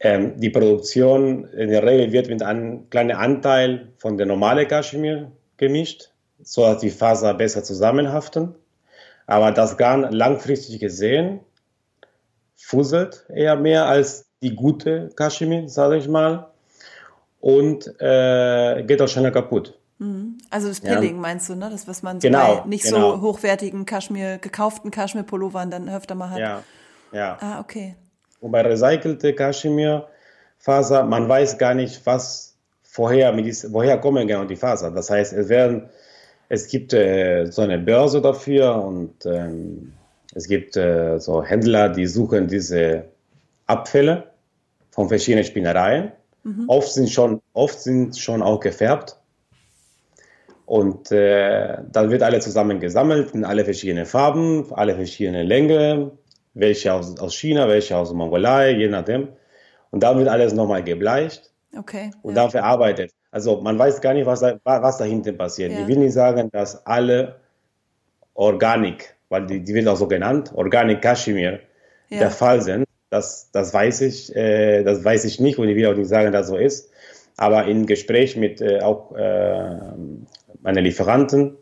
Ähm, 0.00 0.38
die 0.38 0.50
Produktion 0.50 1.48
in 1.48 1.70
der 1.70 1.82
Regel 1.82 2.12
wird 2.12 2.28
mit 2.28 2.42
einem 2.42 2.90
kleinen 2.90 3.12
Anteil 3.12 3.88
von 3.96 4.18
der 4.18 4.26
normalen 4.26 4.68
Kaschmir 4.68 5.32
gemischt, 5.56 6.10
so 6.42 6.62
dass 6.62 6.82
die 6.82 6.90
Faser 6.90 7.32
besser 7.32 7.64
zusammenhaften. 7.64 8.54
Aber 9.26 9.52
das 9.52 9.78
Garn 9.78 10.12
langfristig 10.12 10.80
gesehen 10.80 11.40
fusselt 12.64 13.24
eher 13.28 13.56
mehr 13.56 13.86
als 13.86 14.26
die 14.42 14.54
gute 14.54 15.10
Kaschmir, 15.14 15.68
sage 15.68 15.96
ich 15.96 16.08
mal. 16.08 16.48
Und 17.40 17.86
äh, 18.00 18.84
geht 18.84 19.02
auch 19.02 19.08
schneller 19.08 19.32
kaputt. 19.32 19.78
Mhm. 19.98 20.38
Also 20.50 20.68
das 20.68 20.80
Pilling 20.80 21.16
ja. 21.16 21.20
meinst 21.20 21.48
du, 21.48 21.54
ne? 21.54 21.68
Das, 21.70 21.88
was 21.88 22.02
man 22.02 22.18
genau, 22.18 22.62
bei 22.62 22.68
nicht 22.68 22.84
genau. 22.84 23.16
so 23.16 23.20
hochwertigen 23.20 23.84
Kaschmir, 23.84 24.38
gekauften 24.38 24.90
Kaschmir-Pullovern 24.90 25.70
dann 25.70 25.88
öfter 25.88 26.14
mal 26.14 26.30
hat. 26.30 26.38
Ja, 26.38 26.62
ja. 27.12 27.38
Ah, 27.40 27.60
okay. 27.60 27.96
Und 28.40 28.52
bei 28.52 28.62
recycelte 28.62 29.34
Kaschmir-Faser, 29.34 31.04
man 31.04 31.28
weiß 31.28 31.58
gar 31.58 31.74
nicht, 31.74 32.04
was 32.04 32.54
vorher, 32.82 33.32
woher 33.70 33.98
kommen 33.98 34.26
genau 34.26 34.44
die 34.44 34.56
Faser. 34.56 34.90
Das 34.90 35.10
heißt, 35.10 35.32
es 35.32 35.48
werden, 35.48 35.88
es 36.48 36.68
gibt 36.68 36.92
äh, 36.92 37.46
so 37.46 37.62
eine 37.62 37.78
Börse 37.78 38.20
dafür 38.20 38.74
und 38.84 39.24
ähm, 39.24 39.92
es 40.34 40.48
gibt 40.48 40.76
äh, 40.76 41.18
so 41.18 41.42
Händler, 41.42 41.88
die 41.88 42.06
suchen 42.06 42.48
diese 42.48 43.04
Abfälle 43.66 44.24
von 44.90 45.08
verschiedenen 45.08 45.44
Spinnereien. 45.44 46.12
Mhm. 46.42 46.64
Oft, 46.68 46.92
sind 46.92 47.10
schon, 47.10 47.40
oft 47.52 47.80
sind 47.80 48.18
schon 48.18 48.42
auch 48.42 48.60
gefärbt. 48.60 49.16
Und 50.66 51.12
äh, 51.12 51.78
dann 51.90 52.10
wird 52.10 52.22
alle 52.22 52.40
zusammen 52.40 52.80
gesammelt 52.80 53.32
in 53.34 53.44
alle 53.44 53.64
verschiedenen 53.64 54.06
Farben, 54.06 54.72
alle 54.72 54.94
verschiedene 54.94 55.42
Länge, 55.42 56.12
welche 56.54 56.92
aus, 56.92 57.18
aus 57.18 57.34
China, 57.34 57.68
welche 57.68 57.96
aus 57.96 58.12
Mongolei, 58.12 58.70
je 58.72 58.88
nachdem. 58.88 59.28
Und 59.90 60.02
dann 60.02 60.18
wird 60.18 60.28
alles 60.28 60.54
nochmal 60.54 60.82
gebleicht 60.82 61.50
okay, 61.76 62.10
und 62.22 62.34
ja. 62.34 62.42
dann 62.42 62.50
verarbeitet. 62.50 63.12
Also 63.30 63.60
man 63.60 63.78
weiß 63.78 64.00
gar 64.00 64.14
nicht, 64.14 64.26
was, 64.26 64.40
da, 64.40 64.58
was 64.64 64.98
dahinter 64.98 65.32
passiert. 65.32 65.72
Ja. 65.72 65.80
Ich 65.80 65.88
will 65.88 65.98
nicht 65.98 66.12
sagen, 66.14 66.50
dass 66.50 66.86
alle 66.86 67.36
Organik 68.34 69.14
weil 69.32 69.46
die, 69.46 69.60
die 69.64 69.74
wird 69.74 69.88
auch 69.88 69.96
so 69.96 70.06
genannt, 70.06 70.52
Organic 70.54 71.00
Kashmir, 71.00 71.60
ja. 72.10 72.18
der 72.18 72.30
Fall 72.30 72.60
sind. 72.60 72.84
Das, 73.08 73.50
das 73.50 73.72
weiß 73.72 74.02
ich, 74.02 74.36
äh, 74.36 74.82
das 74.84 75.02
weiß 75.02 75.24
ich 75.24 75.40
nicht 75.40 75.58
und 75.58 75.68
ich 75.68 75.76
will 75.76 75.86
auch 75.86 75.96
nicht 75.96 76.08
sagen, 76.08 76.32
dass 76.32 76.48
so 76.48 76.56
ist. 76.58 76.90
Aber 77.38 77.64
im 77.64 77.86
Gespräch 77.86 78.36
mit 78.36 78.60
äh, 78.60 78.80
auch 78.80 79.16
äh, 79.16 79.78
meinen 80.60 80.84
Lieferanten, 80.84 81.56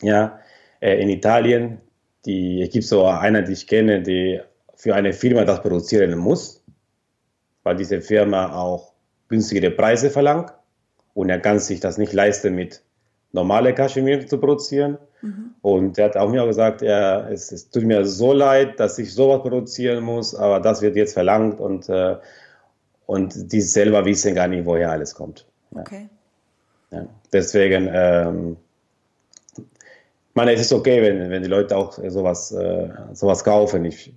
ja, 0.00 0.38
äh, 0.80 1.02
in 1.02 1.08
Italien, 1.08 1.80
die, 2.24 2.62
es 2.62 2.70
gibt 2.70 2.84
so 2.84 3.04
einer, 3.04 3.42
die 3.42 3.52
ich 3.52 3.66
kenne, 3.66 4.00
die 4.02 4.40
für 4.76 4.94
eine 4.94 5.12
Firma 5.12 5.44
das 5.44 5.60
produzieren 5.60 6.16
muss, 6.16 6.64
weil 7.64 7.74
diese 7.74 8.00
Firma 8.00 8.54
auch 8.54 8.92
günstigere 9.28 9.72
Preise 9.72 10.08
verlangt 10.08 10.52
und 11.14 11.30
er 11.30 11.40
kann 11.40 11.58
sich 11.58 11.80
das 11.80 11.98
nicht 11.98 12.12
leisten, 12.12 12.54
mit 12.54 12.82
normale 13.32 13.74
Kaschmir 13.74 14.24
zu 14.24 14.38
produzieren. 14.38 14.98
Mhm. 15.22 15.54
Und 15.62 15.98
er 15.98 16.06
hat 16.06 16.16
auch 16.16 16.28
mir 16.30 16.42
auch 16.42 16.48
gesagt, 16.48 16.82
ja, 16.82 17.28
es, 17.28 17.52
es, 17.52 17.70
tut 17.70 17.84
mir 17.84 18.04
so 18.04 18.32
leid, 18.32 18.78
dass 18.78 18.98
ich 18.98 19.14
sowas 19.14 19.40
produzieren 19.40 20.02
muss, 20.02 20.34
aber 20.34 20.60
das 20.60 20.82
wird 20.82 20.96
jetzt 20.96 21.14
verlangt 21.14 21.60
und, 21.60 21.88
äh, 21.88 22.16
und 23.06 23.52
die 23.52 23.60
selber 23.60 24.04
wissen 24.04 24.34
gar 24.34 24.48
nicht, 24.48 24.66
woher 24.66 24.90
alles 24.90 25.14
kommt. 25.14 25.46
Ja. 25.74 25.80
Okay. 25.80 26.08
Ja. 26.90 27.06
Deswegen, 27.32 27.88
ähm, 27.92 28.56
meine, 30.34 30.52
es 30.52 30.60
ist 30.60 30.72
okay, 30.72 31.02
wenn, 31.02 31.30
wenn 31.30 31.42
die 31.42 31.48
Leute 31.48 31.76
auch 31.76 31.98
sowas, 32.08 32.52
äh, 32.52 32.88
sowas 33.12 33.44
kaufen. 33.44 33.84
Ich 33.84 34.12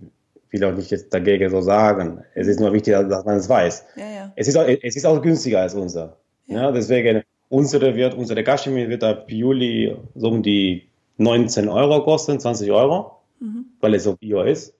will 0.49 0.63
auch 0.63 0.75
nicht 0.75 0.91
jetzt 0.91 1.13
dagegen 1.13 1.49
so 1.49 1.61
sagen. 1.61 2.23
Es 2.33 2.47
ist 2.47 2.59
nur 2.59 2.73
wichtig, 2.73 2.93
dass 2.93 3.25
man 3.25 3.37
es 3.37 3.49
weiß. 3.49 3.85
Ja, 3.95 4.03
ja. 4.03 4.33
Es, 4.35 4.47
ist 4.47 4.57
auch, 4.57 4.67
es 4.67 4.95
ist 4.95 5.05
auch 5.05 5.21
günstiger 5.21 5.61
als 5.61 5.73
unser. 5.73 6.17
Ja. 6.47 6.63
ja 6.63 6.71
deswegen, 6.71 7.23
unsere 7.49 7.95
wird, 7.95 8.13
unsere 8.13 8.43
Kaschmir 8.43 8.89
wird 8.89 9.03
ab 9.03 9.29
Juli 9.29 9.95
so 10.15 10.29
um 10.29 10.41
die 10.41 10.87
19 11.17 11.69
Euro 11.69 12.03
kosten, 12.03 12.39
20 12.39 12.71
Euro, 12.71 13.19
mhm. 13.39 13.65
weil 13.79 13.93
es 13.93 14.03
so 14.03 14.15
bio 14.15 14.43
ist. 14.43 14.73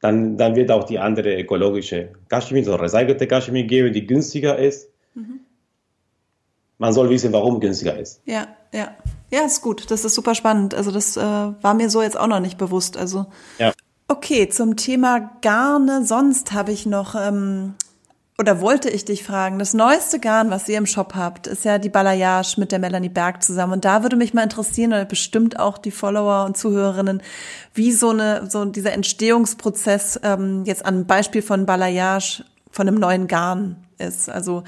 Dann, 0.00 0.36
dann 0.36 0.56
wird 0.56 0.70
auch 0.70 0.84
die 0.84 0.98
andere 0.98 1.40
ökologische 1.40 2.12
Kaschmir, 2.28 2.64
so 2.64 2.74
recycelte 2.74 3.26
Kaschmir 3.26 3.64
geben, 3.64 3.92
die 3.92 4.06
günstiger 4.06 4.58
ist. 4.58 4.90
Mhm. 5.14 5.40
Man 6.78 6.92
soll 6.92 7.08
wissen, 7.10 7.32
warum 7.32 7.60
günstiger 7.60 7.96
ist. 7.96 8.20
Ja, 8.24 8.48
ja. 8.72 8.96
Ja, 9.30 9.42
ist 9.46 9.62
gut. 9.62 9.90
Das 9.90 10.04
ist 10.04 10.14
super 10.14 10.34
spannend. 10.34 10.74
Also 10.74 10.90
das 10.90 11.16
äh, 11.16 11.20
war 11.20 11.74
mir 11.74 11.88
so 11.88 12.02
jetzt 12.02 12.18
auch 12.18 12.26
noch 12.26 12.40
nicht 12.40 12.58
bewusst. 12.58 12.96
Also 12.96 13.26
ja. 13.58 13.72
Okay, 14.08 14.48
zum 14.48 14.76
Thema 14.76 15.38
Garne 15.40 16.04
sonst 16.04 16.52
habe 16.52 16.72
ich 16.72 16.84
noch 16.84 17.14
ähm, 17.14 17.74
oder 18.38 18.60
wollte 18.60 18.88
ich 18.88 19.04
dich 19.04 19.24
fragen, 19.24 19.58
das 19.58 19.74
neueste 19.74 20.18
Garn, 20.18 20.50
was 20.50 20.68
ihr 20.68 20.78
im 20.78 20.86
Shop 20.86 21.14
habt, 21.14 21.46
ist 21.46 21.64
ja 21.64 21.78
die 21.78 21.90
Balayage 21.90 22.54
mit 22.58 22.72
der 22.72 22.78
Melanie 22.78 23.10
Berg 23.10 23.42
zusammen. 23.42 23.74
Und 23.74 23.84
da 23.84 24.02
würde 24.02 24.16
mich 24.16 24.32
mal 24.32 24.42
interessieren, 24.42 24.92
oder 24.92 25.04
bestimmt 25.04 25.60
auch 25.60 25.76
die 25.76 25.90
Follower 25.90 26.46
und 26.46 26.56
Zuhörerinnen, 26.56 27.22
wie 27.74 27.92
so 27.92 28.10
eine, 28.10 28.48
so 28.50 28.64
dieser 28.64 28.92
Entstehungsprozess 28.92 30.18
ähm, 30.22 30.64
jetzt 30.64 30.84
an 30.84 31.06
Beispiel 31.06 31.42
von 31.42 31.66
Balayage 31.66 32.44
von 32.70 32.88
einem 32.88 32.98
neuen 32.98 33.28
Garn 33.28 33.76
ist. 33.98 34.30
Also 34.30 34.64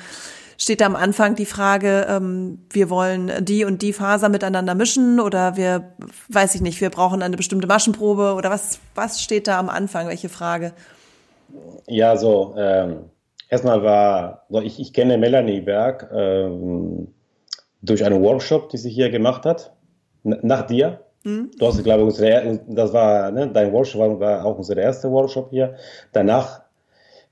steht 0.58 0.82
da 0.82 0.86
am 0.86 0.94
Anfang 0.94 1.34
die 1.34 1.46
Frage, 1.46 2.06
ähm, 2.08 2.58
wir 2.70 2.90
wollen 2.90 3.32
die 3.40 3.64
und 3.64 3.80
die 3.80 3.94
Faser 3.94 4.28
miteinander 4.28 4.74
mischen 4.74 5.20
oder 5.20 5.56
wir, 5.56 5.94
weiß 6.28 6.54
ich 6.54 6.60
nicht, 6.60 6.82
wir 6.82 6.90
brauchen 6.90 7.22
eine 7.22 7.36
bestimmte 7.36 7.66
Maschenprobe 7.66 8.34
oder 8.34 8.50
was, 8.50 8.78
was 8.94 9.22
steht 9.22 9.48
da 9.48 9.58
am 9.58 9.70
Anfang? 9.70 10.06
Welche 10.06 10.28
Frage? 10.28 10.72
Ja, 11.86 12.16
so, 12.16 12.54
ähm, 12.56 13.10
erstmal 13.48 13.82
war, 13.82 14.46
ich, 14.62 14.80
ich 14.80 14.92
kenne 14.92 15.18
Melanie 15.18 15.60
Berg 15.60 16.10
ähm, 16.12 17.08
durch 17.82 18.04
einen 18.04 18.22
Workshop, 18.22 18.68
die 18.70 18.78
sie 18.78 18.90
hier 18.90 19.10
gemacht 19.10 19.44
hat, 19.44 19.72
nach 20.22 20.66
dir. 20.66 21.00
Mhm. 21.24 21.50
Du 21.58 21.66
hast, 21.66 21.82
glaube 21.82 22.10
ich, 22.10 22.64
das 22.74 22.92
war, 22.92 23.30
ne, 23.30 23.48
dein 23.48 23.72
Workshop 23.72 24.20
war 24.20 24.44
auch 24.44 24.58
unser 24.58 24.76
erster 24.76 25.10
Workshop 25.10 25.50
hier. 25.50 25.74
Danach 26.12 26.62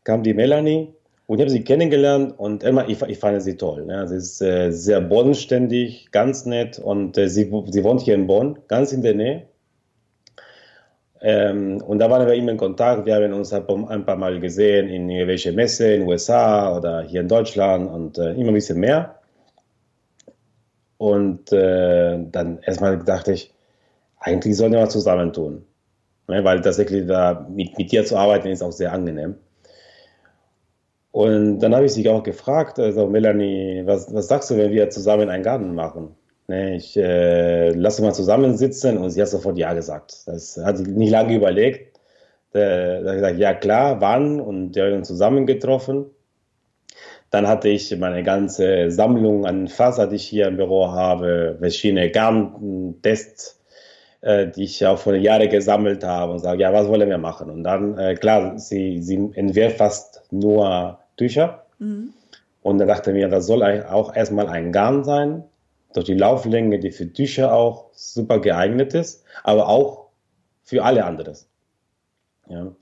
kam 0.05 0.23
die 0.23 0.35
Melanie 0.35 0.95
und 1.27 1.39
ich 1.39 1.43
habe 1.43 1.51
sie 1.51 1.65
kennengelernt 1.65 2.35
und 2.39 2.63
immer, 2.63 2.89
ich, 2.89 3.01
ich 3.03 3.19
fand 3.19 3.43
sie 3.43 3.57
toll. 3.57 3.87
Ne? 3.87 4.07
Sie 4.09 4.17
ist 4.17 4.43
äh, 4.43 4.71
sehr 4.71 5.01
bodenständig, 5.01 6.11
ganz 6.11 6.47
nett 6.47 6.79
und 6.79 7.17
äh, 7.17 7.29
sie, 7.29 7.51
sie 7.71 7.85
wohnt 7.85 8.01
hier 8.01 8.15
in 8.15 8.27
Bonn, 8.27 8.59
ganz 8.69 8.93
in 8.93 9.03
der 9.03 9.15
Nähe. 9.15 9.47
Ähm, 11.23 11.81
und 11.87 12.01
da 12.01 12.11
waren 12.11 12.27
wir 12.27 12.35
immer 12.35 12.51
in 12.51 12.57
Kontakt. 12.57 13.07
Wir 13.07 13.15
haben 13.15 13.33
uns 13.33 13.53
ein 13.53 14.05
paar 14.05 14.17
Mal 14.17 14.41
gesehen 14.41 14.89
in 14.89 15.09
irgendwelche 15.09 15.53
Messe 15.53 15.95
in 15.95 16.01
den 16.01 16.09
USA 16.09 16.77
oder 16.77 17.03
hier 17.03 17.21
in 17.21 17.29
Deutschland 17.29 17.89
und 17.89 18.19
äh, 18.19 18.33
immer 18.33 18.49
ein 18.49 18.55
bisschen 18.55 18.81
mehr. 18.81 19.21
Und 20.99 21.53
äh, 21.53 22.19
dann 22.31 22.59
erstmal 22.63 22.99
dachte 22.99 23.33
ich, 23.33 23.55
eigentlich 24.19 24.57
sollen 24.57 24.73
wir 24.73 24.81
mal 24.81 24.91
zusammentun. 24.91 25.65
Ne? 26.29 26.43
Weil 26.45 26.61
tatsächlich 26.61 27.07
da 27.07 27.47
mit, 27.49 27.79
mit 27.79 27.93
dir 27.93 28.05
zu 28.05 28.17
arbeiten 28.17 28.49
ist 28.49 28.63
auch 28.63 28.73
sehr 28.73 28.93
angenehm. 28.93 29.37
Und 31.13 31.61
dann 31.61 31.75
habe 31.75 31.85
ich 31.85 31.93
sie 31.93 32.09
auch 32.09 32.23
gefragt, 32.23 32.79
also 32.79 33.07
Melanie, 33.07 33.83
was, 33.85 34.13
was 34.13 34.29
sagst 34.29 34.51
du, 34.51 34.57
wenn 34.57 34.73
wir 34.73 34.91
zusammen 34.91 35.29
einen 35.29 35.45
Garten 35.45 35.75
machen? 35.75 36.17
Ne, 36.49 36.77
ich 36.77 36.97
äh, 36.97 37.71
lasse 37.71 38.03
mal 38.03 38.13
zusammensitzen 38.13 38.99
und 38.99 39.11
sie 39.11 39.23
hat 39.23 39.29
sofort 39.29 39.59
Ja 39.59 39.75
gesagt. 39.75 40.27
Das 40.27 40.59
hat 40.63 40.79
sie 40.79 40.85
nicht 40.85 41.11
lange 41.11 41.37
überlegt. 41.37 41.93
Da 42.53 42.99
hat 43.07 43.15
gesagt, 43.15 43.39
ja 43.39 43.55
klar, 43.55 44.01
wann? 44.01 44.39
Und 44.39 44.75
wir 44.75 44.85
haben 44.85 44.95
uns 44.95 45.09
zusammengetroffen. 45.09 46.07
Dann 47.31 47.49
hatte 47.49 47.71
ich 47.71 47.97
meine 47.97 48.23
ganze 48.23 48.91
Sammlung 48.91 49.47
an 49.47 49.69
Faser, 49.69 50.07
die 50.07 50.17
ich 50.17 50.25
hier 50.25 50.49
im 50.49 50.59
Büro 50.59 50.89
habe, 50.89 51.57
verschiedene 51.59 52.11
Garntests, 52.11 53.59
äh, 54.21 54.49
die 54.49 54.65
ich 54.65 54.85
auch 54.85 54.99
vor 54.99 55.15
Jahren 55.15 55.49
gesammelt 55.49 56.05
habe 56.05 56.33
und 56.33 56.41
sage, 56.41 56.61
ja, 56.61 56.75
was 56.75 56.89
wollen 56.89 57.09
wir 57.09 57.17
machen? 57.17 57.49
Und 57.49 57.65
dann, 57.65 57.97
äh, 57.97 58.17
klar, 58.17 58.59
sie, 58.59 59.01
sie 59.01 59.31
entwirft 59.35 59.79
fast 59.79 60.23
nur 60.31 60.99
Tücher. 61.17 61.65
Mhm. 61.79 62.13
Und 62.63 62.81
er 62.81 62.87
dachte 62.87 63.15
mir, 63.15 63.29
das 63.29 63.47
soll 63.47 63.63
auch 63.63 64.15
erstmal 64.15 64.49
ein 64.49 64.71
Garn 64.71 65.03
sein, 65.03 65.45
durch 65.93 66.07
die 66.07 66.15
Lauflänge, 66.15 66.79
die 66.79 66.91
für 66.91 67.13
Tücher 67.13 67.53
auch 67.55 67.91
super 67.93 68.41
geeignet 68.41 68.95
ist, 68.95 69.25
aber 69.45 69.69
auch 69.69 70.09
für 70.63 70.85
alle 70.85 71.05
anderes. 71.05 71.49
Ja. 72.49 72.73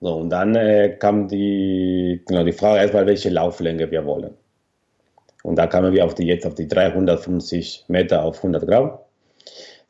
So, 0.00 0.14
und 0.16 0.30
dann 0.30 0.54
äh, 0.54 0.96
kam 0.98 1.28
die, 1.28 2.22
genau, 2.26 2.44
die 2.44 2.52
Frage 2.52 2.80
erstmal, 2.80 3.06
welche 3.06 3.30
Lauflänge 3.30 3.90
wir 3.90 4.04
wollen. 4.04 4.34
Und 5.42 5.56
da 5.56 5.66
kamen 5.66 5.92
wir 5.92 6.04
auf 6.04 6.14
die, 6.14 6.26
jetzt 6.26 6.46
auf 6.46 6.54
die 6.54 6.68
350 6.68 7.84
Meter 7.88 8.24
auf 8.24 8.38
100 8.38 8.66
Gramm. 8.66 8.98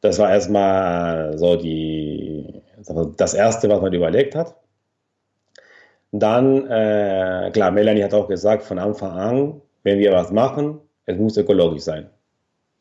Das 0.01 0.18
war 0.18 0.31
erstmal 0.31 1.37
so 1.39 1.57
die, 1.57 2.62
das 3.16 3.35
erste, 3.35 3.68
was 3.68 3.81
man 3.81 3.93
überlegt 3.93 4.35
hat. 4.35 4.55
Dann, 6.12 6.66
äh, 6.70 7.51
klar, 7.53 7.70
Melanie 7.70 8.05
hat 8.05 8.14
auch 8.14 8.29
gesagt, 8.29 8.62
von 8.62 8.79
Anfang 8.79 9.11
an, 9.12 9.62
wenn 9.83 9.99
wir 9.99 10.12
was 10.12 10.31
machen, 10.31 10.81
es 11.07 11.16
muss 11.16 11.37
ökologisch 11.37 11.83
sein. 11.83 12.11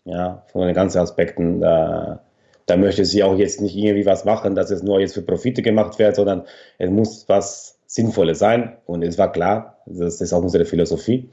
Ja, 0.05 0.43
von 0.51 0.65
den 0.67 0.75
ganzen 0.75 0.99
Aspekten. 0.99 1.61
Da, 1.61 2.21
da 2.65 2.77
möchte 2.77 3.05
sie 3.05 3.23
auch 3.23 3.37
jetzt 3.37 3.61
nicht 3.61 3.75
irgendwie 3.75 4.05
was 4.05 4.25
machen, 4.25 4.55
dass 4.55 4.71
es 4.71 4.83
nur 4.83 4.99
jetzt 4.99 5.13
für 5.13 5.21
Profite 5.21 5.61
gemacht 5.61 5.99
wird, 5.99 6.15
sondern 6.15 6.43
es 6.77 6.89
muss 6.89 7.27
was 7.27 7.79
Sinnvolles 7.87 8.39
sein. 8.39 8.77
Und 8.85 9.03
es 9.03 9.17
war 9.17 9.31
klar, 9.31 9.77
das 9.85 10.21
ist 10.21 10.33
auch 10.33 10.41
unsere 10.43 10.65
Philosophie. 10.65 11.29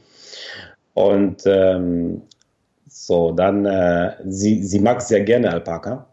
Und 0.94 1.42
ähm, 1.46 2.22
so, 2.88 3.32
dann, 3.32 3.64
äh, 3.66 4.16
sie, 4.26 4.62
sie 4.62 4.80
mag 4.80 5.00
sehr 5.02 5.22
gerne 5.22 5.50
Alpaka. 5.50 6.06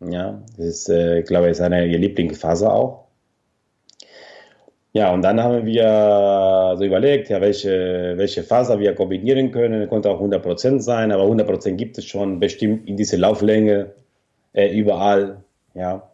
Ja, 0.00 0.42
das 0.56 0.66
ist, 0.66 0.88
äh, 0.88 1.20
ich 1.20 1.26
glaube, 1.26 1.48
ist 1.48 1.60
eine 1.60 1.86
ihr 1.86 1.98
Lieblingsfaser 1.98 2.72
auch. 2.72 3.01
Ja, 4.94 5.12
und 5.14 5.22
dann 5.22 5.42
haben 5.42 5.64
wir 5.64 6.74
so 6.76 6.84
überlegt, 6.84 7.30
ja, 7.30 7.40
welche, 7.40 8.12
welche 8.16 8.42
Faser 8.42 8.78
wir 8.78 8.94
kombinieren 8.94 9.50
können. 9.50 9.88
Konnte 9.88 10.10
auch 10.10 10.20
100% 10.20 10.80
sein, 10.80 11.12
aber 11.12 11.24
100% 11.24 11.72
gibt 11.76 11.96
es 11.96 12.04
schon 12.04 12.40
bestimmt 12.40 12.86
in 12.86 12.96
dieser 12.98 13.16
Lauflänge 13.16 13.92
äh, 14.52 14.68
überall. 14.76 15.42
Ja. 15.74 16.10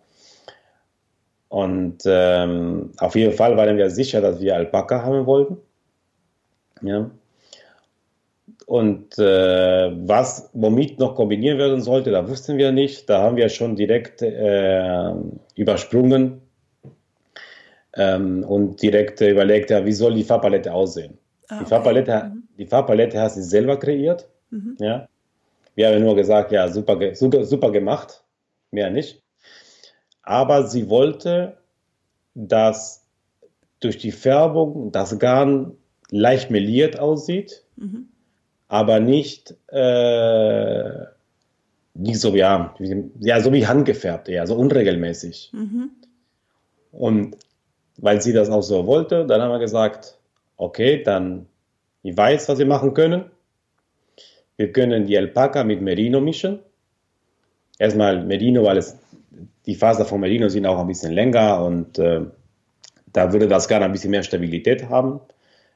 Und 1.48 2.02
ähm, 2.06 2.92
auf 2.98 3.16
jeden 3.16 3.32
Fall 3.32 3.56
waren 3.56 3.76
wir 3.78 3.90
sicher, 3.90 4.20
dass 4.20 4.40
wir 4.40 4.54
Alpaka 4.54 5.02
haben 5.02 5.26
wollten. 5.26 5.56
Ja. 6.82 7.10
Und 8.66 9.18
äh, 9.18 9.90
was 10.06 10.50
womit 10.52 11.00
noch 11.00 11.16
kombiniert 11.16 11.58
werden 11.58 11.80
sollte, 11.80 12.10
da 12.12 12.28
wussten 12.28 12.58
wir 12.58 12.70
nicht. 12.70 13.08
Da 13.08 13.22
haben 13.22 13.36
wir 13.36 13.48
schon 13.48 13.74
direkt 13.74 14.22
äh, 14.22 15.12
übersprungen 15.56 16.42
ähm, 17.98 18.44
und 18.44 18.80
direkt 18.80 19.20
äh, 19.20 19.30
überlegt, 19.30 19.70
ja, 19.70 19.84
wie 19.84 19.92
soll 19.92 20.14
die 20.14 20.24
Farbpalette 20.24 20.72
aussehen. 20.72 21.18
Ah, 21.48 21.58
die, 21.60 21.66
Farbpalette, 21.66 22.32
mhm. 22.32 22.42
die 22.56 22.66
Farbpalette 22.66 23.20
hast 23.20 23.36
du 23.36 23.42
selber 23.42 23.78
kreiert. 23.78 24.28
Mhm. 24.50 24.76
Ja? 24.78 25.08
Wir 25.74 25.88
haben 25.88 26.02
nur 26.02 26.14
gesagt, 26.14 26.52
ja, 26.52 26.68
super, 26.68 27.14
super, 27.14 27.44
super 27.44 27.72
gemacht, 27.72 28.22
mehr 28.70 28.90
nicht. 28.90 29.22
Aber 30.22 30.66
sie 30.66 30.88
wollte, 30.88 31.56
dass 32.34 33.04
durch 33.80 33.98
die 33.98 34.12
Färbung 34.12 34.92
das 34.92 35.18
Garn 35.18 35.72
leicht 36.10 36.50
meliert 36.50 36.98
aussieht, 36.98 37.64
mhm. 37.76 38.08
aber 38.68 39.00
nicht, 39.00 39.56
äh, 39.68 41.06
nicht 41.94 42.20
so, 42.20 42.34
ja, 42.34 42.74
ja, 43.18 43.40
so 43.40 43.52
wie 43.52 43.66
handgefärbt, 43.66 44.28
eher 44.28 44.46
so 44.46 44.54
unregelmäßig. 44.56 45.50
Mhm. 45.52 45.90
Und 46.92 47.36
weil 47.98 48.22
sie 48.22 48.32
das 48.32 48.48
auch 48.48 48.62
so 48.62 48.86
wollte. 48.86 49.26
Dann 49.26 49.42
haben 49.42 49.50
wir 49.50 49.58
gesagt, 49.58 50.18
okay, 50.56 51.02
dann 51.02 51.46
ich 52.02 52.16
weiß, 52.16 52.48
was 52.48 52.58
wir 52.58 52.66
machen 52.66 52.94
können. 52.94 53.24
Wir 54.56 54.72
können 54.72 55.06
die 55.06 55.18
Alpaka 55.18 55.64
mit 55.64 55.82
Merino 55.82 56.20
mischen. 56.20 56.60
Erstmal 57.78 58.24
Merino, 58.24 58.64
weil 58.64 58.78
es, 58.78 58.96
die 59.66 59.74
Faser 59.74 60.04
von 60.04 60.20
Merino 60.20 60.48
sind 60.48 60.66
auch 60.66 60.78
ein 60.78 60.86
bisschen 60.86 61.12
länger 61.12 61.62
und 61.62 61.98
äh, 61.98 62.22
da 63.12 63.32
würde 63.32 63.46
das 63.46 63.68
Garn 63.68 63.82
ein 63.82 63.92
bisschen 63.92 64.10
mehr 64.10 64.22
Stabilität 64.22 64.88
haben 64.88 65.20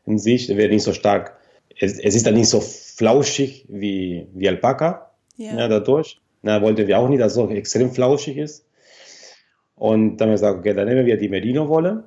in 0.07 0.19
sich. 0.19 0.49
Es 0.49 0.57
wird 0.57 0.73
nicht 0.73 0.83
so 0.83 0.93
stark, 0.93 1.37
es, 1.79 1.99
es, 1.99 2.15
ist 2.15 2.27
dann 2.27 2.35
nicht 2.35 2.49
so 2.49 2.61
flauschig 2.61 3.67
wie, 3.69 4.27
wie 4.35 4.49
Alpaka 4.49 5.11
ja. 5.37 5.57
ja 5.57 5.69
dadurch. 5.69 6.21
Da 6.43 6.61
wollten 6.61 6.89
wir 6.89 6.99
auch 6.99 7.09
nicht, 7.09 7.21
dass 7.21 7.33
es 7.33 7.37
so 7.37 7.49
extrem 7.51 7.93
flauschig 7.93 8.37
ist. 8.37 8.67
Und 9.77 10.17
dann 10.17 10.27
haben 10.27 10.31
wir 10.31 10.35
gesagt, 10.35 10.59
okay, 10.59 10.75
dann 10.75 10.89
nehmen 10.89 11.07
wir 11.07 11.17
die 11.17 11.29
Merino-Wolle 11.29 12.05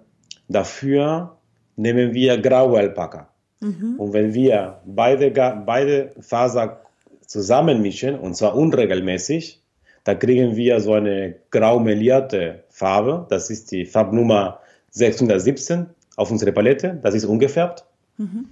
Dafür 0.48 1.38
nehmen 1.76 2.14
wir 2.14 2.38
graue 2.38 2.80
Alpaka. 2.80 3.30
Mhm. 3.60 3.96
Und 3.98 4.14
wenn 4.14 4.34
wir 4.34 4.82
beide, 4.86 5.32
beide 5.32 6.12
Faser 6.20 6.82
zusammenmischen, 7.26 8.18
und 8.20 8.36
zwar 8.36 8.56
unregelmäßig, 8.56 9.62
da 10.04 10.14
kriegen 10.14 10.56
wir 10.56 10.80
so 10.82 10.94
eine 10.94 11.36
grau 11.50 11.80
melierte 11.80 12.64
Farbe. 12.70 13.26
Das 13.30 13.50
ist 13.50 13.72
die 13.72 13.86
Farbnummer 13.86 14.60
617 14.92 15.88
auf 16.16 16.32
unsere 16.32 16.52
Palette. 16.52 17.00
Das 17.02 17.16
ist 17.16 17.26
ungefärbt. 17.26 17.86
Mhm. 18.18 18.50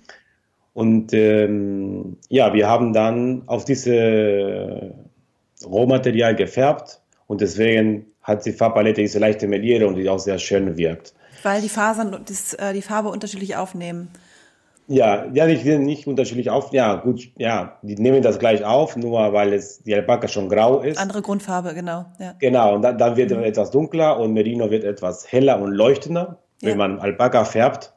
Und 0.74 1.14
ähm, 1.14 2.18
ja, 2.30 2.54
wir 2.54 2.68
haben 2.68 2.94
dann 2.94 3.44
auf 3.46 3.64
diese 3.64 4.96
Rohmaterial 5.64 6.36
gefärbt 6.36 7.00
und 7.28 7.41
deswegen 7.41 8.08
hat 8.24 8.46
die 8.46 8.52
Farbpalette 8.52 9.02
diese 9.02 9.20
leichte 9.20 9.48
Meliere 9.48 9.88
und 9.88 9.96
die 9.96 10.10
auch 10.10 10.20
sehr 10.20 10.39
schön 10.39 10.76
wirkt. 10.76 11.14
Weil 11.44 11.62
die 11.62 11.70
Fasern 11.70 12.24
das, 12.26 12.54
äh, 12.56 12.74
die 12.74 12.82
Farbe 12.82 13.10
unterschiedlich 13.10 13.56
aufnehmen. 13.56 14.10
Ja, 14.88 15.26
ja, 15.34 15.46
nicht, 15.46 15.66
nicht 15.66 16.08
unterschiedlich 16.08 16.50
auf. 16.50 16.74
Ja, 16.74 16.96
gut, 16.96 17.30
ja, 17.38 17.78
die 17.84 17.96
nehmen 17.96 18.22
das 18.22 18.38
gleich 18.38 18.66
auf, 18.66 18.98
nur 18.98 19.32
weil 19.32 19.54
es 19.54 19.82
die 19.84 19.96
Alpaka 19.96 20.28
schon 20.28 20.50
grau 20.50 20.82
ist. 20.82 20.98
Andere 20.98 21.22
Grundfarbe, 21.22 21.74
genau. 21.74 22.06
Ja. 22.20 22.34
Genau, 22.39 22.76
und 22.76 22.82
dann, 22.82 22.98
dann 22.98 23.16
wird 23.16 23.32
mhm. 23.32 23.44
etwas 23.44 23.72
dunkler 23.72 24.20
und 24.20 24.34
Merino 24.34 24.70
wird 24.70 24.84
etwas 24.84 25.32
heller 25.32 25.62
und 25.62 25.72
leuchtender. 25.72 26.39
Ja. 26.62 26.70
Wenn 26.70 26.78
man 26.78 27.00
Alpaka 27.00 27.46
färbt, 27.46 27.94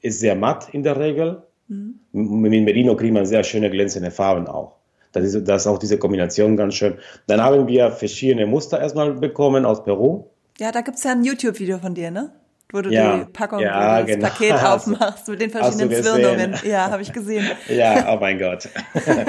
ist 0.00 0.20
sehr 0.20 0.36
matt 0.36 0.68
in 0.72 0.82
der 0.82 0.98
Regel. 0.98 1.42
Mhm. 1.68 2.00
Mit 2.12 2.64
Merino 2.64 2.96
kriegt 2.96 3.12
man 3.12 3.26
sehr 3.26 3.44
schöne 3.44 3.68
glänzende 3.70 4.10
Farben 4.10 4.46
auch. 4.46 4.76
Das 5.12 5.24
ist, 5.24 5.46
das 5.46 5.62
ist 5.62 5.66
auch 5.66 5.78
diese 5.78 5.98
Kombination 5.98 6.56
ganz 6.56 6.74
schön. 6.74 6.94
Dann 7.26 7.42
haben 7.42 7.66
wir 7.68 7.90
verschiedene 7.90 8.46
Muster 8.46 8.80
erstmal 8.80 9.12
bekommen 9.12 9.64
aus 9.64 9.84
Peru. 9.84 10.24
Ja, 10.58 10.72
da 10.72 10.80
gibt 10.80 10.96
es 10.96 11.04
ja 11.04 11.12
ein 11.12 11.24
YouTube-Video 11.24 11.78
von 11.78 11.94
dir, 11.94 12.10
ne? 12.10 12.32
Wo 12.72 12.80
du 12.80 12.90
ja, 12.90 13.18
die 13.18 13.32
Packung, 13.32 13.60
ja, 13.60 14.02
das 14.02 14.06
genau. 14.06 14.28
Paket 14.28 14.52
aufmachst 14.64 15.28
mit 15.28 15.40
den 15.40 15.50
verschiedenen 15.50 16.02
Zwirnungen. 16.02 16.54
Ja, 16.64 16.90
habe 16.90 17.02
ich 17.02 17.12
gesehen. 17.12 17.46
ja, 17.68 18.12
oh 18.12 18.18
mein 18.20 18.38
Gott. 18.38 18.68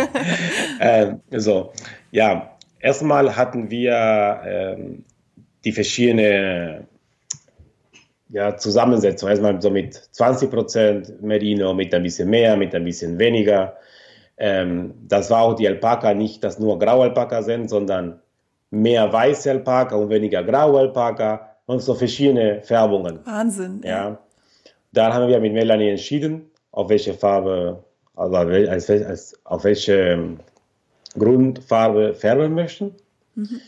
ähm, 0.79 1.21
so, 1.31 1.71
ja, 2.11 2.57
erstmal 2.79 3.35
hatten 3.35 3.69
wir 3.69 4.41
ähm, 4.45 5.05
die 5.63 5.71
verschiedenen 5.71 6.88
ja, 8.29 8.57
Zusammensetzungen. 8.57 9.31
Erstmal 9.31 9.61
so 9.61 9.69
mit 9.69 9.93
20 9.93 10.49
Prozent 10.49 11.21
Merino, 11.21 11.73
mit 11.73 11.93
ein 11.93 12.03
bisschen 12.03 12.29
mehr, 12.29 12.57
mit 12.57 12.73
ein 12.73 12.83
bisschen 12.83 13.19
weniger. 13.19 13.77
Ähm, 14.38 14.93
das 15.07 15.29
war 15.29 15.41
auch 15.41 15.53
die 15.55 15.67
Alpaka, 15.67 16.13
nicht, 16.13 16.43
dass 16.43 16.59
nur 16.59 16.77
graue 16.79 17.05
Alpaka 17.05 17.41
sind, 17.41 17.69
sondern 17.69 18.19
mehr 18.69 19.11
weiße 19.11 19.49
Alpaka 19.49 19.95
und 19.95 20.09
weniger 20.09 20.43
graue 20.43 20.79
Alpaka 20.79 21.57
und 21.68 21.82
so 21.82 21.93
verschiedene 21.93 22.61
Färbungen. 22.63 23.20
Wahnsinn. 23.26 23.82
Ja. 23.84 24.18
Dann 24.93 25.13
haben 25.13 25.28
wir 25.28 25.39
mit 25.39 25.53
Melanie 25.53 25.91
entschieden, 25.91 26.49
auf 26.72 26.89
welche 26.89 27.13
Farbe, 27.13 27.84
also 28.15 28.36
als, 28.36 28.89
als, 28.89 29.39
auf 29.45 29.63
welche 29.63 29.93
ähm, 29.93 30.39
Grundfarbe 31.18 32.13
färben 32.15 32.55
möchten. 32.55 32.95
Mhm. 33.36 33.61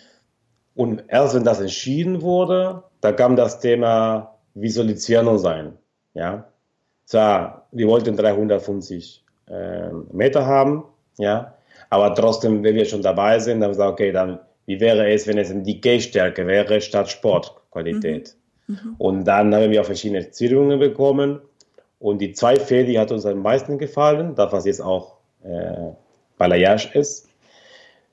Und 0.76 1.04
erst 1.10 1.36
wenn 1.36 1.44
das 1.44 1.60
entschieden 1.60 2.22
wurde, 2.22 2.84
da 3.02 3.12
kam 3.12 3.36
das 3.36 3.60
Thema, 3.60 4.36
wie 4.54 4.70
soll 4.70 4.88
die 4.88 4.96
Zwirnung 4.96 5.38
sein? 5.38 5.78
Ja. 6.14 6.46
Zwar, 7.06 7.68
wir 7.72 7.88
wollten 7.88 8.16
350 8.16 9.26
äh, 9.48 9.90
Meter 10.12 10.46
haben, 10.46 10.86
ja, 11.18 11.56
aber 11.90 12.14
trotzdem, 12.16 12.64
wenn 12.64 12.76
wir 12.76 12.86
schon 12.86 13.02
dabei 13.02 13.40
sind, 13.40 13.60
dann 13.60 13.72
haben 13.72 13.78
wir 13.78 13.88
okay, 13.88 14.12
dann 14.12 14.40
wie 14.70 14.80
wäre 14.80 15.10
es, 15.10 15.26
wenn 15.26 15.40
es 15.40 15.50
eine 15.50 15.64
Decay-Stärke 15.64 16.46
wäre 16.46 16.80
statt 16.80 17.10
Sportqualität? 17.10 18.36
Mhm. 18.68 18.96
Und 19.00 19.26
dann 19.26 19.54
haben 19.56 19.72
wir 19.72 19.82
auch 19.82 19.86
verschiedene 19.86 20.30
Zwillingen 20.30 20.78
bekommen. 20.78 21.40
Und 21.98 22.20
die 22.20 22.34
zwei 22.34 22.56
Fäden, 22.56 22.92
die 22.92 23.00
hat 23.00 23.12
uns 23.12 23.26
am 23.26 23.42
meisten 23.42 23.80
gefallen, 23.80 24.36
das 24.36 24.54
was 24.54 24.66
jetzt 24.66 24.80
auch 24.80 25.16
äh, 25.44 25.90
Balayage 26.38 26.92
ist. 26.94 27.28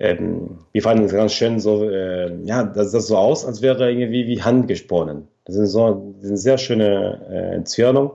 Ähm, 0.01 0.61
wir 0.73 0.81
fanden 0.81 1.05
es 1.05 1.13
ganz 1.13 1.35
schön 1.35 1.61
so, 1.61 1.91
äh, 1.91 2.35
ja, 2.45 2.65
das 2.65 2.93
sah 2.93 3.01
so 3.01 3.19
aus, 3.19 3.45
als 3.45 3.61
wäre 3.61 3.93
irgendwie 3.93 4.27
wie 4.27 4.43
handgesponnen. 4.43 5.29
Das 5.45 5.57
sind 5.57 5.67
so, 5.67 6.15
das 6.17 6.29
sind 6.29 6.39
sehr 6.39 6.57
schöne 6.57 7.59
äh, 7.61 7.65
Zwirnung. 7.65 8.13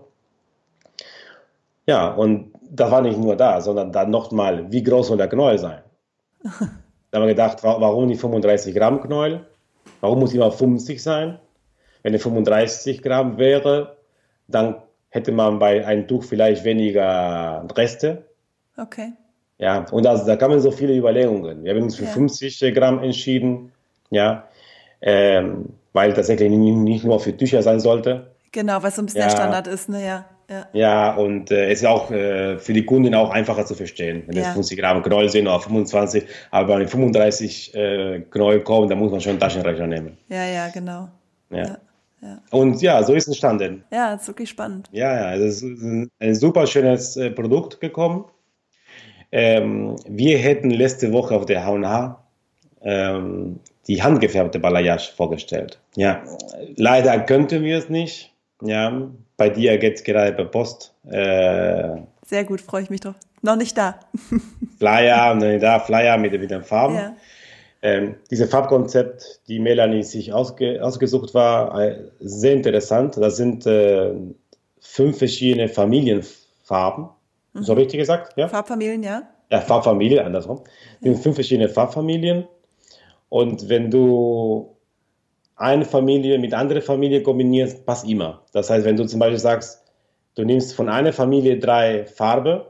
Ja, 1.85 2.09
und 2.09 2.51
das 2.71 2.89
war 2.89 3.03
nicht 3.03 3.19
nur 3.19 3.35
da, 3.35 3.61
sondern 3.61 3.91
dann 3.91 4.09
nochmal, 4.09 4.71
wie 4.71 4.81
groß 4.81 5.09
soll 5.09 5.17
der 5.17 5.29
Knäuel 5.29 5.59
sein? 5.59 5.81
Da 7.11 7.17
haben 7.19 7.27
wir 7.27 7.33
gedacht, 7.33 7.63
warum 7.63 8.07
die 8.07 8.15
35 8.15 8.73
Gramm 8.73 9.01
Knäuel? 9.01 9.45
Warum 9.99 10.19
muss 10.19 10.33
immer 10.33 10.51
50 10.51 11.01
sein? 11.03 11.39
Wenn 12.03 12.13
es 12.13 12.23
35 12.23 13.01
Gramm 13.01 13.37
wäre, 13.37 13.97
dann 14.47 14.75
hätte 15.09 15.31
man 15.31 15.59
bei 15.59 15.85
einem 15.85 16.07
Tuch 16.07 16.23
vielleicht 16.23 16.63
weniger 16.63 17.67
Reste. 17.75 18.25
Okay. 18.77 19.11
Ja, 19.57 19.85
und 19.91 20.05
das, 20.05 20.25
da 20.25 20.37
kamen 20.37 20.59
so 20.59 20.71
viele 20.71 20.95
Überlegungen. 20.95 21.63
Wir 21.63 21.75
haben 21.75 21.83
uns 21.83 21.95
für 21.95 22.05
ja. 22.05 22.09
50 22.09 22.73
Gramm 22.73 23.03
entschieden, 23.03 23.71
ja, 24.09 24.47
ähm, 25.01 25.65
weil 25.93 26.13
tatsächlich 26.13 26.49
nicht 26.49 27.03
nur 27.03 27.19
für 27.19 27.35
Tücher 27.35 27.61
sein 27.61 27.79
sollte. 27.79 28.31
Genau, 28.51 28.81
was 28.81 28.95
so 28.95 29.01
ein 29.01 29.05
bisschen 29.05 29.21
ja. 29.21 29.27
der 29.27 29.35
Standard 29.35 29.67
ist, 29.67 29.89
ne, 29.89 30.03
ja. 30.03 30.25
Ja, 30.51 30.67
ja 30.73 31.15
und 31.15 31.49
äh, 31.49 31.71
es 31.71 31.79
ist 31.79 31.85
auch 31.85 32.11
äh, 32.11 32.59
für 32.59 32.73
die 32.73 32.85
Kunden 32.85 33.15
auch 33.15 33.29
einfacher 33.29 33.65
zu 33.65 33.73
verstehen, 33.73 34.23
wenn 34.27 34.35
ja. 34.35 34.49
es 34.49 34.53
50 34.53 34.77
Gramm 34.77 35.01
Knäuel 35.01 35.29
sind 35.29 35.47
oder 35.47 35.59
25, 35.59 36.25
aber 36.51 36.79
wenn 36.79 36.87
35 36.87 37.73
äh, 37.73 38.19
Knäuel 38.29 38.61
kommen, 38.61 38.89
dann 38.89 38.99
muss 38.99 39.11
man 39.11 39.21
schon 39.21 39.31
einen 39.31 39.39
Taschenrechner 39.39 39.87
nehmen. 39.87 40.17
Ja, 40.27 40.45
ja, 40.45 40.67
genau. 40.69 41.07
Ja. 41.49 41.77
ja. 42.21 42.41
Und 42.51 42.81
ja, 42.81 43.01
so 43.03 43.13
ist 43.13 43.23
es 43.23 43.29
entstanden. 43.29 43.83
Ja, 43.91 44.13
ist 44.13 44.27
wirklich 44.27 44.49
spannend. 44.49 44.89
Ja, 44.91 45.33
ja, 45.33 45.35
es 45.35 45.61
ist 45.61 45.81
ein 46.19 46.35
super 46.35 46.67
schönes 46.67 47.15
äh, 47.15 47.31
Produkt 47.31 47.79
gekommen. 47.79 48.25
Ähm, 49.31 49.95
wir 50.07 50.37
hätten 50.37 50.69
letzte 50.69 51.13
Woche 51.13 51.33
auf 51.33 51.45
der 51.45 51.65
H&H 51.65 52.21
ähm, 52.81 53.59
die 53.87 54.03
handgefärbte 54.03 54.59
Balayage 54.59 55.13
vorgestellt. 55.15 55.79
Ja, 55.95 56.21
leider 56.75 57.17
könnten 57.21 57.63
wir 57.63 57.77
es 57.77 57.89
nicht. 57.89 58.33
Ja, 58.61 59.09
bei 59.41 59.49
dir 59.49 59.75
geht 59.79 59.95
es 59.95 60.03
gerade 60.03 60.33
per 60.33 60.45
Post. 60.45 60.93
Äh, 61.09 61.97
Sehr 62.27 62.43
gut, 62.45 62.61
freue 62.61 62.83
ich 62.83 62.91
mich 62.91 62.99
drauf. 62.99 63.15
Noch 63.41 63.55
nicht 63.55 63.75
da. 63.75 63.99
Flyer, 64.77 65.33
noch 65.33 65.47
nicht 65.47 65.63
da, 65.63 65.79
Flyer 65.79 66.15
mit, 66.19 66.31
mit 66.33 66.51
den 66.51 66.61
Farben. 66.61 66.93
Ja. 66.93 67.15
Ähm, 67.81 68.17
dieses 68.29 68.51
Farbkonzept, 68.51 69.41
die 69.47 69.57
Melanie 69.57 70.03
sich 70.03 70.31
ausge, 70.31 70.79
ausgesucht 70.85 71.33
war, 71.33 71.81
äh, 71.81 72.03
sehr 72.19 72.53
interessant. 72.53 73.17
Das 73.17 73.35
sind 73.37 73.65
äh, 73.65 74.13
fünf 74.79 75.17
verschiedene 75.17 75.67
Familienfarben. 75.67 77.09
Mhm. 77.53 77.63
So 77.63 77.73
richtig 77.73 77.99
gesagt? 77.99 78.37
Ja? 78.37 78.47
Farbfamilien, 78.47 79.01
ja. 79.01 79.23
Ja, 79.49 79.61
Farbfamilie, 79.61 80.23
andersrum. 80.23 80.61
Das 81.01 81.13
sind 81.13 81.23
fünf 81.23 81.33
verschiedene 81.33 81.67
Farbfamilien. 81.67 82.45
Und 83.29 83.69
wenn 83.69 83.89
du 83.89 84.70
eine 85.61 85.85
Familie 85.85 86.39
mit 86.39 86.53
anderer 86.53 86.81
Familie 86.81 87.21
kombinierst, 87.21 87.85
passt 87.85 88.07
immer. 88.07 88.41
Das 88.51 88.69
heißt, 88.69 88.85
wenn 88.85 88.97
du 88.97 89.05
zum 89.05 89.19
Beispiel 89.19 89.39
sagst, 89.39 89.83
du 90.35 90.43
nimmst 90.43 90.73
von 90.73 90.89
einer 90.89 91.13
Familie 91.13 91.59
drei 91.59 92.05
Farben 92.05 92.61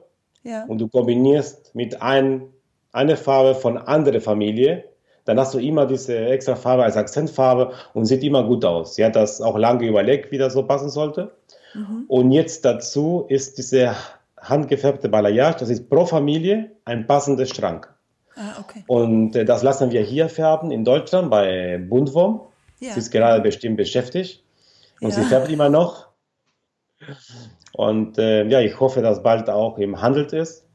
ja. 0.44 0.66
und 0.66 0.80
du 0.80 0.88
kombinierst 0.88 1.74
mit 1.74 2.02
ein, 2.02 2.44
einer 2.92 3.16
Farbe 3.16 3.56
von 3.56 3.78
anderer 3.78 4.20
Familie, 4.20 4.84
dann 5.26 5.39
hast 5.39 5.54
du 5.54 5.60
immer 5.60 5.86
diese 5.86 6.18
extra 6.18 6.56
Farbe 6.56 6.84
als 6.84 6.98
Akzentfarbe 6.98 7.72
und 7.94 8.06
sieht 8.06 8.24
immer 8.24 8.44
gut 8.44 8.66
aus. 8.66 8.96
Sie 8.96 9.06
hat 9.06 9.16
das 9.16 9.39
auch 9.39 9.58
lange 9.58 9.88
überlegt, 9.88 10.32
wie 10.32 10.38
das 10.38 10.54
so 10.54 10.64
passen 10.64 10.89
sollte. 10.89 11.32
Mhm. 11.74 12.06
Und 12.08 12.32
jetzt 12.32 12.66
dazu 12.66 13.26
ist 13.30 13.58
diese 13.58 13.96
handgefärbte 14.38 15.08
Balayage, 15.08 15.60
das 15.60 15.70
ist 15.70 15.89
pro 15.89 16.06
Familie 16.06 16.72
ein 16.84 17.08
passender 17.08 17.46
Schrank. 17.46 17.94
Ah, 18.36 18.60
okay. 18.60 18.84
Und 18.88 19.36
äh, 19.36 19.46
das 19.46 19.62
lassen 19.64 19.92
wir 19.92 20.02
hier 20.02 20.28
färben 20.28 20.72
in 20.72 20.84
Deutschland 20.84 21.30
bei 21.30 21.78
Bundwurm. 21.78 22.42
Ja. 22.82 22.94
Sie 22.94 23.00
ist 23.00 23.12
gerade 23.12 23.42
bestimmt 23.42 23.78
beschäftigt 23.78 24.44
und 25.00 25.10
ja. 25.10 25.16
sie 25.16 25.24
färbt 25.24 25.50
immer 25.50 25.70
noch. 25.70 26.08
Und 27.74 28.18
äh, 28.18 28.46
ja, 28.48 28.60
ich 28.60 28.80
hoffe, 28.80 29.02
dass 29.02 29.24
bald 29.24 29.50
auch 29.50 29.78
im 29.78 30.02
Handel 30.02 30.26
ist. 30.34 30.66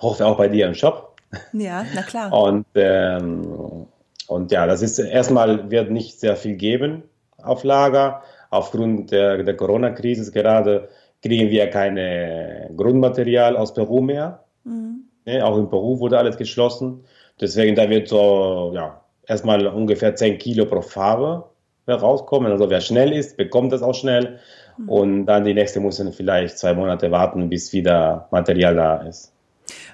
Hoffe 0.00 0.26
auch 0.26 0.36
bei 0.36 0.48
dir 0.48 0.66
im 0.66 0.74
Shop. 0.74 1.16
Ja, 1.52 1.84
na 1.94 2.02
klar. 2.02 2.32
Und, 2.32 2.66
ähm, 2.74 3.86
und 4.26 4.50
ja, 4.50 4.66
das 4.66 4.82
ist 4.82 4.98
erstmal 4.98 5.70
wird 5.70 5.90
nicht 5.90 6.18
sehr 6.18 6.36
viel 6.36 6.56
geben 6.56 7.02
auf 7.42 7.64
Lager. 7.64 8.22
Aufgrund 8.50 9.10
der, 9.10 9.42
der 9.42 9.56
Corona-Krise 9.56 10.30
gerade 10.32 10.88
kriegen 11.22 11.50
wir 11.50 11.68
keine 11.68 12.70
Grundmaterial 12.76 13.56
aus 13.56 13.74
Peru 13.74 14.00
mehr. 14.00 14.44
Mhm. 14.64 15.04
Ne, 15.26 15.44
auch 15.44 15.58
in 15.58 15.68
Peru 15.68 15.98
wurde 15.98 16.18
alles 16.18 16.36
geschlossen. 16.36 17.04
Deswegen, 17.40 17.74
da 17.74 17.88
wird 17.90 18.08
so, 18.08 18.72
ja, 18.74 19.02
erstmal 19.26 19.66
ungefähr 19.66 20.14
10 20.14 20.38
Kilo 20.38 20.66
pro 20.66 20.82
Farbe 20.82 21.44
rauskommen. 21.88 22.50
Also 22.50 22.68
wer 22.68 22.80
schnell 22.80 23.12
ist, 23.12 23.36
bekommt 23.36 23.72
das 23.72 23.82
auch 23.82 23.94
schnell. 23.94 24.38
Mhm. 24.76 24.88
Und 24.88 25.26
dann 25.26 25.44
die 25.44 25.54
nächste 25.54 25.80
muss 25.80 25.98
dann 25.98 26.12
vielleicht 26.12 26.58
zwei 26.58 26.74
Monate 26.74 27.10
warten, 27.10 27.48
bis 27.48 27.72
wieder 27.72 28.28
Material 28.30 28.74
da 28.74 28.96
ist. 28.98 29.32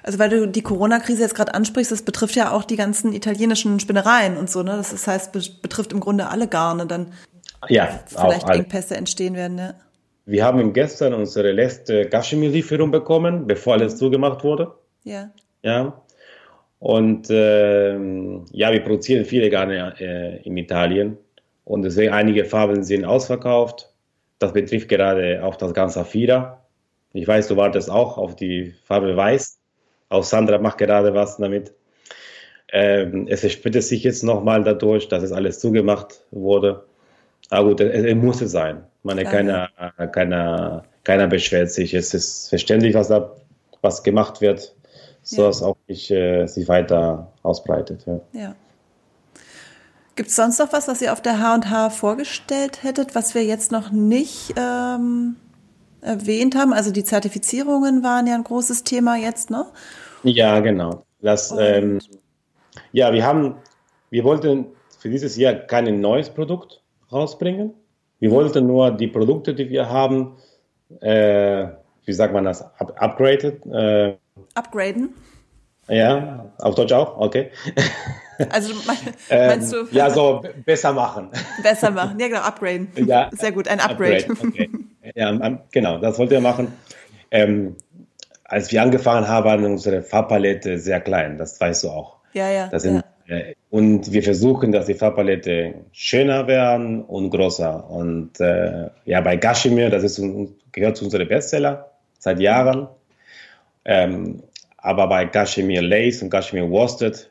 Also 0.03 0.19
weil 0.19 0.29
du 0.29 0.47
die 0.47 0.61
Corona-Krise 0.61 1.21
jetzt 1.21 1.35
gerade 1.35 1.53
ansprichst, 1.53 1.91
das 1.91 2.03
betrifft 2.03 2.35
ja 2.35 2.51
auch 2.51 2.63
die 2.63 2.75
ganzen 2.75 3.13
italienischen 3.13 3.79
Spinnereien 3.79 4.37
und 4.37 4.49
so, 4.49 4.61
ne? 4.61 4.75
Das 4.77 5.07
heißt, 5.07 5.31
betrifft 5.61 5.93
im 5.93 5.99
Grunde 5.99 6.27
alle 6.27 6.47
Garne, 6.47 6.85
dann 6.85 7.13
ja, 7.69 7.87
vielleicht 8.05 8.49
Engpässe 8.49 8.95
entstehen 8.95 9.35
werden, 9.35 9.55
ne? 9.55 9.75
Wir 10.25 10.45
haben 10.45 10.71
gestern 10.73 11.13
unsere 11.13 11.51
letzte 11.51 12.07
Kaschmir-Lieferung 12.07 12.91
bekommen, 12.91 13.45
bevor 13.47 13.73
alles 13.73 13.97
zugemacht 13.97 14.43
wurde. 14.43 14.71
Ja. 15.03 15.31
Ja. 15.63 16.01
Und 16.83 17.29
äh, 17.29 17.93
ja, 18.51 18.73
wir 18.73 18.83
produzieren 18.83 19.23
viele 19.23 19.49
Garne 19.49 19.95
äh, 20.01 20.41
in 20.43 20.57
Italien 20.57 21.17
und 21.63 21.83
deswegen 21.83 22.11
einige 22.11 22.43
Farben 22.43 22.83
sind 22.83 23.05
ausverkauft. 23.05 23.93
Das 24.37 24.51
betrifft 24.51 24.89
gerade 24.89 25.41
auch 25.45 25.55
das 25.55 25.73
ganze 25.73 26.01
Afira. 26.01 26.61
Ich 27.13 27.25
weiß, 27.25 27.47
du 27.47 27.55
wartest 27.55 27.89
auch 27.89 28.17
auf 28.17 28.35
die 28.35 28.75
Farbe 28.83 29.15
Weiß. 29.15 29.59
Auch 30.09 30.25
Sandra 30.25 30.57
macht 30.57 30.77
gerade 30.77 31.13
was 31.13 31.37
damit. 31.37 31.71
Ähm, 32.69 33.27
es 33.29 33.39
verspätet 33.39 33.83
sich 33.83 34.03
jetzt 34.03 34.23
nochmal 34.23 34.65
dadurch, 34.65 35.07
dass 35.07 35.23
es 35.23 35.31
alles 35.31 35.61
zugemacht 35.61 36.25
wurde. 36.31 36.83
Aber 37.49 37.69
gut, 37.69 37.79
es, 37.79 38.03
es 38.03 38.15
muss 38.15 38.41
es 38.41 38.51
sein. 38.51 38.83
meine, 39.03 39.23
keiner, 39.23 39.69
keiner, 40.11 40.83
keiner 41.05 41.27
beschwert 41.27 41.71
sich. 41.71 41.93
Es 41.93 42.13
ist 42.13 42.49
verständlich, 42.49 42.93
was 42.93 43.07
da 43.07 43.33
was 43.81 44.03
gemacht 44.03 44.41
wird, 44.41 44.75
so 45.23 45.43
dass 45.43 45.63
auch 45.63 45.77
nicht 45.87 46.11
äh, 46.11 46.45
sich 46.45 46.67
weiter 46.67 47.31
ausbreitet. 47.41 48.05
Ja. 48.05 48.19
ja. 48.33 48.55
Gibt 50.15 50.29
es 50.29 50.35
sonst 50.35 50.59
noch 50.59 50.71
was, 50.73 50.87
was 50.87 51.01
ihr 51.01 51.11
auf 51.11 51.21
der 51.21 51.39
H&H 51.39 51.89
vorgestellt 51.89 52.83
hättet, 52.83 53.15
was 53.15 53.33
wir 53.33 53.43
jetzt 53.43 53.71
noch 53.71 53.91
nicht 53.91 54.53
ähm, 54.57 55.37
erwähnt 56.01 56.55
haben? 56.55 56.71
Also 56.71 56.91
die 56.91 57.03
Zertifizierungen 57.03 58.03
waren 58.03 58.27
ja 58.27 58.35
ein 58.35 58.43
großes 58.43 58.83
Thema 58.83 59.17
jetzt, 59.17 59.49
ne? 59.49 59.65
Ja, 60.23 60.59
genau. 60.59 61.03
Das, 61.21 61.53
ähm, 61.57 61.99
ja, 62.91 63.11
wir 63.11 63.25
haben, 63.25 63.55
wir 64.11 64.23
wollten 64.23 64.67
für 64.99 65.09
dieses 65.09 65.35
Jahr 65.35 65.53
kein 65.53 65.99
neues 65.99 66.29
Produkt 66.29 66.83
rausbringen. 67.11 67.73
Wir 68.19 68.29
wollten 68.31 68.67
nur 68.67 68.91
die 68.91 69.07
Produkte, 69.07 69.55
die 69.55 69.69
wir 69.69 69.89
haben, 69.89 70.35
äh, 71.01 71.67
wie 72.05 72.13
sagt 72.13 72.33
man 72.33 72.43
das, 72.43 72.61
up 72.79 72.93
upgraded? 73.01 73.65
Äh, 73.65 74.15
Upgraden? 74.55 75.13
Ja, 75.89 76.51
auf 76.59 76.75
Deutsch 76.75 76.93
auch? 76.93 77.17
Okay. 77.17 77.51
Also 78.49 78.73
meinst 79.29 79.73
du? 79.73 79.77
Ähm, 79.77 79.87
ja, 79.91 80.09
so 80.09 80.43
besser 80.65 80.93
machen. 80.93 81.29
Besser 81.61 81.91
machen, 81.91 82.19
ja 82.19 82.27
genau, 82.27 82.41
upgraden. 82.41 82.87
Ja, 83.05 83.29
Sehr 83.33 83.51
gut, 83.51 83.67
ein 83.67 83.79
Upgrade. 83.79 84.25
Upgrade 84.29 84.47
okay. 84.47 84.69
Ja, 85.15 85.59
genau, 85.71 85.97
das 85.97 86.17
wollten 86.17 86.31
wir 86.31 86.41
machen. 86.41 86.73
Ähm, 87.31 87.75
als 88.45 88.71
wir 88.71 88.81
angefangen 88.81 89.27
haben, 89.27 89.45
war 89.45 89.57
unsere 89.57 90.01
Farbpalette 90.01 90.79
sehr 90.79 91.01
klein, 91.01 91.37
das 91.37 91.59
weißt 91.59 91.83
du 91.83 91.89
auch. 91.89 92.17
Ja, 92.33 92.49
ja. 92.49 92.67
Das 92.67 92.83
sind, 92.83 92.95
ja. 92.95 93.03
Äh, 93.27 93.55
und 93.69 94.11
wir 94.11 94.23
versuchen, 94.23 94.71
dass 94.71 94.85
die 94.85 94.93
Farbpalette 94.93 95.73
schöner 95.91 96.47
werden 96.47 97.03
und 97.03 97.29
größer. 97.29 97.89
Und 97.89 98.39
äh, 98.39 98.89
ja, 99.05 99.21
bei 99.21 99.35
Gashimir, 99.35 99.89
das 99.89 100.03
ist, 100.03 100.21
gehört 100.71 100.97
zu 100.97 101.05
unseren 101.05 101.27
Bestseller 101.27 101.91
seit 102.19 102.39
Jahren. 102.39 102.87
Ähm, 103.85 104.43
aber 104.77 105.07
bei 105.07 105.25
Kashmir 105.25 105.81
Lace 105.81 106.21
und 106.21 106.29
Kashmir 106.29 106.69
Worsted 106.69 107.29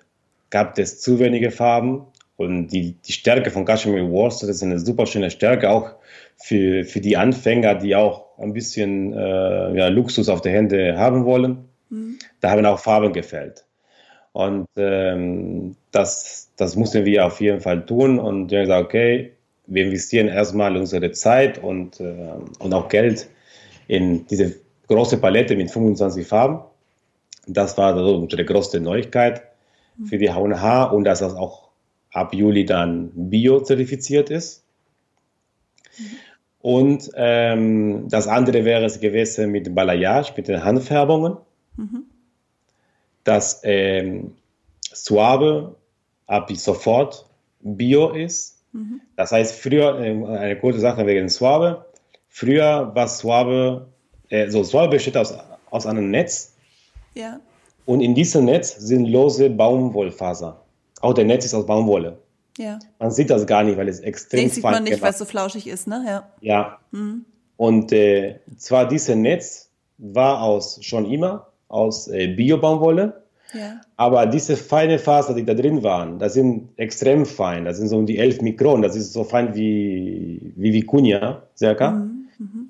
gab 0.51 0.79
es 0.79 1.01
zu 1.01 1.19
wenige 1.19 1.51
Farben. 1.51 2.07
Und 2.37 2.69
die, 2.69 2.97
die 3.07 3.13
Stärke 3.13 3.51
von 3.51 3.65
Kashmir 3.65 4.09
Worsted 4.11 4.49
ist 4.49 4.63
eine 4.63 4.79
super 4.79 5.07
schöne 5.07 5.31
Stärke, 5.31 5.71
auch 5.71 5.93
für, 6.37 6.85
für 6.85 7.01
die 7.01 7.17
Anfänger, 7.17 7.77
die 7.77 7.95
auch 7.95 8.39
ein 8.39 8.53
bisschen 8.53 9.13
äh, 9.13 9.77
ja, 9.77 9.89
Luxus 9.89 10.29
auf 10.29 10.41
der 10.41 10.53
Hände 10.53 10.99
haben 10.99 11.25
wollen. 11.25 11.69
Mhm. 11.91 12.19
Da 12.41 12.51
haben 12.51 12.67
auch 12.67 12.79
Farben 12.79 13.13
gefällt. 13.13 13.65
Und 14.33 14.67
ähm, 14.77 15.77
das, 15.91 16.51
das 16.57 16.75
mussten 16.75 17.05
wir 17.05 17.27
auf 17.27 17.41
jeden 17.41 17.61
Fall 17.61 17.85
tun. 17.85 18.19
Und 18.19 18.51
wir 18.51 18.59
haben 18.59 18.65
gesagt, 18.65 18.85
okay, 18.85 19.33
wir 19.67 19.85
investieren 19.85 20.29
erstmal 20.29 20.77
unsere 20.77 21.13
Zeit 21.13 21.63
und, 21.63 22.01
äh, 22.01 22.33
und 22.59 22.73
auch 22.73 22.89
Geld 22.89 23.29
in 23.89 24.27
diese 24.27 24.55
große 24.93 25.19
Palette 25.19 25.57
mit 25.57 25.71
25 25.71 26.27
Farben. 26.27 26.61
Das 27.47 27.77
war 27.77 27.97
so 27.97 28.17
unsere 28.17 28.45
größte 28.45 28.81
Neuigkeit 28.81 29.43
für 30.05 30.19
die 30.19 30.31
H&H 30.31 30.85
und 30.85 31.05
dass 31.05 31.21
das 31.21 31.35
auch 31.35 31.69
ab 32.13 32.35
Juli 32.35 32.65
dann 32.65 33.11
bio-zertifiziert 33.15 34.31
ist. 34.31 34.65
Mhm. 35.99 36.05
Und 36.61 37.11
ähm, 37.17 38.09
das 38.09 38.29
andere 38.29 38.65
wäre 38.65 38.85
es 38.85 39.01
gewesen 39.01 39.51
mit 39.51 39.75
Balayage, 39.75 40.33
mit 40.37 40.47
den 40.47 40.63
Handfärbungen. 40.63 41.37
Mhm. 41.77 42.05
Das 43.25 43.61
ähm, 43.65 44.35
Suave 44.93 45.75
ab 46.27 46.51
sofort 46.53 47.27
bio 47.61 48.11
ist. 48.11 48.63
Mhm. 48.73 49.01
Das 49.17 49.33
heißt, 49.33 49.59
früher, 49.59 49.99
äh, 49.99 50.11
eine 50.11 50.57
gute 50.57 50.79
Sache 50.79 51.07
wegen 51.07 51.29
Suave, 51.29 51.87
früher 52.29 52.93
war 52.95 53.09
Suave, 53.09 53.89
äh, 54.33 54.51
so 54.51 54.65
Suave 54.65 54.89
besteht 54.89 55.17
aus, 55.17 55.35
aus 55.71 55.87
einem 55.87 56.11
Netz. 56.11 56.55
Ja. 57.15 57.39
Und 57.85 58.01
in 58.01 58.15
diesem 58.15 58.47
Netz 58.47 58.75
sind 58.77 59.07
lose 59.07 59.51
Baumwollfaser. 59.51 60.61
Auch 61.01 61.15
der 61.15 61.25
Netz 61.25 61.45
ist 61.45 61.55
aus 61.55 61.67
Baumwolle. 61.67 62.19
Ja. 62.59 62.79
Man 62.99 63.11
sieht 63.11 63.31
das 63.31 63.47
gar 63.47 63.63
nicht, 63.63 63.77
weil 63.77 63.89
es 63.89 64.01
extrem 64.01 64.45
nee, 64.45 64.49
sieht 64.49 64.63
man 64.63 64.85
nicht, 64.85 65.03
weil 65.03 65.11
es 65.11 65.19
so 65.19 65.25
flauschig 65.25 65.67
ist, 65.67 65.87
ne? 65.87 66.05
Ja. 66.07 66.29
Ja. 66.41 66.79
Mhm. 66.93 67.25
Und 67.57 67.93
äh, 67.93 68.41
zwar 68.57 68.89
dieses 68.89 69.15
Netz 69.15 69.71
war 69.99 70.43
aus 70.43 70.79
schon 70.83 71.11
immer 71.11 71.49
aus 71.69 72.09
äh, 72.09 72.29
Bio-Baumwolle. 72.29 73.23
Ja. 73.53 73.81
Aber 73.97 74.25
diese 74.27 74.57
feine 74.57 74.99
Faser, 74.99 75.35
die 75.35 75.45
da 75.45 75.53
drin 75.53 75.83
waren, 75.83 76.19
das 76.19 76.35
sind 76.35 76.71
extrem 76.79 77.27
fein. 77.27 77.67
Das 77.67 77.77
sind 77.77 77.89
so 77.89 77.99
um 77.99 78.07
die 78.07 78.19
11 78.19 78.41
Mikron. 78.41 78.81
Das 78.81 78.97
ist 78.97 79.13
so 79.13 79.25
fein 79.25 79.55
wie, 79.55 80.53
wie 80.57 80.73
Vicuña, 80.73 81.43
circa. 81.55 81.91
Mhm. 81.91 82.12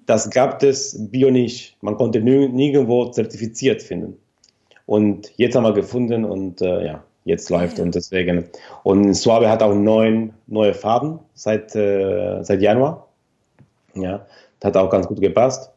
Das 0.07 0.31
gab 0.31 0.63
es 0.63 0.97
Bio 1.11 1.31
nicht. 1.31 1.77
Man 1.81 1.97
konnte 1.97 2.21
nirgendwo 2.21 3.07
zertifiziert 3.07 3.83
finden. 3.83 4.17
Und 4.87 5.33
jetzt 5.37 5.55
haben 5.55 5.65
wir 5.65 5.73
gefunden 5.73 6.25
und 6.25 6.61
äh, 6.61 6.85
ja, 6.85 7.05
jetzt 7.25 7.51
läuft 7.51 7.79
ja. 7.79 7.85
und 7.85 7.95
deswegen. 7.95 8.45
Und 8.83 9.15
Suave 9.15 9.49
hat 9.49 9.63
auch 9.63 9.75
neun 9.75 10.35
neue 10.47 10.75
Farben 10.75 11.21
seit, 11.35 11.75
äh, 11.75 12.43
seit 12.43 12.61
Januar. 12.61 13.09
Ja, 13.95 14.27
das 14.61 14.69
hat 14.69 14.77
auch 14.77 14.91
ganz 14.91 15.07
gut 15.07 15.21
gepasst. 15.21 15.71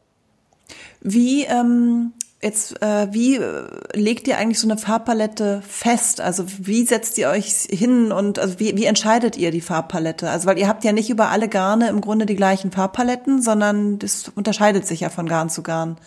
Wie, 1.02 1.44
ähm, 1.44 2.14
jetzt, 2.46 2.82
äh, 2.82 3.08
wie 3.12 3.38
äh, 3.38 3.68
legt 3.94 4.28
ihr 4.28 4.38
eigentlich 4.38 4.60
so 4.60 4.68
eine 4.68 4.78
Farbpalette 4.78 5.62
fest? 5.68 6.22
Also 6.22 6.46
wie 6.60 6.86
setzt 6.86 7.18
ihr 7.18 7.30
euch 7.30 7.68
hin 7.70 8.12
und 8.12 8.40
also 8.40 8.60
wie, 8.60 8.78
wie 8.78 8.86
entscheidet 8.86 9.36
ihr 9.36 9.52
die 9.52 9.62
Farbpalette? 9.62 10.30
Also 10.30 10.48
weil 10.48 10.58
ihr 10.58 10.68
habt 10.68 10.84
ja 10.84 10.94
nicht 10.94 11.10
über 11.10 11.30
alle 11.30 11.50
Garne 11.50 11.90
im 11.90 12.00
Grunde 12.00 12.26
die 12.26 12.36
gleichen 12.36 12.72
Farbpaletten, 12.72 13.42
sondern 13.42 14.00
das 14.00 14.30
unterscheidet 14.34 14.86
sich 14.86 15.02
ja 15.02 15.10
von 15.10 15.28
Garn 15.28 15.50
zu 15.50 15.64
Garn. 15.64 15.98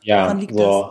Ja, 0.00 0.36
so. 0.50 0.56
Das? 0.56 0.86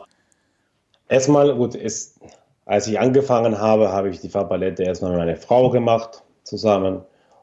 Erstmal, 1.09 1.53
gut, 1.55 1.75
ist, 1.75 2.19
als 2.65 2.87
ich 2.87 2.99
angefangen 2.99 3.57
habe, 3.57 3.91
habe 3.91 4.09
ich 4.09 4.21
die 4.21 4.29
Farbpalette 4.29 4.83
erstmal 4.83 5.11
mit 5.11 5.19
meiner 5.19 5.35
Frau 5.35 5.69
gemacht, 5.69 6.23
zusammen. 6.43 7.01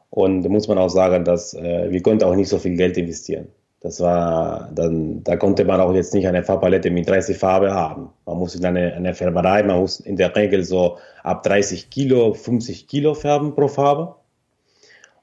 Und 0.09 0.41
da 0.41 0.49
muss 0.49 0.67
man 0.67 0.79
auch 0.79 0.89
sagen, 0.89 1.23
dass 1.23 1.53
äh, 1.53 1.91
wir 1.91 2.01
konnten 2.01 2.23
auch 2.23 2.35
nicht 2.35 2.49
so 2.49 2.57
viel 2.57 2.75
Geld 2.75 2.97
investieren. 2.97 3.49
Das 3.81 4.01
war, 4.01 4.69
dann, 4.73 5.23
da 5.23 5.37
konnte 5.37 5.63
man 5.63 5.79
auch 5.79 5.93
jetzt 5.93 6.13
nicht 6.13 6.27
eine 6.27 6.43
Farbpalette 6.43 6.91
mit 6.91 7.07
30 7.07 7.37
Farben 7.37 7.71
haben. 7.71 8.09
Man 8.25 8.37
muss 8.37 8.53
in 8.53 8.65
eine, 8.65 8.93
eine 8.93 9.13
Färberei, 9.13 9.63
man 9.63 9.79
muss 9.79 10.01
in 10.01 10.17
der 10.17 10.35
Regel 10.35 10.63
so 10.63 10.97
ab 11.23 11.43
30 11.43 11.89
Kilo, 11.89 12.33
50 12.33 12.87
Kilo 12.87 13.13
färben 13.13 13.55
pro 13.55 13.69
Farbe. 13.69 14.15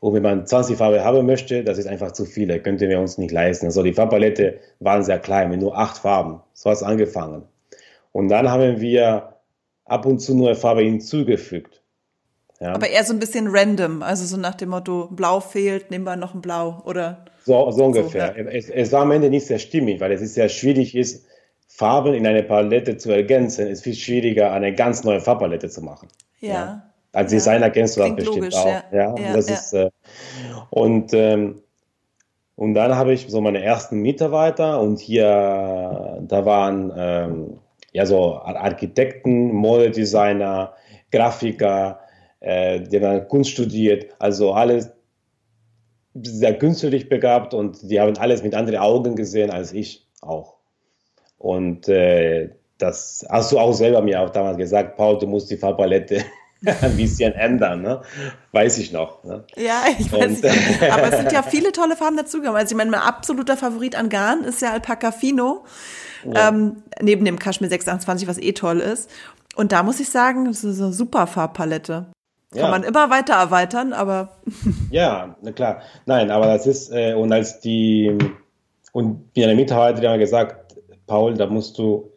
Und 0.01 0.15
wenn 0.15 0.23
man 0.23 0.47
20 0.47 0.77
Farben 0.77 1.05
haben 1.05 1.27
möchte, 1.27 1.65
das 1.65 1.77
ist 1.77 1.87
einfach 1.87 2.13
zu 2.13 2.25
viele, 2.25 2.61
könnten 2.61 2.89
wir 2.89 2.99
uns 2.99 3.19
nicht 3.19 3.33
leisten. 3.33 3.67
Also 3.67 3.83
die 3.83 3.93
Farbpalette 3.93 4.59
waren 4.81 5.03
sehr 5.03 5.19
klein, 5.19 5.51
mit 5.51 5.61
nur 5.61 5.77
acht 5.77 5.99
Farben. 5.99 6.41
So 6.55 6.71
hat 6.71 6.77
es 6.77 6.83
angefangen. 6.83 7.43
Und 8.13 8.29
dann 8.29 8.51
haben 8.51 8.81
wir 8.81 9.35
ab 9.85 10.07
und 10.07 10.21
zu 10.21 10.35
neue 10.35 10.55
Farbe 10.55 10.81
hinzugefügt. 10.83 11.83
Ja. 12.61 12.73
Aber 12.73 12.89
eher 12.89 13.05
so 13.05 13.13
ein 13.13 13.19
bisschen 13.19 13.49
random, 13.49 14.03
also 14.03 14.25
so 14.25 14.39
nach 14.39 14.55
dem 14.55 14.71
Motto, 14.71 15.09
Blau 15.11 15.41
fehlt, 15.41 15.91
nehmen 15.91 16.05
wir 16.05 16.17
noch 16.17 16.35
ein 16.35 16.41
Blau, 16.41 16.83
oder? 16.87 17.27
So, 17.47 17.71
so 17.71 17.85
ungefähr. 17.85 18.35
So, 18.37 18.43
ja. 18.43 18.49
es, 18.51 18.69
es, 18.69 18.91
war 18.91 19.03
am 19.03 19.13
Ende 19.13 19.31
nicht 19.31 19.47
sehr 19.47 19.61
stimmig, 19.61 20.01
weil 20.01 20.11
es 20.11 20.21
ist 20.21 20.35
sehr 20.35 20.49
schwierig 20.49 20.97
ist, 20.97 21.25
Farben 21.69 22.13
in 22.13 22.27
eine 22.27 22.43
Palette 22.43 22.97
zu 22.97 23.13
ergänzen, 23.13 23.69
ist 23.69 23.85
viel 23.85 23.95
schwieriger, 23.95 24.51
eine 24.51 24.75
ganz 24.75 25.05
neue 25.05 25.21
Farbpalette 25.21 25.69
zu 25.69 25.81
machen. 25.81 26.09
Ja. 26.41 26.53
ja. 26.53 26.83
Als 27.13 27.31
Designer 27.31 27.71
kennst 27.71 27.97
du 27.97 28.01
das 28.01 28.17
bestimmt 28.17 28.37
logisch, 28.37 28.55
auch. 28.57 28.83
Ja, 28.93 29.15
das 29.33 29.49
Ist, 29.49 29.73
äh, 29.75 29.91
und, 30.71 31.15
ähm, 31.15 31.63
und 32.57 32.75
dann 32.75 32.97
habe 32.97 33.13
ich 33.13 33.27
so 33.29 33.41
meine 33.41 33.63
ersten 33.63 34.01
Mitarbeiter 34.01 34.81
und 34.81 34.99
hier, 34.99 36.19
da 36.23 36.45
waren 36.45 36.93
ähm, 36.97 37.59
ja, 37.93 38.07
so 38.07 38.41
Architekten, 38.41 39.53
Modedesigner, 39.53 40.75
Grafiker, 41.13 42.01
äh, 42.41 42.81
die 42.81 42.99
dann 42.99 43.29
Kunst 43.29 43.51
studiert, 43.51 44.07
also 44.19 44.53
alles 44.53 44.96
sehr 46.23 46.59
künstlich 46.59 47.09
begabt 47.09 47.55
und 47.55 47.91
die 47.91 48.01
haben 48.01 48.17
alles 48.19 48.43
mit 48.43 48.55
anderen 48.55 48.81
Augen 48.81 49.17
gesehen 49.17 49.51
als 49.51 49.73
ich 49.73 50.07
auch. 50.21 50.57
Und 51.39 51.89
äh, 51.89 52.51
das 52.79 53.25
hast 53.29 53.53
du 53.53 53.59
auch 53.59 53.73
selber 53.73 54.03
mir 54.03 54.21
auch 54.21 54.31
damals 54.31 54.57
gesagt, 54.59 54.97
Paul, 54.97 55.19
du 55.19 55.27
musst 55.27 55.51
die 55.51 55.57
Farbpalette 55.57 56.25
ein 56.83 56.97
bisschen 56.97 57.33
ändern, 57.35 57.83
ne? 57.83 58.03
Weiß 58.53 58.79
ich 58.79 58.93
noch. 58.93 59.23
Ne? 59.25 59.45
Ja, 59.57 59.85
ich 59.99 60.11
weiß 60.11 60.25
und, 60.25 60.43
nicht. 60.43 60.83
Aber 60.91 61.13
es 61.13 61.17
sind 61.19 61.33
ja 61.33 61.43
viele 61.43 61.73
tolle 61.73 61.97
Farben 61.97 62.17
dazugekommen. 62.17 62.59
Also 62.59 62.73
ich 62.73 62.77
meine, 62.77 62.91
mein 62.91 63.01
absoluter 63.01 63.57
Favorit 63.57 63.97
an 63.97 64.09
Garn 64.09 64.45
ist 64.45 64.63
ja 64.63 64.73
Alpaca 64.73 65.13
Fino. 65.13 65.65
Ja. 66.25 66.49
Ähm, 66.49 66.83
neben 67.01 67.25
dem 67.25 67.39
Kaschmir 67.39 67.69
628, 67.69 68.27
was 68.27 68.39
eh 68.39 68.53
toll 68.53 68.81
ist. 68.81 69.11
Und 69.55 69.73
da 69.73 69.83
muss 69.83 70.01
ich 70.01 70.09
sagen, 70.09 70.47
das 70.47 70.65
ist 70.65 70.81
eine 70.81 70.93
super 70.93 71.27
Farbpalette. 71.27 72.07
Kann 72.57 72.65
ja. 72.65 72.71
man 72.71 72.83
immer 72.83 73.11
weiter 73.11 73.35
erweitern, 73.35 73.93
aber. 73.93 74.31
ja, 74.91 75.37
na 75.43 75.53
klar. 75.53 75.83
Nein, 76.07 76.31
aber 76.31 76.47
das 76.47 76.67
ist, 76.67 76.93
äh, 76.93 77.15
und 77.15 77.33
als 77.33 77.61
die, 77.61 78.17
und 78.93 79.31
wie 79.35 79.45
eine 79.45 79.55
Mitarbeiter 79.55 80.01
die 80.01 80.09
haben 80.09 80.19
gesagt, 80.19 80.75
Paul, 81.07 81.35
da 81.35 81.47
musst 81.47 81.79
du 81.79 82.11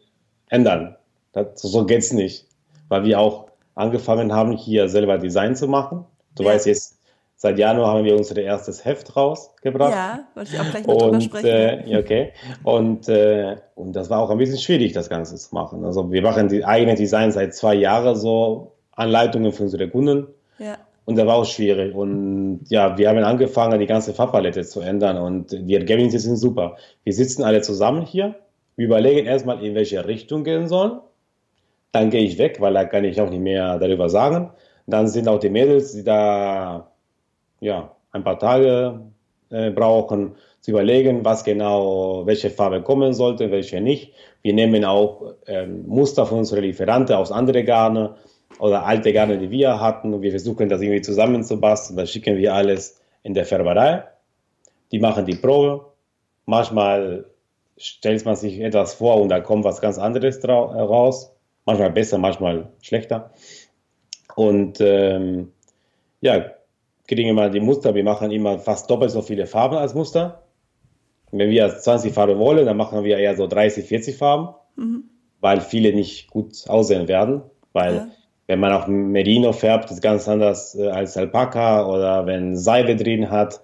ändern. 0.48 0.96
Das, 1.32 1.60
so 1.60 1.84
geht's 1.86 2.12
nicht. 2.12 2.46
Weil 2.88 3.04
wir 3.04 3.20
auch 3.20 3.50
angefangen 3.74 4.32
haben, 4.32 4.52
hier 4.52 4.88
selber 4.88 5.18
Design 5.18 5.54
zu 5.54 5.68
machen. 5.68 6.04
Du 6.34 6.42
ja. 6.42 6.50
weißt 6.50 6.66
jetzt, 6.66 6.98
seit 7.36 7.58
Januar 7.58 7.94
haben 7.94 8.04
wir 8.04 8.16
unser 8.16 8.36
erstes 8.36 8.84
Heft 8.84 9.16
rausgebracht. 9.16 9.92
Ja, 9.92 10.20
wollte 10.34 10.50
ich 10.52 10.60
auch 10.60 10.70
gleich 10.70 10.86
noch 10.86 10.98
drüber 10.98 11.20
sprechen. 11.20 11.46
Äh, 11.46 11.98
okay. 11.98 12.32
Und, 12.64 13.08
äh, 13.08 13.56
und 13.74 13.94
das 13.94 14.10
war 14.10 14.20
auch 14.20 14.30
ein 14.30 14.38
bisschen 14.38 14.58
schwierig, 14.58 14.92
das 14.92 15.08
Ganze 15.08 15.36
zu 15.36 15.54
machen. 15.54 15.84
Also 15.84 16.10
wir 16.12 16.22
machen 16.22 16.48
die 16.48 16.64
eigene 16.64 16.96
Design 16.96 17.32
seit 17.32 17.54
zwei 17.54 17.74
Jahren 17.74 18.16
so, 18.16 18.72
Anleitungen 19.00 19.52
für 19.52 19.64
unsere 19.64 19.88
Kunden. 19.88 20.28
Ja. 20.58 20.78
Und 21.06 21.16
das 21.16 21.26
war 21.26 21.36
auch 21.36 21.44
schwierig. 21.44 21.94
Und 21.94 22.60
ja, 22.68 22.96
wir 22.96 23.08
haben 23.08 23.18
angefangen, 23.18 23.80
die 23.80 23.86
ganze 23.86 24.14
Farbpalette 24.14 24.62
zu 24.62 24.80
ändern 24.80 25.18
und 25.18 25.50
die 25.50 25.74
Ergebnisse 25.74 26.18
sind 26.18 26.36
super. 26.36 26.76
Wir 27.04 27.12
sitzen 27.12 27.42
alle 27.42 27.62
zusammen 27.62 28.02
hier, 28.02 28.36
wir 28.76 28.86
überlegen 28.86 29.26
erstmal, 29.26 29.64
in 29.64 29.74
welche 29.74 30.06
Richtung 30.06 30.44
gehen 30.44 30.68
sollen 30.68 31.00
dann 31.92 32.10
gehe 32.10 32.22
ich 32.22 32.38
weg, 32.38 32.60
weil 32.60 32.74
da 32.74 32.84
kann 32.84 33.04
ich 33.04 33.20
auch 33.20 33.30
nicht 33.30 33.40
mehr 33.40 33.78
darüber 33.78 34.08
sagen. 34.08 34.50
Dann 34.86 35.08
sind 35.08 35.28
auch 35.28 35.38
die 35.38 35.50
Mädels, 35.50 35.92
die 35.92 36.04
da 36.04 36.90
ja, 37.60 37.94
ein 38.12 38.24
paar 38.24 38.38
Tage 38.38 39.00
äh, 39.50 39.70
brauchen, 39.70 40.34
zu 40.60 40.72
überlegen, 40.72 41.24
was 41.24 41.42
genau, 41.44 42.26
welche 42.26 42.50
Farbe 42.50 42.82
kommen 42.82 43.14
sollte, 43.14 43.50
welche 43.50 43.80
nicht. 43.80 44.12
Wir 44.42 44.52
nehmen 44.52 44.84
auch 44.84 45.34
ähm, 45.46 45.86
Muster 45.86 46.26
von 46.26 46.38
unseren 46.38 46.62
Lieferanten 46.62 47.16
aus 47.16 47.32
anderen 47.32 47.64
Garne 47.64 48.16
oder 48.60 48.84
alte 48.84 49.12
Garne, 49.12 49.38
die 49.38 49.50
wir 49.50 49.80
hatten. 49.80 50.14
Und 50.14 50.22
wir 50.22 50.30
versuchen 50.30 50.68
das 50.68 50.80
irgendwie 50.80 51.02
zusammenzubasteln. 51.02 51.96
Dann 51.96 52.06
schicken 52.06 52.36
wir 52.36 52.54
alles 52.54 53.00
in 53.22 53.34
der 53.34 53.44
Färberei. 53.44 54.04
Die 54.92 54.98
machen 54.98 55.26
die 55.26 55.36
Probe. 55.36 55.86
Manchmal 56.46 57.26
stellt 57.76 58.24
man 58.24 58.36
sich 58.36 58.60
etwas 58.60 58.94
vor 58.94 59.20
und 59.20 59.28
da 59.28 59.40
kommt 59.40 59.64
was 59.64 59.80
ganz 59.80 59.98
anderes 59.98 60.46
raus 60.46 61.32
manchmal 61.64 61.90
besser, 61.90 62.18
manchmal 62.18 62.72
schlechter. 62.82 63.30
Und 64.34 64.80
ähm, 64.80 65.52
ja, 66.20 66.52
kriegen 67.06 67.28
immer 67.28 67.50
die 67.50 67.60
Muster. 67.60 67.94
Wir 67.94 68.04
machen 68.04 68.30
immer 68.30 68.58
fast 68.58 68.90
doppelt 68.90 69.10
so 69.10 69.22
viele 69.22 69.46
Farben 69.46 69.76
als 69.76 69.94
Muster. 69.94 70.42
Wenn 71.32 71.50
wir 71.50 71.68
20 71.68 72.12
Farben 72.12 72.38
wollen, 72.38 72.66
dann 72.66 72.76
machen 72.76 73.04
wir 73.04 73.18
eher 73.18 73.36
so 73.36 73.46
30, 73.46 73.84
40 73.86 74.16
Farben, 74.16 74.54
mhm. 74.76 75.04
weil 75.40 75.60
viele 75.60 75.92
nicht 75.92 76.30
gut 76.30 76.68
aussehen 76.68 77.08
werden. 77.08 77.42
Weil 77.72 77.94
ja. 77.94 78.08
Wenn 78.50 78.58
man 78.58 78.72
auch 78.72 78.88
Merino 78.88 79.52
färbt, 79.52 79.92
ist 79.92 80.02
ganz 80.02 80.26
anders 80.26 80.74
äh, 80.74 80.88
als 80.88 81.16
Alpaka 81.16 81.86
oder 81.86 82.26
wenn 82.26 82.56
Seide 82.56 82.96
drin 82.96 83.30
hat, 83.30 83.60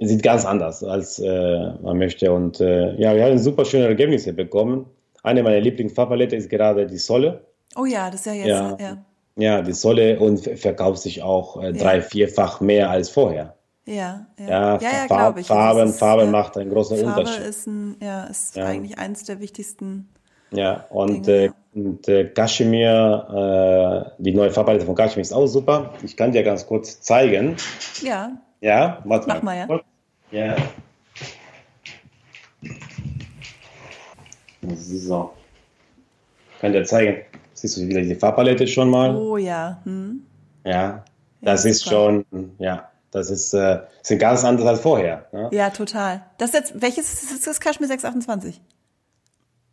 sieht 0.00 0.22
ganz 0.22 0.46
anders 0.46 0.82
als 0.82 1.18
äh, 1.18 1.72
man 1.82 1.98
möchte. 1.98 2.32
Und 2.32 2.58
äh, 2.60 2.94
ja, 2.94 3.14
wir 3.14 3.22
haben 3.22 3.38
super 3.38 3.66
schöne 3.66 3.88
Ergebnisse 3.88 4.32
bekommen. 4.32 4.86
Eine 5.22 5.42
meiner 5.42 5.60
Lieblingsfarbpalette 5.60 6.34
ist 6.34 6.48
gerade 6.48 6.86
die 6.86 6.96
Solle. 6.96 7.44
Oh 7.76 7.84
ja, 7.84 8.10
das 8.10 8.20
ist 8.20 8.26
ja 8.26 8.32
jetzt, 8.32 8.48
ja. 8.48 8.76
ja. 8.80 9.04
Ja, 9.36 9.62
die 9.62 9.72
Solle 9.72 10.18
und 10.18 10.40
verkauft 10.58 11.02
sich 11.02 11.22
auch 11.22 11.62
äh, 11.62 11.74
drei, 11.74 11.96
ja. 11.96 12.02
vierfach 12.02 12.62
mehr 12.62 12.88
als 12.88 13.10
vorher. 13.10 13.56
Ja, 13.84 14.26
ja, 14.38 14.48
ja, 14.48 14.48
ja, 14.48 14.80
ja 14.80 15.06
Farb, 15.06 15.38
ich. 15.38 15.46
Farben, 15.46 15.90
ist, 15.90 15.98
Farben 15.98 16.30
macht 16.30 16.56
einen 16.56 16.70
großen 16.70 16.96
Farbe 16.96 17.20
Unterschied. 17.20 17.42
Farbe 17.42 17.48
ist, 17.50 17.66
ein, 17.66 17.96
ja, 18.00 18.24
ist 18.24 18.58
eigentlich 18.58 18.98
eins 18.98 19.24
der 19.24 19.38
wichtigsten. 19.40 20.08
Ja, 20.52 20.86
und, 20.90 21.26
Dinge, 21.26 21.54
äh, 21.74 21.78
und 21.78 22.08
äh, 22.08 22.24
Kaschmir, 22.26 24.12
äh, 24.18 24.22
die 24.22 24.32
neue 24.32 24.50
Farbpalette 24.50 24.84
von 24.84 24.94
Kaschmir 24.94 25.22
ist 25.22 25.32
auch 25.32 25.46
super. 25.46 25.94
Ich 26.02 26.16
kann 26.16 26.32
dir 26.32 26.42
ganz 26.42 26.66
kurz 26.66 27.00
zeigen. 27.00 27.56
Ja. 28.02 28.32
Ja, 28.60 29.02
mach 29.04 29.26
mal. 29.26 29.42
mal 29.42 29.82
ja. 30.30 30.56
Ja. 30.56 30.56
So. 34.76 35.32
Kann 36.60 36.72
dir 36.72 36.84
zeigen. 36.84 37.22
Siehst 37.54 37.76
du 37.76 37.86
wieder 37.86 38.02
die 38.02 38.14
Farbpalette 38.14 38.66
schon 38.66 38.90
mal? 38.90 39.14
Oh 39.16 39.36
ja. 39.36 39.80
Hm. 39.84 40.24
Ja, 40.64 41.04
das 41.40 41.64
ja, 41.64 41.70
ist 41.70 41.88
schon, 41.88 42.24
ja, 42.58 42.88
das 43.10 43.30
ist, 43.30 43.52
äh, 43.52 43.80
sind 44.02 44.18
ganz 44.18 44.44
anders 44.44 44.66
als 44.66 44.80
vorher. 44.80 45.26
Ne? 45.32 45.48
Ja, 45.52 45.70
total. 45.70 46.22
Das 46.38 46.52
jetzt, 46.52 46.80
welches 46.80 47.30
ist 47.30 47.46
das 47.46 47.60
Kaschmir 47.60 47.88
628? 47.88 48.60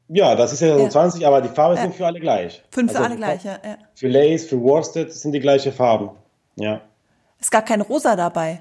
Ja, 0.10 0.36
das 0.36 0.54
ist 0.54 0.62
ja, 0.62 0.76
ja. 0.76 0.90
20, 0.90 1.26
aber 1.26 1.40
die 1.40 1.50
Farben 1.50 1.76
ja. 1.76 1.84
sind 1.84 1.96
für 1.96 2.06
alle 2.06 2.20
gleich. 2.20 2.64
Fünf 2.72 2.90
also 2.90 3.00
für 3.00 3.06
alle 3.06 3.16
gleich, 3.16 3.44
ja. 3.44 3.60
Für 3.94 4.08
Lace, 4.08 4.46
für 4.46 4.60
Worsted 4.60 5.14
sind 5.14 5.34
die 5.34 5.40
gleichen 5.40 5.72
Farben. 5.72 6.10
Ja. 6.56 6.82
Es 7.40 7.52
gab 7.52 7.68
kein 7.68 7.82
Rosa 7.82 8.16
dabei. 8.16 8.60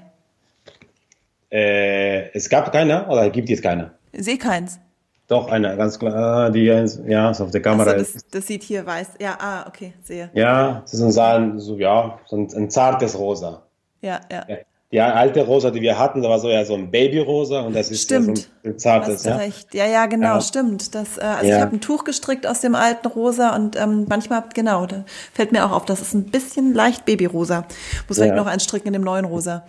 Äh, 1.51 2.29
es 2.33 2.47
gab 2.47 2.71
keiner 2.71 3.09
oder 3.09 3.29
gibt 3.31 3.49
es 3.49 3.61
keiner? 3.61 3.91
Ich 4.11 4.23
sehe 4.23 4.37
keins. 4.37 4.79
Doch, 5.27 5.49
eine, 5.51 5.75
ganz 5.75 5.97
klar, 5.97 6.15
ah, 6.15 6.49
die 6.49 6.63
ja, 6.63 6.81
ist 6.81 7.41
auf 7.41 7.51
der 7.51 7.61
Kamera. 7.61 7.91
Also 7.91 8.13
das, 8.13 8.27
das, 8.29 8.47
sieht 8.47 8.63
hier 8.63 8.85
weiß. 8.85 9.09
Ja, 9.19 9.37
ah, 9.39 9.67
okay, 9.67 9.93
sehe. 10.03 10.29
Ja, 10.33 10.81
das 10.81 10.93
ist 10.93 11.17
ein, 11.17 11.59
so, 11.59 11.77
ja, 11.77 12.19
so 12.25 12.37
ein, 12.37 12.47
ein 12.55 12.69
zartes 12.69 13.17
Rosa. 13.17 13.63
Ja, 14.01 14.21
ja. 14.31 14.45
Die 14.91 14.99
alte 14.99 15.45
Rosa, 15.45 15.69
die 15.69 15.81
wir 15.81 15.99
hatten, 15.99 16.23
da 16.23 16.29
war 16.29 16.39
so 16.39 16.49
ja 16.49 16.65
so 16.65 16.73
ein 16.73 16.89
Babyrosa 16.89 17.61
und 17.61 17.75
das 17.75 17.91
ist 17.91 18.01
stimmt. 18.01 18.39
so 18.39 18.69
ein, 18.69 18.79
zartes. 18.79 19.23
ja? 19.23 19.35
recht. 19.35 19.75
Ja, 19.75 19.85
ja, 19.85 20.07
genau, 20.07 20.35
ja. 20.35 20.41
stimmt. 20.41 20.95
Das, 20.95 21.19
äh, 21.19 21.21
also 21.21 21.47
ja. 21.47 21.57
ich 21.57 21.61
habe 21.61 21.75
ein 21.75 21.81
Tuch 21.81 22.05
gestrickt 22.05 22.47
aus 22.47 22.61
dem 22.61 22.73
alten 22.73 23.05
Rosa 23.07 23.55
und 23.55 23.79
ähm, 23.79 24.07
manchmal, 24.09 24.45
genau, 24.55 24.87
da 24.87 25.05
fällt 25.31 25.51
mir 25.51 25.63
auch 25.63 25.71
auf, 25.73 25.85
das 25.85 26.01
ist 26.01 26.15
ein 26.15 26.23
bisschen 26.25 26.73
leicht 26.73 27.05
Babyrosa. 27.05 27.67
Muss 28.07 28.17
vielleicht 28.17 28.35
noch 28.35 28.47
ein 28.47 28.59
stricken 28.59 28.87
in 28.87 28.93
dem 28.93 29.03
neuen 29.03 29.25
Rosa. 29.25 29.63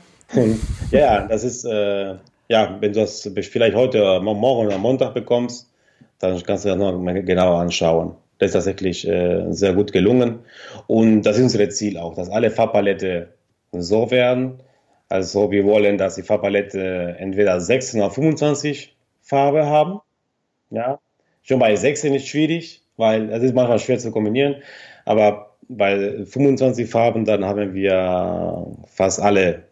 ja, 0.91 1.27
das 1.27 1.45
ist, 1.45 1.67
äh, 1.67 2.15
ja, 2.49 2.77
wenn 2.81 2.93
du 2.93 3.01
das 3.01 3.29
vielleicht 3.43 3.77
heute, 3.77 4.21
morgen 4.21 4.67
oder 4.67 4.79
Montag 4.79 5.13
bekommst, 5.13 5.69
dann 6.19 6.43
kannst 6.43 6.65
du 6.65 6.71
das 6.71 6.79
noch 6.79 6.99
mal 6.99 7.23
genauer 7.23 7.61
anschauen. 7.61 8.15
Das 8.39 8.49
ist 8.49 8.53
tatsächlich 8.55 9.07
äh, 9.07 9.53
sehr 9.53 9.75
gut 9.75 9.93
gelungen. 9.93 10.39
Und 10.87 11.23
das 11.23 11.37
ist 11.37 11.43
unser 11.43 11.69
Ziel 11.69 11.99
auch, 11.99 12.15
dass 12.15 12.31
alle 12.31 12.51
Farbpalette 12.51 13.29
so 13.73 14.11
werden. 14.11 14.61
Also 15.11 15.51
wir 15.51 15.65
wollen, 15.65 15.99
dass 15.99 16.15
die 16.15 16.23
Farbpalette 16.23 17.17
entweder 17.19 17.61
16 17.61 18.01
oder 18.01 18.13
25 18.13 18.97
Farbe 19.21 19.67
haben. 19.67 20.01
Ja, 20.71 21.01
schon 21.43 21.59
bei 21.59 21.75
16 21.75 22.15
ist 22.15 22.29
schwierig, 22.29 22.85
weil 22.97 23.29
es 23.31 23.43
ist 23.43 23.55
manchmal 23.55 23.81
schwer 23.81 23.99
zu 23.99 24.13
kombinieren. 24.13 24.63
Aber 25.05 25.57
bei 25.69 26.25
25 26.25 26.89
Farben, 26.89 27.25
dann 27.25 27.45
haben 27.45 27.75
wir 27.75 28.67
fast 28.87 29.21
alle 29.21 29.65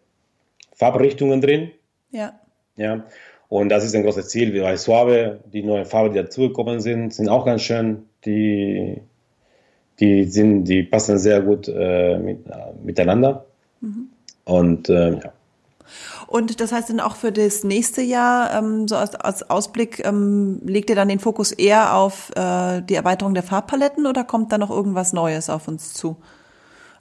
Farbrichtungen 0.73 1.39
drin. 1.39 1.71
Ja. 2.11 2.37
Ja, 2.75 3.05
und 3.47 3.69
das 3.69 3.85
ist 3.85 3.95
ein 3.95 4.03
großes 4.03 4.27
Ziel. 4.27 4.53
Wie 4.53 4.59
bei 4.59 4.75
Suave, 4.75 5.39
die 5.45 5.63
neuen 5.63 5.85
Farben, 5.85 6.13
die 6.13 6.19
dazugekommen 6.19 6.81
sind, 6.81 7.13
sind 7.13 7.29
auch 7.29 7.45
ganz 7.45 7.61
schön. 7.61 8.03
Die, 8.25 9.01
die, 10.01 10.25
sind, 10.25 10.65
die 10.65 10.83
passen 10.83 11.17
sehr 11.17 11.41
gut 11.41 11.69
äh, 11.69 12.17
mit, 12.17 12.45
äh, 12.47 12.73
miteinander. 12.83 13.45
Mhm. 13.79 14.08
Und 14.49 14.89
äh, 14.89 15.11
ja. 15.11 15.33
Und 16.27 16.61
das 16.61 16.71
heißt 16.71 16.91
dann 16.91 16.99
auch 16.99 17.15
für 17.15 17.31
das 17.31 17.63
nächste 17.63 18.03
Jahr, 18.03 18.53
ähm, 18.55 18.87
so 18.87 18.95
als, 18.95 19.15
als 19.15 19.49
Ausblick, 19.49 20.05
ähm, 20.05 20.61
legt 20.63 20.91
ihr 20.91 20.95
dann 20.95 21.07
den 21.07 21.19
Fokus 21.19 21.51
eher 21.51 21.95
auf 21.95 22.29
äh, 22.35 22.81
die 22.81 22.93
Erweiterung 22.93 23.33
der 23.33 23.41
Farbpaletten 23.41 24.05
oder 24.05 24.23
kommt 24.23 24.51
da 24.51 24.59
noch 24.59 24.69
irgendwas 24.69 25.11
Neues 25.11 25.49
auf 25.49 25.67
uns 25.67 25.93
zu? 25.95 26.17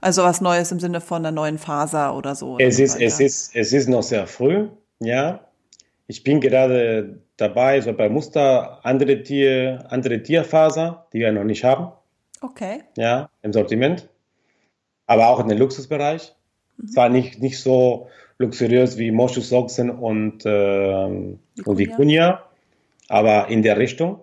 Also 0.00 0.22
was 0.22 0.40
Neues 0.40 0.72
im 0.72 0.80
Sinne 0.80 1.02
von 1.02 1.18
einer 1.18 1.32
neuen 1.32 1.58
Faser 1.58 2.16
oder 2.16 2.34
so? 2.34 2.56
Es, 2.58 2.78
ist, 2.78 2.98
es, 2.98 3.20
ist, 3.20 3.54
es 3.54 3.72
ist 3.74 3.88
noch 3.88 4.02
sehr 4.02 4.26
früh, 4.26 4.68
ja. 5.00 5.40
Ich 6.06 6.24
bin 6.24 6.40
gerade 6.40 7.20
dabei, 7.36 7.82
so 7.82 7.92
bei 7.92 8.08
Muster 8.08 8.80
andere, 8.82 9.22
Tier, 9.22 9.84
andere 9.90 10.22
Tierfaser, 10.22 11.06
die 11.12 11.18
wir 11.18 11.32
noch 11.32 11.44
nicht 11.44 11.64
haben. 11.64 11.92
Okay. 12.40 12.82
Ja, 12.96 13.28
im 13.42 13.52
Sortiment. 13.52 14.08
Aber 15.06 15.28
auch 15.28 15.40
in 15.40 15.48
den 15.48 15.58
Luxusbereich. 15.58 16.34
Mhm. 16.78 16.88
Zwar 16.88 17.08
nicht, 17.08 17.40
nicht 17.40 17.60
so 17.60 18.08
luxuriös 18.38 18.98
wie 18.98 19.10
Moschus 19.10 19.52
Ochsen 19.52 19.90
und, 19.90 20.46
äh, 20.46 21.04
und 21.04 21.78
Vicuña, 21.78 22.40
aber 23.08 23.48
in 23.48 23.62
der 23.62 23.78
Richtung. 23.78 24.20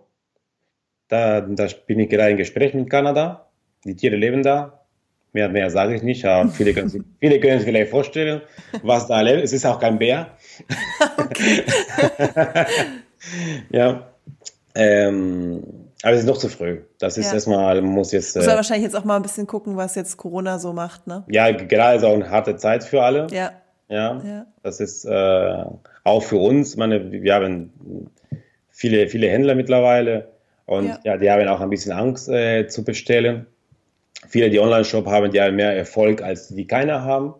Da, 1.07 1.41
da 1.41 1.67
bin 1.85 1.99
ich 1.99 2.09
gerade 2.09 2.31
im 2.31 2.37
Gespräch 2.37 2.73
mit 2.73 2.89
Kanada. 2.89 3.47
Die 3.83 3.95
Tiere 3.95 4.15
leben 4.15 4.41
da. 4.41 4.81
Mehr, 5.33 5.49
mehr 5.49 5.69
sage 5.69 5.95
ich 5.95 6.01
nicht, 6.01 6.25
aber 6.25 6.49
viele 6.49 6.73
können, 6.73 6.89
sich, 6.89 7.03
viele 7.19 7.39
können 7.39 7.59
sich 7.59 7.67
vielleicht 7.67 7.91
vorstellen, 7.91 8.41
was 8.83 9.07
da 9.07 9.21
lebt. 9.21 9.43
Es 9.43 9.53
ist 9.53 9.65
auch 9.65 9.79
kein 9.79 9.99
Bär. 9.99 10.37
ja. 13.69 14.09
Ähm, 14.73 15.84
aber 16.05 16.13
es 16.13 16.19
ist 16.21 16.27
noch 16.27 16.37
zu 16.37 16.49
früh. 16.49 16.81
Das 16.99 17.17
ist 17.17 17.27
ja. 17.27 17.33
erstmal, 17.33 17.81
muss 17.81 18.11
jetzt. 18.11 18.35
Muss 18.35 18.45
äh, 18.45 18.49
wahrscheinlich 18.49 18.83
jetzt 18.83 18.95
auch 18.95 19.05
mal 19.05 19.15
ein 19.15 19.23
bisschen 19.23 19.47
gucken, 19.47 19.75
was 19.75 19.95
jetzt 19.95 20.17
Corona 20.17 20.59
so 20.59 20.71
macht, 20.71 21.07
ne? 21.07 21.23
Ja, 21.29 21.49
gerade 21.49 21.97
ist 21.97 22.03
auch 22.03 22.13
eine 22.13 22.29
harte 22.29 22.57
Zeit 22.57 22.83
für 22.83 23.01
alle. 23.01 23.25
Ja. 23.31 23.53
Ja. 23.89 24.21
ja. 24.23 24.45
Das 24.61 24.79
ist 24.79 25.05
äh, 25.05 25.63
auch 26.03 26.21
für 26.21 26.37
uns. 26.37 26.71
Ich 26.73 26.77
meine, 26.77 27.11
wir 27.11 27.33
haben 27.33 27.71
viele, 28.69 29.07
viele 29.07 29.29
Händler 29.29 29.55
mittlerweile 29.55 30.27
Und 30.67 30.89
ja. 30.89 30.99
ja, 31.03 31.17
die 31.17 31.31
haben 31.31 31.47
auch 31.47 31.59
ein 31.59 31.71
bisschen 31.71 31.91
Angst 31.91 32.29
äh, 32.29 32.67
zu 32.67 32.83
bestellen. 32.83 33.47
Viele, 34.27 34.51
die 34.51 34.59
Online-Shop 34.59 35.07
haben, 35.07 35.31
die 35.31 35.41
haben 35.41 35.55
mehr 35.55 35.75
Erfolg, 35.75 36.21
als 36.21 36.49
die 36.49 36.67
keiner 36.67 37.03
haben. 37.03 37.33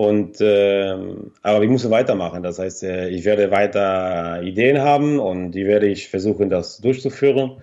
Und 0.00 0.40
äh, 0.40 0.96
aber 1.42 1.60
wir 1.60 1.68
müssen 1.68 1.90
weitermachen. 1.90 2.42
Das 2.42 2.58
heißt, 2.58 2.84
äh, 2.84 3.10
ich 3.10 3.26
werde 3.26 3.50
weiter 3.50 4.40
Ideen 4.42 4.80
haben 4.80 5.18
und 5.18 5.52
die 5.52 5.66
werde 5.66 5.88
ich 5.88 6.08
versuchen, 6.08 6.48
das 6.48 6.78
durchzuführen. 6.78 7.60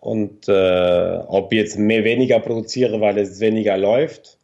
Und 0.00 0.48
äh, 0.48 1.18
ob 1.26 1.52
ich 1.52 1.58
jetzt 1.58 1.78
mehr 1.78 2.02
weniger 2.02 2.40
produziere, 2.40 2.98
weil 3.02 3.18
es 3.18 3.40
weniger 3.40 3.76
läuft, 3.76 4.38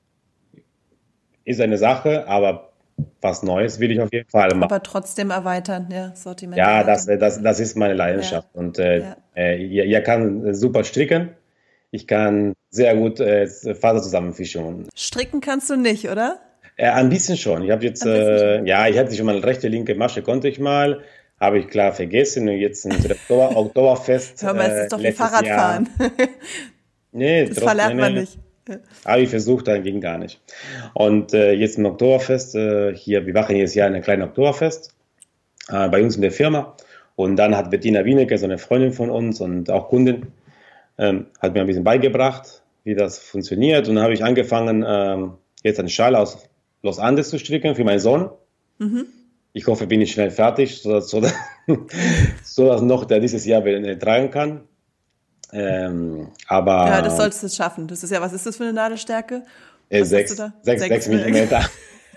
ist 1.46 1.62
eine 1.62 1.78
Sache, 1.78 2.28
aber 2.28 2.72
was 3.22 3.42
Neues 3.42 3.80
will 3.80 3.92
ich 3.92 4.00
auf 4.02 4.12
jeden 4.12 4.28
Fall 4.28 4.50
machen. 4.50 4.64
Aber 4.64 4.82
trotzdem 4.82 5.30
erweitern, 5.30 5.88
ja, 5.90 6.14
Sortiment. 6.14 6.58
Ja, 6.58 6.84
das, 6.84 7.06
das, 7.06 7.42
das 7.42 7.60
ist 7.60 7.78
meine 7.78 7.94
Leidenschaft. 7.94 8.50
Ja. 8.52 8.60
Und 8.60 8.78
äh, 8.78 8.98
ja. 8.98 9.16
äh, 9.34 9.56
ihr, 9.56 9.86
ihr 9.86 10.02
kann 10.02 10.52
super 10.52 10.84
stricken. 10.84 11.30
Ich 11.92 12.06
kann 12.06 12.52
sehr 12.68 12.94
gut 12.94 13.20
äh, 13.20 13.46
Faser 13.46 14.02
zusammenfischen. 14.02 14.86
Stricken 14.94 15.40
kannst 15.40 15.70
du 15.70 15.76
nicht, 15.76 16.10
oder? 16.10 16.40
Äh, 16.80 16.88
ein 16.88 17.10
bisschen 17.10 17.36
schon. 17.36 17.62
Ich 17.62 17.70
habe 17.70 17.84
jetzt, 17.84 18.06
äh, 18.06 18.64
ja, 18.64 18.88
ich 18.88 18.96
hatte 18.96 19.14
schon 19.14 19.26
mal 19.26 19.36
eine 19.36 19.44
rechte, 19.44 19.68
linke 19.68 19.94
Masche, 19.94 20.22
konnte 20.22 20.48
ich 20.48 20.58
mal. 20.58 21.02
Habe 21.38 21.58
ich 21.58 21.68
klar 21.68 21.92
vergessen 21.92 22.48
und 22.48 22.56
jetzt 22.56 22.86
ein 22.86 22.92
Oktober, 22.92 23.54
Oktoberfest. 23.56 24.42
Hör 24.42 24.54
mal, 24.54 24.70
es 24.70 24.82
ist 24.84 24.92
doch 24.92 25.02
wie 25.02 25.12
Fahrradfahren. 25.12 25.90
nee, 27.12 27.44
das 27.44 27.58
verlernt 27.58 27.96
man 27.96 28.14
nicht. 28.14 28.38
Habe 29.04 29.20
ich 29.20 29.28
versucht, 29.28 29.68
dann 29.68 29.82
ging 29.82 30.00
gar 30.00 30.16
nicht. 30.16 30.40
Und 30.94 31.34
äh, 31.34 31.52
jetzt 31.52 31.76
im 31.76 31.84
Oktoberfest, 31.84 32.54
äh, 32.54 32.96
hier, 32.96 33.26
wir 33.26 33.34
machen 33.34 33.56
jedes 33.56 33.74
Jahr 33.74 33.90
ein 33.90 34.00
kleines 34.00 34.28
Oktoberfest 34.28 34.94
äh, 35.68 35.86
bei 35.90 36.02
uns 36.02 36.16
in 36.16 36.22
der 36.22 36.32
Firma. 36.32 36.76
Und 37.14 37.36
dann 37.36 37.58
hat 37.58 37.70
Bettina 37.70 38.06
Wienecke, 38.06 38.38
so 38.38 38.46
eine 38.46 38.56
Freundin 38.56 38.94
von 38.94 39.10
uns 39.10 39.42
und 39.42 39.70
auch 39.70 39.90
Kundin, 39.90 40.28
ähm, 40.96 41.26
hat 41.40 41.52
mir 41.52 41.60
ein 41.60 41.66
bisschen 41.66 41.84
beigebracht, 41.84 42.62
wie 42.84 42.94
das 42.94 43.18
funktioniert. 43.18 43.86
Und 43.86 43.96
dann 43.96 44.04
habe 44.04 44.14
ich 44.14 44.24
angefangen, 44.24 44.82
ähm, 44.88 45.32
jetzt 45.62 45.78
eine 45.78 45.90
Schale 45.90 46.18
aus 46.18 46.49
Los 46.82 46.98
Andes 46.98 47.30
zu 47.30 47.38
stricken 47.38 47.74
für 47.74 47.84
meinen 47.84 48.00
Sohn. 48.00 48.30
Mhm. 48.78 49.06
Ich 49.52 49.66
hoffe, 49.66 49.86
bin 49.86 50.00
ich 50.00 50.12
schnell 50.12 50.30
fertig, 50.30 50.80
sodass, 50.80 51.08
sodass, 51.08 51.34
sodass 52.44 52.82
noch 52.82 53.04
der 53.04 53.20
dieses 53.20 53.44
Jahr 53.44 53.62
tragen 53.98 54.30
kann. 54.30 54.60
Ähm, 55.52 56.28
aber 56.46 56.86
ja, 56.86 57.02
das 57.02 57.16
solltest 57.16 57.42
du 57.42 57.48
schaffen. 57.48 57.88
Das 57.88 58.04
ist 58.04 58.10
ja, 58.10 58.20
was 58.20 58.32
ist 58.32 58.46
das 58.46 58.56
für 58.56 58.64
eine 58.64 58.72
Nadelstärke? 58.72 59.42
Äh, 59.88 60.04
sechs, 60.04 60.36
sechs, 60.62 60.82
sechs 60.82 61.08
Millimeter. 61.08 61.62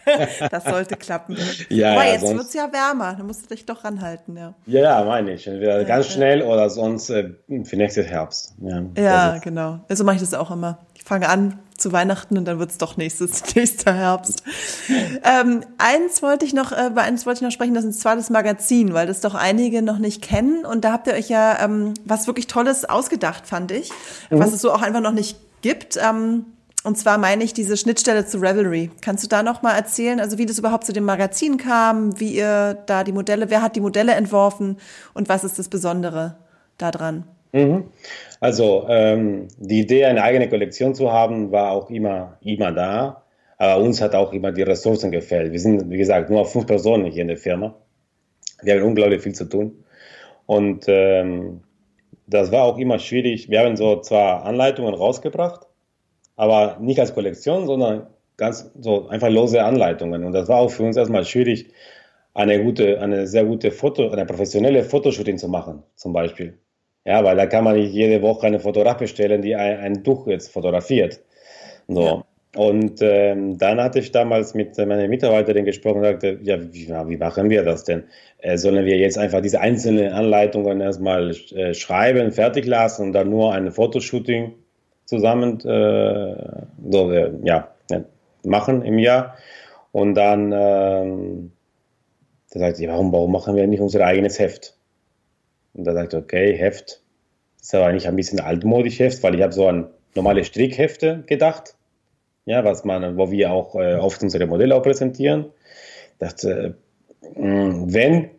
das 0.52 0.64
sollte 0.66 0.96
klappen. 0.96 1.38
Ja, 1.70 1.94
Aber 1.94 2.06
ja, 2.06 2.14
jetzt 2.14 2.24
wird 2.24 2.42
es 2.42 2.54
ja 2.54 2.72
wärmer, 2.72 3.16
da 3.18 3.24
musst 3.24 3.44
du 3.44 3.56
dich 3.56 3.66
doch 3.66 3.84
ranhalten, 3.84 4.38
ja. 4.38 4.54
Ja, 4.66 4.82
ja 4.82 5.04
meine 5.04 5.34
ich. 5.34 5.48
Entweder 5.48 5.80
ja, 5.80 5.84
ganz 5.88 6.08
schnell 6.08 6.44
oder 6.44 6.70
sonst 6.70 7.10
äh, 7.10 7.32
für 7.64 7.78
nächstes 7.78 8.06
Herbst. 8.08 8.54
Ja, 8.62 8.84
ja 8.96 9.38
genau. 9.40 9.72
So 9.72 9.86
also 9.90 10.04
mache 10.04 10.16
ich 10.16 10.22
das 10.22 10.34
auch 10.34 10.52
immer. 10.52 10.80
Ich 10.94 11.04
fange 11.04 11.30
an 11.30 11.60
zu 11.84 11.92
Weihnachten 11.92 12.38
und 12.38 12.46
dann 12.46 12.58
wird 12.58 12.72
es 12.72 12.78
doch 12.80 12.98
nächstes, 12.98 13.44
nächster 13.56 13.94
Herbst. 13.94 14.44
ähm, 15.24 15.64
eins 15.78 16.24
wollte 16.24 16.46
ich 16.46 16.54
noch, 16.54 16.72
äh, 16.72 16.90
bei 16.94 17.04
eins 17.04 17.26
wollte 17.26 17.40
ich 17.40 17.44
noch 17.44 17.52
sprechen, 17.52 17.76
das 17.76 17.86
ist 17.86 18.02
zwar 18.02 18.16
das 18.16 18.32
Magazin, 18.32 18.94
weil 18.94 19.06
das 19.06 19.22
doch 19.22 19.36
einige 19.36 19.82
noch 19.84 20.00
nicht 20.00 20.22
kennen 20.22 20.66
und 20.66 20.84
da 20.84 20.94
habt 20.94 21.08
ihr 21.08 21.14
euch 21.14 21.30
ja 21.30 21.60
ähm, 21.64 21.94
was 22.06 22.26
wirklich 22.26 22.48
Tolles 22.48 22.86
ausgedacht, 22.86 23.46
fand 23.46 23.72
ich, 23.72 23.92
mhm. 24.32 24.40
was 24.40 24.54
es 24.54 24.62
so 24.62 24.72
auch 24.72 24.82
einfach 24.82 25.02
noch 25.02 25.12
nicht 25.12 25.38
gibt. 25.62 25.98
Ähm, 25.98 26.46
und 26.84 26.98
zwar 26.98 27.18
meine 27.18 27.46
ich 27.46 27.54
diese 27.54 27.78
Schnittstelle 27.78 28.26
zu 28.26 28.40
Revelry. 28.40 28.92
Kannst 29.00 29.24
du 29.24 29.30
da 29.30 29.42
noch 29.42 29.62
mal 29.62 29.72
erzählen, 29.72 30.20
also 30.20 30.38
wie 30.38 30.46
das 30.46 30.60
überhaupt 30.60 30.86
zu 30.86 30.92
dem 30.92 31.06
Magazin 31.06 31.58
kam, 31.58 32.20
wie 32.20 32.36
ihr 32.36 32.74
da 32.86 33.06
die 33.06 33.14
Modelle, 33.14 33.50
wer 33.50 33.62
hat 33.62 33.78
die 33.78 33.82
Modelle 33.82 34.14
entworfen 34.14 34.78
und 35.14 35.30
was 35.30 35.46
ist 35.46 35.60
das 35.60 35.70
Besondere 35.70 36.36
daran? 36.78 37.24
Mhm. 37.54 37.86
Also 38.40 38.86
ähm, 38.90 39.48
die 39.58 39.82
Idee, 39.82 40.06
eine 40.06 40.24
eigene 40.24 40.50
Kollektion 40.50 40.96
zu 40.96 41.12
haben, 41.12 41.52
war 41.52 41.72
auch 41.72 41.90
immer, 41.90 42.38
immer 42.42 42.72
da. 42.72 43.24
Aber 43.58 43.82
uns 43.82 44.02
hat 44.02 44.16
auch 44.16 44.34
immer 44.34 44.52
die 44.52 44.64
Ressourcen 44.64 45.12
gefällt. 45.12 45.52
Wir 45.52 45.60
sind, 45.60 45.90
wie 45.90 45.98
gesagt, 45.98 46.30
nur 46.30 46.46
fünf 46.46 46.66
Personen 46.68 47.06
hier 47.06 47.22
in 47.22 47.30
der 47.30 47.38
Firma. 47.38 47.76
Wir 48.62 48.76
haben 48.76 48.84
unglaublich 48.84 49.22
viel 49.22 49.36
zu 49.36 49.46
tun. 49.46 49.84
Und 50.46 50.86
ähm, 50.88 51.62
das 52.28 52.52
war 52.52 52.64
auch 52.64 52.78
immer 52.78 53.00
schwierig. 53.00 53.50
Wir 53.50 53.62
haben 53.62 53.78
so 53.78 54.02
zwar 54.02 54.46
Anleitungen 54.46 54.94
rausgebracht, 54.94 55.68
aber 56.36 56.78
nicht 56.82 57.00
als 57.00 57.14
Kollektion, 57.14 57.68
sondern 57.68 58.08
ganz 58.38 58.72
so 58.80 59.08
einfach 59.08 59.30
lose 59.30 59.64
Anleitungen. 59.64 60.24
Und 60.24 60.34
das 60.34 60.50
war 60.50 60.58
auch 60.58 60.72
für 60.72 60.84
uns 60.84 60.98
erstmal 60.98 61.26
schwierig, 61.26 61.72
eine 62.34 62.64
gute, 62.64 63.00
eine 63.00 63.28
sehr 63.28 63.46
gute 63.46 63.72
Foto, 63.72 64.10
eine 64.10 64.26
professionelle 64.26 64.84
Fotoshooting 64.84 65.38
zu 65.38 65.48
machen, 65.48 65.84
zum 65.96 66.14
Beispiel. 66.14 66.58
Ja, 67.06 67.24
weil 67.24 67.36
da 67.36 67.46
kann 67.46 67.64
man 67.64 67.76
nicht 67.76 67.94
jede 67.94 68.22
Woche 68.22 68.48
eine 68.48 68.60
Fotograf 68.60 68.98
bestellen, 68.98 69.42
die 69.42 69.56
ein, 69.56 69.78
ein 69.80 70.04
Tuch 70.04 70.28
jetzt 70.28 70.52
fotografiert. 70.52 71.20
So. 71.88 72.02
Ja. 72.02 72.24
Und 72.56 73.02
ähm, 73.02 73.58
dann 73.58 73.82
hatte 73.82 74.00
ich 74.00 74.12
damals 74.12 74.54
mit 74.54 74.78
meiner 74.78 75.08
Mitarbeiterin 75.08 75.66
gesprochen 75.66 75.98
und 75.98 76.04
sagte, 76.04 76.40
ja, 76.44 76.62
wie, 76.72 76.88
wie 76.88 77.18
machen 77.18 77.50
wir 77.50 77.64
das 77.64 77.84
denn? 77.84 78.04
Äh, 78.38 78.58
sollen 78.58 78.86
wir 78.86 78.98
jetzt 78.98 79.18
einfach 79.18 79.42
diese 79.42 79.60
einzelnen 79.60 80.14
Anleitungen 80.14 80.80
erstmal 80.80 81.32
äh, 81.32 81.74
schreiben, 81.74 82.32
fertig 82.32 82.66
lassen 82.66 83.08
und 83.08 83.14
dann 83.14 83.32
nur 83.32 83.54
ein 83.54 83.72
Fotoshooting 83.72 84.54
zusammen 85.06 85.60
äh, 85.62 86.36
so, 86.90 87.12
äh, 87.12 87.32
ja, 87.44 87.70
machen 88.44 88.84
im 88.84 89.00
Jahr? 89.00 89.36
Und 89.92 90.14
dann 90.14 90.54
ähm, 90.56 91.52
da 92.54 92.60
sagt 92.60 92.78
sie, 92.78 92.88
warum, 92.88 93.12
warum 93.12 93.32
machen 93.32 93.56
wir 93.56 93.66
nicht 93.66 93.82
unser 93.82 94.06
eigenes 94.06 94.38
Heft? 94.38 94.76
Und 95.74 95.86
da 95.86 95.94
sagt 95.94 96.14
er, 96.14 96.20
okay, 96.20 96.56
Heft. 96.56 97.02
Ist 97.62 97.74
aber 97.74 97.88
eigentlich 97.88 98.08
ein 98.08 98.16
bisschen 98.16 98.40
altmodisch 98.40 99.00
Heft, 99.00 99.24
weil 99.24 99.36
ich 99.36 99.42
habe 99.42 99.54
so 99.54 99.68
an 99.68 99.90
normale 100.16 100.44
Strickhefte 100.44 101.24
gedacht. 101.26 101.76
Ja, 102.46 102.64
was 102.66 102.84
man, 102.84 103.18
wo 103.18 103.32
wir 103.32 103.52
auch 103.52 103.76
äh, 103.76 103.96
oft 103.96 104.22
unsere 104.22 104.48
Modelle 104.48 104.76
auch 104.76 104.84
präsentieren. 104.84 105.46
Ich 106.14 106.18
dachte, 106.20 106.76
äh, 107.22 107.30
wenn, 107.36 108.32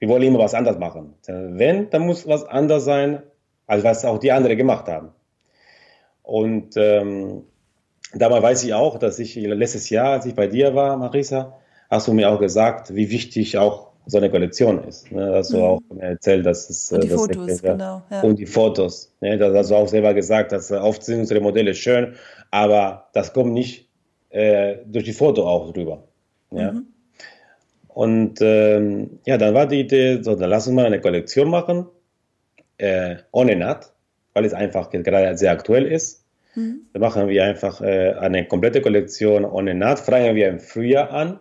wir 0.00 0.08
wollen 0.08 0.22
immer 0.22 0.40
was 0.40 0.54
anderes 0.54 0.78
machen. 0.78 1.14
Wenn, 1.26 1.90
dann 1.90 2.06
muss 2.06 2.26
was 2.26 2.44
anders 2.44 2.84
sein, 2.84 3.22
als 3.66 3.84
was 3.84 4.04
auch 4.04 4.18
die 4.18 4.32
anderen 4.32 4.56
gemacht 4.56 4.88
haben. 4.88 5.10
Und 6.22 6.76
ähm, 6.76 7.44
dabei 8.14 8.42
weiß 8.42 8.64
ich 8.64 8.74
auch, 8.74 8.98
dass 8.98 9.18
ich 9.18 9.36
letztes 9.36 9.90
Jahr, 9.90 10.12
als 10.12 10.26
ich 10.26 10.34
bei 10.34 10.46
dir 10.48 10.74
war, 10.74 10.96
Marisa, 10.96 11.58
hast 11.88 12.08
du 12.08 12.12
mir 12.12 12.30
auch 12.30 12.40
gesagt, 12.40 12.94
wie 12.94 13.10
wichtig 13.10 13.58
auch 13.58 13.89
so 14.10 14.18
eine 14.18 14.30
Kollektion 14.30 14.84
ist. 14.84 15.10
Ne? 15.12 15.32
Hast 15.34 15.52
du 15.52 15.58
mhm. 15.58 15.62
auch 15.62 15.80
erzählt, 15.98 16.44
dass 16.44 16.68
es. 16.68 16.92
Und 16.92 17.04
die 17.04 17.08
das 17.08 17.20
Fotos, 17.20 17.48
ist, 17.48 17.62
genau. 17.62 18.02
Ja. 18.10 18.20
Und 18.22 18.38
die 18.38 18.46
Fotos. 18.46 19.14
Ne? 19.20 19.38
Das 19.38 19.54
hast 19.54 19.70
du 19.70 19.74
auch 19.76 19.88
selber 19.88 20.14
gesagt, 20.14 20.52
dass 20.52 20.70
oft 20.72 21.02
sind 21.02 21.20
unsere 21.20 21.40
Modelle 21.40 21.74
schön, 21.74 22.14
aber 22.50 23.08
das 23.12 23.32
kommt 23.32 23.52
nicht 23.52 23.88
äh, 24.30 24.78
durch 24.86 25.04
die 25.04 25.12
Foto 25.12 25.46
auch 25.46 25.72
drüber. 25.72 26.04
Ja? 26.50 26.72
Mhm. 26.72 26.86
Und 27.88 28.38
ähm, 28.40 29.20
ja, 29.26 29.36
dann 29.36 29.54
war 29.54 29.66
die 29.66 29.80
Idee, 29.80 30.22
so, 30.22 30.34
dann 30.34 30.50
lass 30.50 30.66
uns 30.66 30.76
mal 30.76 30.86
eine 30.86 31.00
Kollektion 31.00 31.50
machen, 31.50 31.86
äh, 32.78 33.16
ohne 33.32 33.56
Naht, 33.56 33.92
weil 34.32 34.44
es 34.44 34.54
einfach 34.54 34.90
gerade 34.90 35.36
sehr 35.36 35.52
aktuell 35.52 35.86
ist. 35.86 36.24
Mhm. 36.54 36.82
Dann 36.92 37.02
machen 37.02 37.28
wir 37.28 37.44
einfach 37.44 37.80
äh, 37.80 38.14
eine 38.18 38.46
komplette 38.46 38.80
Kollektion 38.80 39.44
ohne 39.44 39.74
Naht, 39.74 40.00
fragen 40.00 40.34
wir 40.34 40.48
im 40.48 40.60
Frühjahr 40.60 41.10
an 41.10 41.40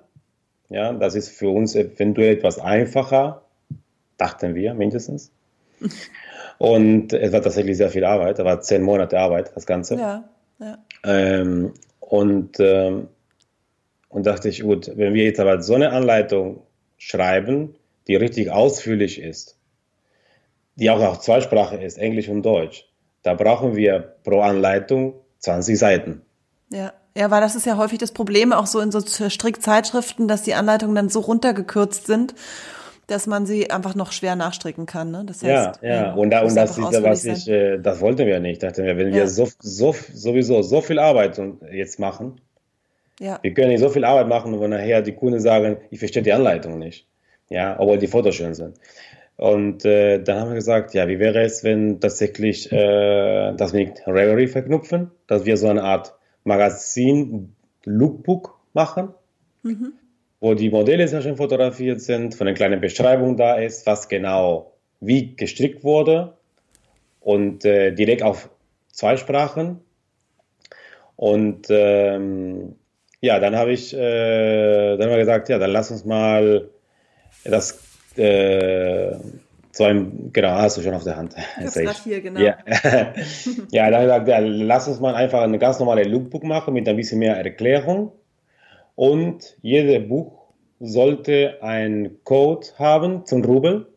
ja, 0.69 0.93
das 0.93 1.15
ist 1.15 1.29
für 1.29 1.49
uns 1.49 1.75
eventuell 1.75 2.37
etwas 2.37 2.59
einfacher, 2.59 3.43
dachten 4.17 4.55
wir 4.55 4.73
mindestens. 4.73 5.31
Und 6.57 7.13
es 7.13 7.31
war 7.31 7.41
tatsächlich 7.41 7.77
sehr 7.77 7.89
viel 7.89 8.03
Arbeit, 8.03 8.37
war 8.39 8.61
zehn 8.61 8.83
Monate 8.83 9.17
Arbeit, 9.17 9.51
das 9.55 9.65
Ganze. 9.65 9.95
Ja, 9.95 10.29
ja. 10.59 10.77
Ähm, 11.03 11.73
und, 11.99 12.59
ähm, 12.59 13.07
und 14.09 14.25
dachte 14.25 14.49
ich, 14.49 14.61
gut, 14.61 14.91
wenn 14.95 15.13
wir 15.13 15.23
jetzt 15.23 15.39
aber 15.39 15.61
so 15.61 15.75
eine 15.75 15.91
Anleitung 15.91 16.63
schreiben, 16.97 17.75
die 18.07 18.15
richtig 18.15 18.51
ausführlich 18.51 19.21
ist, 19.21 19.57
die 20.75 20.89
auch 20.89 21.01
auf 21.01 21.19
Zweisprache 21.19 21.77
ist, 21.77 21.97
Englisch 21.97 22.27
und 22.27 22.43
Deutsch, 22.43 22.87
da 23.23 23.33
brauchen 23.33 23.75
wir 23.75 24.15
pro 24.23 24.41
Anleitung 24.41 25.13
20 25.39 25.77
Seiten. 25.77 26.21
Ja. 26.71 26.93
Ja, 27.17 27.31
weil 27.31 27.41
das 27.41 27.55
ist 27.55 27.65
ja 27.65 27.77
häufig 27.77 27.97
das 27.99 28.11
Problem 28.11 28.53
auch 28.53 28.67
so 28.67 28.79
in 28.79 28.91
so 28.91 29.01
Strickzeitschriften, 29.01 30.27
dass 30.27 30.43
die 30.43 30.53
Anleitungen 30.53 30.95
dann 30.95 31.09
so 31.09 31.19
runtergekürzt 31.21 32.05
sind, 32.05 32.35
dass 33.07 33.27
man 33.27 33.45
sie 33.45 33.71
einfach 33.71 33.95
noch 33.95 34.11
schwer 34.11 34.35
nachstricken 34.35 34.85
kann. 34.85 35.11
Ne? 35.11 35.23
Das 35.25 35.43
heißt, 35.43 35.79
ja, 35.81 35.89
ja, 35.89 36.13
und, 36.13 36.29
da, 36.29 36.41
und 36.41 36.55
das 36.55 36.77
ist 36.77 37.03
was 37.03 37.25
ich, 37.25 37.47
äh, 37.47 37.77
das 37.79 38.01
wollten 38.01 38.27
wir 38.27 38.39
nicht. 38.39 38.61
Dachten 38.61 38.85
wir, 38.85 38.97
wenn 38.97 39.09
ja. 39.09 39.15
wir 39.15 39.27
so, 39.27 39.49
so, 39.59 39.95
sowieso 40.13 40.61
so 40.61 40.81
viel 40.81 40.99
Arbeit 40.99 41.41
jetzt 41.71 41.99
machen, 41.99 42.39
ja. 43.19 43.39
wir 43.41 43.53
können 43.53 43.69
nicht 43.69 43.81
so 43.81 43.89
viel 43.89 44.05
Arbeit 44.05 44.27
machen, 44.27 44.57
wo 44.59 44.67
nachher 44.67 45.01
die 45.01 45.13
Kunden 45.13 45.39
sagen, 45.39 45.77
ich 45.89 45.99
verstehe 45.99 46.23
die 46.23 46.33
Anleitung 46.33 46.77
nicht. 46.77 47.07
Ja, 47.49 47.75
obwohl 47.79 47.97
die 47.97 48.07
Fotos 48.07 48.35
schön 48.35 48.53
sind. 48.53 48.77
Und 49.35 49.85
äh, 49.85 50.21
dann 50.21 50.39
haben 50.39 50.49
wir 50.49 50.55
gesagt, 50.55 50.93
ja, 50.93 51.07
wie 51.07 51.17
wäre 51.17 51.41
es, 51.41 51.63
wenn 51.63 51.99
tatsächlich 51.99 52.71
äh, 52.71 53.53
das 53.53 53.73
mit 53.73 54.05
Reverie 54.05 54.47
verknüpfen, 54.47 55.11
dass 55.27 55.45
wir 55.45 55.57
so 55.57 55.67
eine 55.69 55.83
Art 55.83 56.13
Magazin 56.49 57.55
Lookbook 57.85 58.59
machen, 58.73 59.09
mhm. 59.63 59.93
wo 60.41 60.53
die 60.53 60.69
Modelle 60.69 61.07
sehr 61.07 61.21
schön 61.21 61.37
fotografiert 61.37 62.01
sind, 62.01 62.35
von 62.35 62.47
einer 62.47 62.55
kleinen 62.55 62.81
Beschreibung 62.81 63.37
da 63.37 63.55
ist, 63.55 63.85
was 63.85 64.09
genau 64.09 64.73
wie 64.99 65.35
gestrickt 65.35 65.83
wurde 65.83 66.33
und 67.21 67.63
äh, 67.63 67.91
direkt 67.91 68.23
auf 68.23 68.49
zwei 68.91 69.15
Sprachen. 69.15 69.79
Und 71.15 71.67
ähm, 71.69 72.75
ja, 73.21 73.39
dann 73.39 73.55
habe 73.55 73.71
ich, 73.71 73.93
äh, 73.93 74.97
dann 74.97 75.09
wir 75.09 75.17
gesagt, 75.17 75.49
ja, 75.49 75.57
dann 75.59 75.71
lass 75.71 75.91
uns 75.91 76.05
mal 76.05 76.69
das 77.43 77.79
äh, 78.15 79.15
so 79.79 79.85
ein, 79.85 80.33
genau, 80.33 80.49
hast 80.49 80.75
du 80.75 80.81
schon 80.81 80.93
auf 80.93 81.05
der 81.05 81.15
Hand. 81.15 81.35
Das 81.57 81.75
ist 81.77 82.03
hier, 82.03 82.19
genau. 82.19 82.41
Ja, 82.41 82.57
ja 83.71 83.89
dann 83.89 84.01
ich 84.01 84.07
gesagt, 84.07 84.27
ja, 84.27 84.39
lass 84.39 84.89
uns 84.89 84.99
mal 84.99 85.15
einfach 85.15 85.41
eine 85.41 85.57
ganz 85.57 85.79
normale 85.79 86.03
Lookbook 86.03 86.43
machen 86.43 86.73
mit 86.73 86.87
ein 86.89 86.97
bisschen 86.97 87.19
mehr 87.19 87.37
Erklärung. 87.37 88.11
Und 88.95 89.55
jedes 89.61 90.05
Buch 90.09 90.49
sollte 90.81 91.63
einen 91.63 92.21
Code 92.25 92.67
haben 92.77 93.25
zum 93.25 93.41
Rubel. 93.45 93.87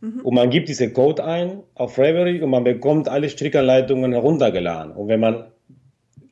Mhm. 0.00 0.22
Und 0.22 0.34
man 0.34 0.50
gibt 0.50 0.68
diesen 0.68 0.92
Code 0.92 1.24
ein 1.24 1.62
auf 1.76 1.96
Ravelry 1.96 2.42
und 2.42 2.50
man 2.50 2.64
bekommt 2.64 3.08
alle 3.08 3.28
Strickanleitungen 3.28 4.12
heruntergeladen. 4.12 4.90
Und 4.90 5.06
wenn 5.06 5.20
man, 5.20 5.44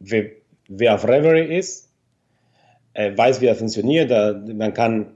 wer, 0.01 0.25
wer 0.68 0.97
auf 0.97 1.05
Ravelry 1.05 1.57
ist, 1.57 1.93
äh, 2.95 3.16
weiß, 3.16 3.41
wie 3.41 3.47
er 3.47 3.55
funktioniert, 3.55 4.11
da, 4.11 4.33
man 4.33 4.75
kann 4.75 5.12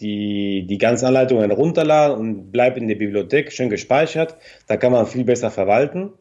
die, 0.00 0.66
die 0.66 0.78
ganzen 0.78 1.06
Anleitungen 1.06 1.50
herunterladen 1.50 2.18
und 2.18 2.52
bleibt 2.52 2.78
in 2.78 2.88
der 2.88 2.96
Bibliothek 2.96 3.52
schön 3.52 3.70
gespeichert. 3.70 4.36
Da 4.66 4.76
kann 4.76 4.92
man 4.92 5.06
viel 5.06 5.24
besser 5.24 5.50
verwalten. 5.50 6.12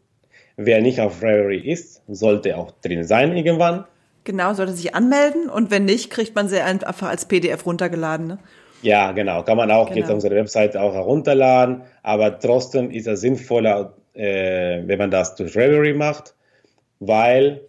Wer 0.57 0.81
nicht 0.81 0.99
auf 0.99 1.23
Ravelry 1.23 1.59
ist, 1.59 2.03
sollte 2.07 2.57
auch 2.57 2.71
drin 2.81 3.03
sein 3.03 3.35
irgendwann. 3.35 3.85
Genau, 4.25 4.53
sollte 4.53 4.73
sich 4.73 4.93
anmelden 4.93 5.49
und 5.49 5.71
wenn 5.71 5.85
nicht, 5.85 6.09
kriegt 6.09 6.35
man 6.35 6.49
sie 6.49 6.59
einfach 6.59 7.07
als 7.07 7.25
PDF 7.25 7.65
runtergeladen. 7.65 8.27
Ne? 8.27 8.39
Ja, 8.81 9.11
genau. 9.11 9.43
Kann 9.43 9.57
man 9.57 9.71
auch 9.71 9.87
genau. 9.87 9.99
jetzt 9.99 10.09
auf 10.09 10.15
unserer 10.15 10.35
Webseite 10.35 10.81
auch 10.81 10.93
herunterladen, 10.93 11.83
aber 12.03 12.39
trotzdem 12.39 12.91
ist 12.91 13.07
es 13.07 13.21
sinnvoller, 13.21 13.95
äh, 14.13 14.83
wenn 14.85 14.99
man 14.99 15.11
das 15.11 15.35
durch 15.35 15.55
Reverie 15.55 15.93
macht, 15.93 16.35
weil 16.99 17.61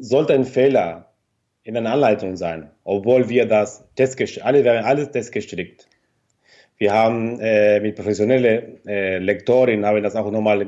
sollte 0.00 0.34
ein 0.34 0.44
Fehler 0.44 1.07
in 1.68 1.76
einer 1.76 1.92
Anleitung 1.92 2.34
sein, 2.34 2.70
obwohl 2.84 3.28
wir 3.28 3.44
das 3.44 3.84
testgestrickt, 3.94 4.46
alle 4.46 4.64
werden 4.64 4.86
alles 4.86 5.10
testgestrickt. 5.10 5.86
Wir 6.78 6.94
haben 6.94 7.38
äh, 7.40 7.78
mit 7.80 7.94
professionellen 7.94 8.86
äh, 8.86 9.18
Lektoren 9.18 9.84
haben 9.84 10.02
das 10.02 10.16
auch 10.16 10.30
nochmal 10.30 10.66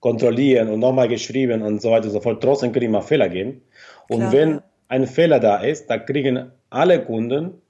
kontrollieren 0.00 0.70
und 0.70 0.80
nochmal 0.80 1.06
geschrieben 1.06 1.62
und 1.62 1.80
so 1.80 1.92
weiter 1.92 2.06
und 2.06 2.14
so 2.14 2.20
fort. 2.20 2.42
Trotzdem 2.42 2.72
können 2.72 2.86
immer 2.86 3.02
Fehler 3.02 3.28
gehen. 3.28 3.62
Und 4.08 4.18
Klar. 4.18 4.32
wenn 4.32 4.60
ein 4.88 5.06
Fehler 5.06 5.38
da 5.38 5.58
ist, 5.58 5.88
da 5.88 5.98
kriegen 5.98 6.50
alle 6.68 7.00
Kunden 7.04 7.62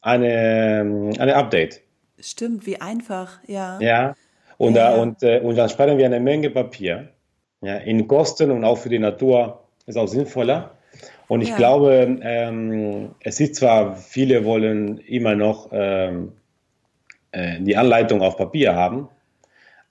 eine, 0.00 1.10
eine 1.18 1.36
Update. 1.36 1.82
Stimmt, 2.18 2.64
wie 2.64 2.80
einfach, 2.80 3.40
ja. 3.46 3.78
Ja, 3.78 4.14
und, 4.56 4.74
ja. 4.74 4.92
Da, 4.92 5.02
und, 5.02 5.22
äh, 5.22 5.40
und 5.40 5.56
dann 5.56 5.68
sparen 5.68 5.98
wir 5.98 6.06
eine 6.06 6.20
Menge 6.20 6.48
Papier. 6.48 7.08
Ja, 7.60 7.76
in 7.76 8.08
Kosten 8.08 8.50
und 8.50 8.64
auch 8.64 8.78
für 8.78 8.88
die 8.88 8.98
Natur 8.98 9.64
ist 9.84 9.98
auch 9.98 10.08
sinnvoller. 10.08 10.78
Und 11.28 11.40
ich 11.40 11.50
ja. 11.50 11.56
glaube, 11.56 12.18
ähm, 12.22 13.10
es 13.20 13.40
ist 13.40 13.54
zwar, 13.54 13.96
viele 13.96 14.44
wollen 14.44 14.98
immer 14.98 15.34
noch 15.34 15.70
ähm, 15.72 16.32
äh, 17.32 17.60
die 17.60 17.76
Anleitung 17.76 18.20
auf 18.20 18.36
Papier 18.36 18.74
haben, 18.74 19.08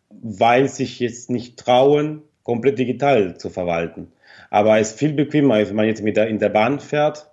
weil 0.10 0.68
sich 0.68 0.99
jetzt 0.99 1.30
nicht 1.30 1.58
trauen, 1.58 2.22
komplett 2.43 2.78
digital 2.80 3.38
zu 3.38 3.49
verwalten. 3.49 4.12
Aber 4.49 4.80
es 4.80 4.91
ist 4.91 4.99
viel 4.99 5.14
bequemer, 5.14 5.58
wenn 5.68 5.76
man 5.76 5.88
jetzt 5.88 6.04
mit 6.04 6.18
der, 6.18 6.28
in 6.28 6.39
der 6.39 6.49
Bahn 6.49 6.80
fährt, 6.80 7.32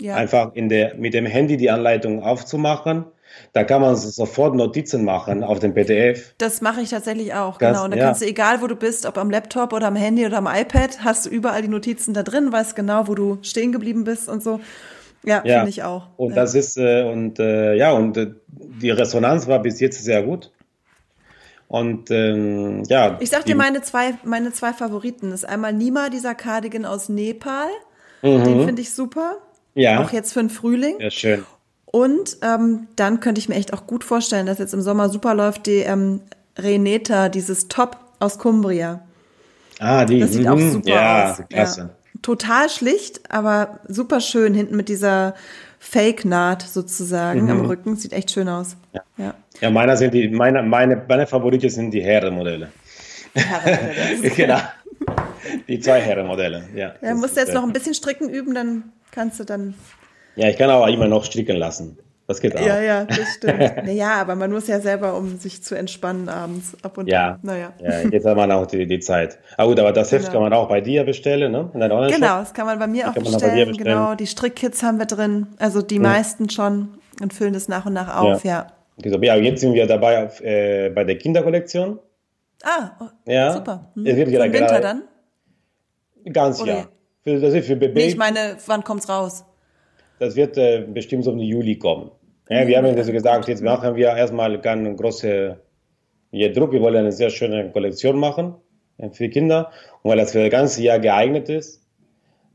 ja. 0.00 0.14
einfach 0.14 0.54
in 0.54 0.68
der, 0.68 0.94
mit 0.94 1.14
dem 1.14 1.26
Handy 1.26 1.56
die 1.56 1.70
Anleitung 1.70 2.22
aufzumachen. 2.22 3.06
Da 3.52 3.64
kann 3.64 3.80
man 3.80 3.96
sofort 3.96 4.54
Notizen 4.54 5.04
machen 5.04 5.42
auf 5.42 5.58
dem 5.58 5.74
PDF. 5.74 6.34
Das 6.38 6.60
mache 6.60 6.80
ich 6.80 6.90
tatsächlich 6.90 7.34
auch, 7.34 7.58
das, 7.58 7.72
genau. 7.72 7.84
Und 7.84 7.92
da 7.92 7.96
ja. 7.96 8.04
kannst 8.06 8.22
du, 8.22 8.26
egal 8.26 8.60
wo 8.62 8.66
du 8.66 8.76
bist, 8.76 9.06
ob 9.06 9.18
am 9.18 9.30
Laptop 9.30 9.72
oder 9.72 9.86
am 9.86 9.96
Handy 9.96 10.26
oder 10.26 10.38
am 10.38 10.46
iPad, 10.46 11.04
hast 11.04 11.26
du 11.26 11.30
überall 11.30 11.62
die 11.62 11.68
Notizen 11.68 12.14
da 12.14 12.22
drin, 12.22 12.52
weißt 12.52 12.76
genau, 12.76 13.08
wo 13.08 13.14
du 13.14 13.38
stehen 13.42 13.72
geblieben 13.72 14.04
bist 14.04 14.28
und 14.28 14.42
so. 14.42 14.60
Ja, 15.24 15.42
ja. 15.44 15.56
finde 15.56 15.70
ich 15.70 15.82
auch. 15.82 16.08
Und 16.16 16.30
ja. 16.30 16.36
das 16.36 16.54
ist, 16.54 16.76
äh, 16.76 17.02
und 17.02 17.38
äh, 17.38 17.74
ja, 17.74 17.92
und 17.92 18.16
äh, 18.16 18.28
die 18.48 18.90
Resonanz 18.90 19.46
war 19.46 19.60
bis 19.60 19.80
jetzt 19.80 20.02
sehr 20.02 20.22
gut. 20.22 20.50
Und 21.66 22.10
ähm, 22.10 22.82
ja. 22.88 23.18
Ich 23.20 23.28
sag 23.28 23.44
dir 23.44 23.54
meine 23.54 23.82
zwei, 23.82 24.14
meine 24.24 24.52
zwei 24.52 24.72
Favoriten. 24.72 25.30
Das 25.30 25.40
ist 25.42 25.48
einmal 25.48 25.74
Nima, 25.74 26.08
dieser 26.08 26.34
Cardigan 26.34 26.86
aus 26.86 27.10
Nepal. 27.10 27.68
Mhm. 28.22 28.44
Den 28.44 28.64
finde 28.64 28.82
ich 28.82 28.94
super. 28.94 29.36
Ja. 29.74 30.02
Auch 30.02 30.12
jetzt 30.12 30.32
für 30.32 30.40
den 30.40 30.50
Frühling. 30.50 30.98
Ja, 30.98 31.10
schön. 31.10 31.44
Und 31.90 32.36
ähm, 32.42 32.86
dann 32.96 33.20
könnte 33.20 33.38
ich 33.38 33.48
mir 33.48 33.54
echt 33.54 33.72
auch 33.72 33.86
gut 33.86 34.04
vorstellen, 34.04 34.46
dass 34.46 34.58
jetzt 34.58 34.74
im 34.74 34.82
Sommer 34.82 35.08
super 35.08 35.34
läuft 35.34 35.66
die 35.66 35.78
ähm, 35.78 36.20
Reneta, 36.56 37.28
dieses 37.28 37.68
Top 37.68 37.96
aus 38.18 38.38
Cumbria. 38.38 39.00
Ah, 39.78 40.04
die. 40.04 40.20
Das 40.20 40.32
sieht 40.32 40.42
mhm. 40.42 40.48
auch 40.48 40.58
super 40.58 40.88
ja, 40.88 41.30
aus. 41.30 41.42
Klasse. 41.48 41.80
Ja. 41.80 41.90
Total 42.20 42.68
schlicht, 42.68 43.30
aber 43.30 43.78
super 43.86 44.20
schön 44.20 44.52
hinten 44.52 44.76
mit 44.76 44.88
dieser 44.88 45.34
Fake-Naht 45.78 46.62
sozusagen 46.62 47.44
mhm. 47.44 47.50
am 47.50 47.60
Rücken. 47.66 47.96
Sieht 47.96 48.12
echt 48.12 48.32
schön 48.32 48.48
aus. 48.48 48.76
Ja, 48.92 49.02
ja. 49.16 49.34
ja 49.60 49.70
meiner 49.70 49.96
sind 49.96 50.12
die, 50.12 50.28
meine, 50.28 50.62
meine, 50.62 51.02
meine 51.08 51.26
Favoriten 51.26 51.70
sind 51.70 51.92
die 51.92 52.02
Herrenmodelle. 52.02 52.70
Herrenmodelle. 53.34 54.30
genau. 54.36 54.58
Die 55.68 55.78
zwei 55.80 56.00
Herrenmodelle, 56.00 56.68
ja. 56.74 56.94
Ja, 57.00 57.14
musst 57.14 57.36
du 57.36 57.40
jetzt 57.40 57.54
noch 57.54 57.62
ein 57.62 57.72
bisschen 57.72 57.94
stricken 57.94 58.28
üben, 58.28 58.54
dann 58.54 58.92
kannst 59.12 59.38
du 59.40 59.44
dann. 59.44 59.74
Ja, 60.36 60.48
ich 60.48 60.56
kann 60.56 60.70
aber 60.70 60.88
immer 60.88 61.08
noch 61.08 61.24
stricken 61.24 61.56
lassen. 61.56 61.98
Das 62.28 62.42
geht 62.42 62.56
auch. 62.56 62.60
Ja, 62.60 62.80
ja, 62.82 63.04
das 63.04 63.34
stimmt. 63.36 63.58
naja, 63.84 64.20
aber 64.20 64.36
man 64.36 64.52
muss 64.52 64.68
ja 64.68 64.80
selber, 64.80 65.16
um 65.16 65.38
sich 65.38 65.62
zu 65.62 65.74
entspannen 65.74 66.28
abends 66.28 66.76
ab 66.82 66.98
und 66.98 67.08
ja, 67.08 67.32
an. 67.32 67.38
Naja. 67.42 67.72
Ja, 67.80 68.02
jetzt 68.02 68.26
hat 68.26 68.36
man 68.36 68.52
auch 68.52 68.66
die, 68.66 68.86
die 68.86 69.00
Zeit. 69.00 69.38
Aber 69.56 69.70
gut, 69.70 69.80
aber 69.80 69.92
das 69.92 70.12
Heft 70.12 70.26
genau. 70.26 70.32
kann 70.34 70.42
man 70.42 70.52
auch 70.52 70.68
bei 70.68 70.82
dir 70.82 71.04
bestellen, 71.04 71.50
ne? 71.50 71.70
In 71.72 71.80
genau, 71.80 72.40
das 72.40 72.52
kann 72.52 72.66
man 72.66 72.78
bei 72.78 72.86
mir 72.86 73.08
auch 73.08 73.14
bestellen. 73.14 73.68
bestellen. 73.68 73.76
Genau, 73.78 74.14
die 74.14 74.26
Strickkits 74.26 74.82
haben 74.82 74.98
wir 74.98 75.06
drin. 75.06 75.46
Also 75.58 75.80
die 75.80 75.96
hm. 75.96 76.02
meisten 76.02 76.50
schon 76.50 76.98
und 77.22 77.32
füllen 77.32 77.54
das 77.54 77.66
nach 77.66 77.86
und 77.86 77.94
nach 77.94 78.14
auf, 78.14 78.44
ja. 78.44 78.66
Ja, 79.02 79.18
ja 79.22 79.36
jetzt 79.36 79.62
sind 79.62 79.72
wir 79.72 79.86
dabei 79.86 80.26
auf, 80.26 80.40
äh, 80.42 80.90
bei 80.90 81.04
der 81.04 81.16
Kinderkollektion. 81.16 81.98
Ah, 82.62 82.90
oh, 83.00 83.30
ja. 83.30 83.52
super. 83.52 83.90
Hm. 83.94 84.06
Es 84.06 84.16
wird 84.16 84.30
Winter 84.30 84.80
dann? 84.80 85.02
Ganz, 86.32 86.60
Oder? 86.60 86.72
ja. 86.72 86.88
Für, 87.24 87.40
das 87.40 87.54
ist 87.54 87.66
für 87.66 87.76
Baby. 87.76 88.00
Nee, 88.00 88.06
ich 88.08 88.16
meine, 88.16 88.56
wann 88.66 88.84
kommt's 88.84 89.08
raus? 89.08 89.44
Das 90.18 90.36
wird 90.36 90.56
äh, 90.58 90.84
bestimmt 90.86 91.24
so 91.24 91.32
im 91.32 91.38
Juli 91.38 91.76
kommen. 91.76 92.10
Ja, 92.48 92.66
wir 92.66 92.78
haben 92.78 92.86
also 92.86 93.12
gesagt, 93.12 93.48
jetzt 93.48 93.62
machen 93.62 93.94
wir 93.94 94.08
erstmal 94.08 94.60
keine 94.60 94.94
große 94.94 95.58
Druck. 96.32 96.72
Wir 96.72 96.80
wollen 96.80 96.96
eine 96.96 97.12
sehr 97.12 97.30
schöne 97.30 97.70
Kollektion 97.70 98.18
machen 98.18 98.54
für 99.12 99.28
Kinder. 99.28 99.70
Und 100.02 100.10
weil 100.10 100.18
das 100.18 100.32
für 100.32 100.40
das 100.40 100.50
ganze 100.50 100.82
Jahr 100.82 100.98
geeignet 100.98 101.48
ist, 101.48 101.82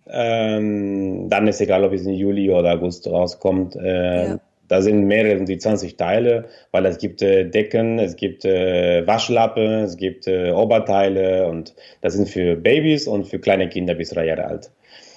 ähm, 0.08 1.30
dann 1.30 1.48
ist 1.48 1.62
egal, 1.62 1.84
ob 1.84 1.94
es 1.94 2.06
im 2.06 2.14
Juli 2.14 2.50
oder 2.50 2.74
August 2.74 3.08
rauskommt. 3.08 3.76
Äh, 3.76 4.28
ja. 4.30 4.40
Da 4.68 4.82
sind 4.82 5.06
mehrere, 5.06 5.44
die 5.44 5.58
20 5.58 5.98
Teile, 5.98 6.46
weil 6.72 6.86
es 6.86 6.98
gibt 6.98 7.22
äh, 7.22 7.46
Decken, 7.46 8.00
es 8.00 8.16
gibt 8.16 8.44
äh, 8.46 9.06
Waschlappen, 9.06 9.84
es 9.84 9.98
gibt 9.98 10.28
äh, 10.28 10.52
Oberteile 10.52 11.48
und 11.48 11.76
das 12.02 12.14
sind 12.14 12.30
für 12.30 12.56
Babys 12.56 13.08
und 13.08 13.26
für 13.26 13.40
kleine 13.40 13.70
Kinder 13.70 13.94
bis 13.94 14.10
drei 14.10 14.26
Jahre 14.26 14.46
alt. 14.46 14.72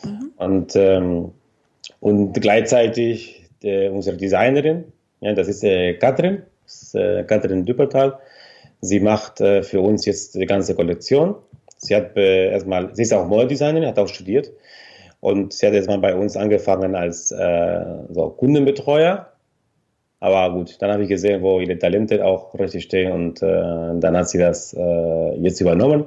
Mhm. 0.05 0.33
Und, 0.37 0.77
ähm, 0.77 1.33
und 2.01 2.33
gleichzeitig 2.35 3.49
äh, 3.63 3.89
unsere 3.89 4.17
Designerin, 4.17 4.85
ja, 5.21 5.35
das 5.35 5.49
ist 5.49 5.65
äh, 5.65 5.95
Katrin, 5.95 6.43
ist, 6.67 6.95
äh, 6.95 7.25
Katrin 7.25 7.65
Düppertal. 7.65 8.19
Sie 8.81 9.01
macht 9.01 9.41
äh, 9.41 9.63
für 9.63 9.81
uns 9.81 10.05
jetzt 10.05 10.35
die 10.35 10.47
ganze 10.47 10.75
Kollektion. 10.75 11.37
Sie 11.79 11.95
hat 11.97 12.17
äh, 12.17 12.51
erstmal, 12.51 12.95
sie 12.95 13.03
ist 13.03 13.13
auch 13.13 13.27
Modedesignerin, 13.27 13.89
hat 13.89 13.99
auch 13.99 14.09
studiert 14.09 14.53
und 15.21 15.53
sie 15.53 15.67
hat 15.67 15.75
erstmal 15.75 15.99
bei 15.99 16.15
uns 16.15 16.37
angefangen 16.37 16.95
als 16.95 17.31
äh, 17.31 17.85
so 18.11 18.31
Kundenbetreuer. 18.31 19.33
Aber 20.21 20.55
gut, 20.55 20.77
dann 20.81 20.91
habe 20.91 21.03
ich 21.03 21.09
gesehen, 21.09 21.43
wo 21.43 21.61
ihre 21.61 21.79
Talente 21.79 22.25
auch 22.25 22.55
richtig 22.59 22.85
stehen 22.85 23.13
und 23.13 23.43
äh, 23.43 23.47
dann 23.47 24.17
hat 24.17 24.29
sie 24.29 24.39
das 24.39 24.75
jetzt 25.39 25.61
übernommen. 25.61 26.07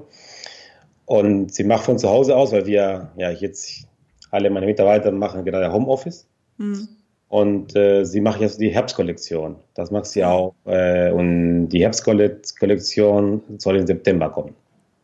Und 1.05 1.53
sie 1.53 1.63
macht 1.63 1.85
von 1.85 1.97
zu 1.97 2.09
Hause 2.09 2.35
aus, 2.35 2.51
weil 2.51 2.65
wir 2.67 3.09
ja 3.17 3.31
jetzt 3.31 3.88
alle 4.32 4.49
meine 4.49 4.65
Mitarbeiter 4.65 5.11
machen 5.11 5.45
gerade 5.45 5.71
Homeoffice. 5.71 6.27
Mhm. 6.57 6.88
Und 7.27 7.75
äh, 7.75 8.05
sie 8.05 8.21
macht 8.21 8.41
jetzt 8.41 8.59
die 8.59 8.69
Herbstkollektion. 8.69 9.55
Das 9.75 9.91
macht 9.91 10.07
sie 10.07 10.25
auch. 10.25 10.55
Äh, 10.65 11.11
und 11.11 11.69
die 11.69 11.82
Herbstkollektion 11.82 13.43
soll 13.59 13.77
im 13.77 13.86
September 13.86 14.30
kommen. 14.30 14.55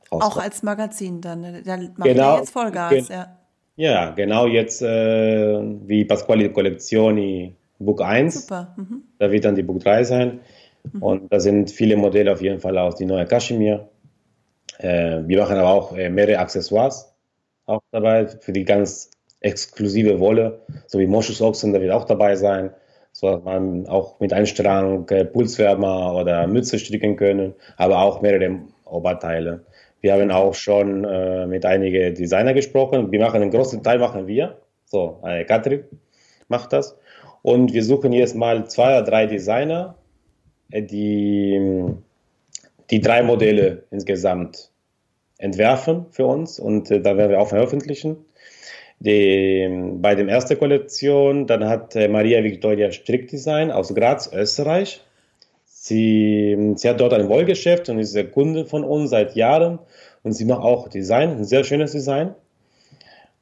Auch 0.10 0.38
als 0.38 0.64
Magazin 0.64 1.22
dann. 1.22 1.42
Ne? 1.42 1.62
Dann 1.64 1.94
macht 1.98 2.10
genau, 2.10 2.38
jetzt 2.38 2.52
Vollgas, 2.52 2.90
ge 2.90 3.04
ja. 3.10 3.38
Ja, 3.78 4.12
genau 4.12 4.48
jetzt 4.48 4.82
äh, 4.82 5.62
wie 5.86 6.06
Pasquale 6.06 6.50
Collezioni 6.52 7.54
Book 7.78 8.02
1. 8.02 8.42
Super. 8.42 8.74
Mhm. 8.78 9.04
Da 9.20 9.32
wird 9.32 9.46
dann 9.46 9.56
die 9.56 9.64
Book 9.64 9.82
3 9.82 10.04
sein. 10.06 10.40
Mhm. 10.94 11.04
Und 11.04 11.34
da 11.34 11.40
sind 11.40 11.70
viele 11.70 11.98
Modelle 11.98 12.32
auf 12.32 12.42
jeden 12.42 12.60
Fall 12.60 12.78
aus 12.78 12.96
die 12.96 13.06
neue 13.06 13.26
Kaschmir. 13.26 13.90
Äh, 14.80 15.22
wir 15.26 15.40
machen 15.40 15.58
aber 15.58 15.70
auch 15.70 15.96
äh, 15.96 16.10
mehrere 16.10 16.40
Accessoires 16.40 17.16
auch 17.66 17.82
dabei 17.92 18.28
für 18.28 18.54
die 18.54 18.64
ganz 18.64 19.10
exklusive 19.46 20.20
Wolle, 20.20 20.60
so 20.88 21.00
wie 21.00 21.08
Moschusochsen, 21.08 21.72
der 21.72 21.82
wird 21.82 21.92
auch 21.92 22.06
dabei 22.06 22.36
sein. 22.36 22.72
so 23.12 23.30
dass 23.30 23.44
man 23.44 23.88
auch 23.88 24.20
mit 24.20 24.34
einem 24.34 24.46
Strang 24.46 25.08
äh, 25.10 25.24
Pulswärmer 25.24 26.16
oder 26.16 26.48
Mütze 26.48 26.80
stricken 26.80 27.16
können, 27.16 27.54
aber 27.78 28.02
auch 28.02 28.22
mehrere 28.22 28.60
Oberteile. 28.86 29.64
Wir 30.02 30.14
haben 30.14 30.32
auch 30.32 30.54
schon 30.54 31.06
äh, 31.06 31.46
mit 31.48 31.66
einigen 31.66 32.14
Designer 32.16 32.54
gesprochen. 32.54 33.12
Wir 33.12 33.22
machen 33.22 33.42
einen 33.42 33.52
großen 33.52 33.82
Teil 33.84 34.00
machen 34.00 34.28
wir. 34.28 34.58
So, 34.86 35.22
äh, 35.24 35.46
Katrin 35.46 35.86
macht 36.50 36.74
das. 36.74 36.98
Und 37.42 37.74
wir 37.74 37.84
suchen 37.84 38.12
jetzt 38.12 38.36
mal 38.36 38.68
zwei 38.68 38.98
oder 38.98 39.04
drei 39.04 39.28
Designer, 39.28 39.96
äh, 40.72 40.82
die 40.82 41.96
die 42.92 43.02
drei 43.02 43.24
Modelle 43.24 43.84
insgesamt 43.92 44.72
entwerfen 45.38 46.06
für 46.12 46.26
uns 46.26 46.60
und 46.60 46.92
äh, 46.92 47.02
da 47.02 47.18
werden 47.18 47.32
wir 47.32 47.40
auch 47.40 47.50
veröffentlichen. 47.50 48.18
Die, 49.00 49.70
bei 49.98 50.16
der 50.16 50.28
ersten 50.28 50.58
Kollektion, 50.58 51.48
dann 51.48 51.68
hat 51.68 51.96
äh, 51.96 52.08
Maria 52.08 52.44
Victoria 52.44 52.92
Strickdesign 52.92 53.72
aus 53.72 53.94
Graz, 53.94 54.32
Österreich. 54.34 55.02
Sie, 55.66 56.74
sie 56.76 56.90
hat 56.90 57.00
dort 57.00 57.14
ein 57.14 57.30
Wollgeschäft 57.30 57.90
und 57.90 58.00
ist 58.00 58.18
Kunde 58.32 58.66
von 58.66 58.84
uns 58.84 59.12
seit 59.12 59.36
Jahren 59.36 59.80
und 60.24 60.34
sie 60.34 60.46
macht 60.46 60.62
auch 60.62 60.88
Design, 60.88 61.38
ein 61.38 61.46
sehr 61.46 61.64
schönes 61.64 61.92
Design. 61.92 62.34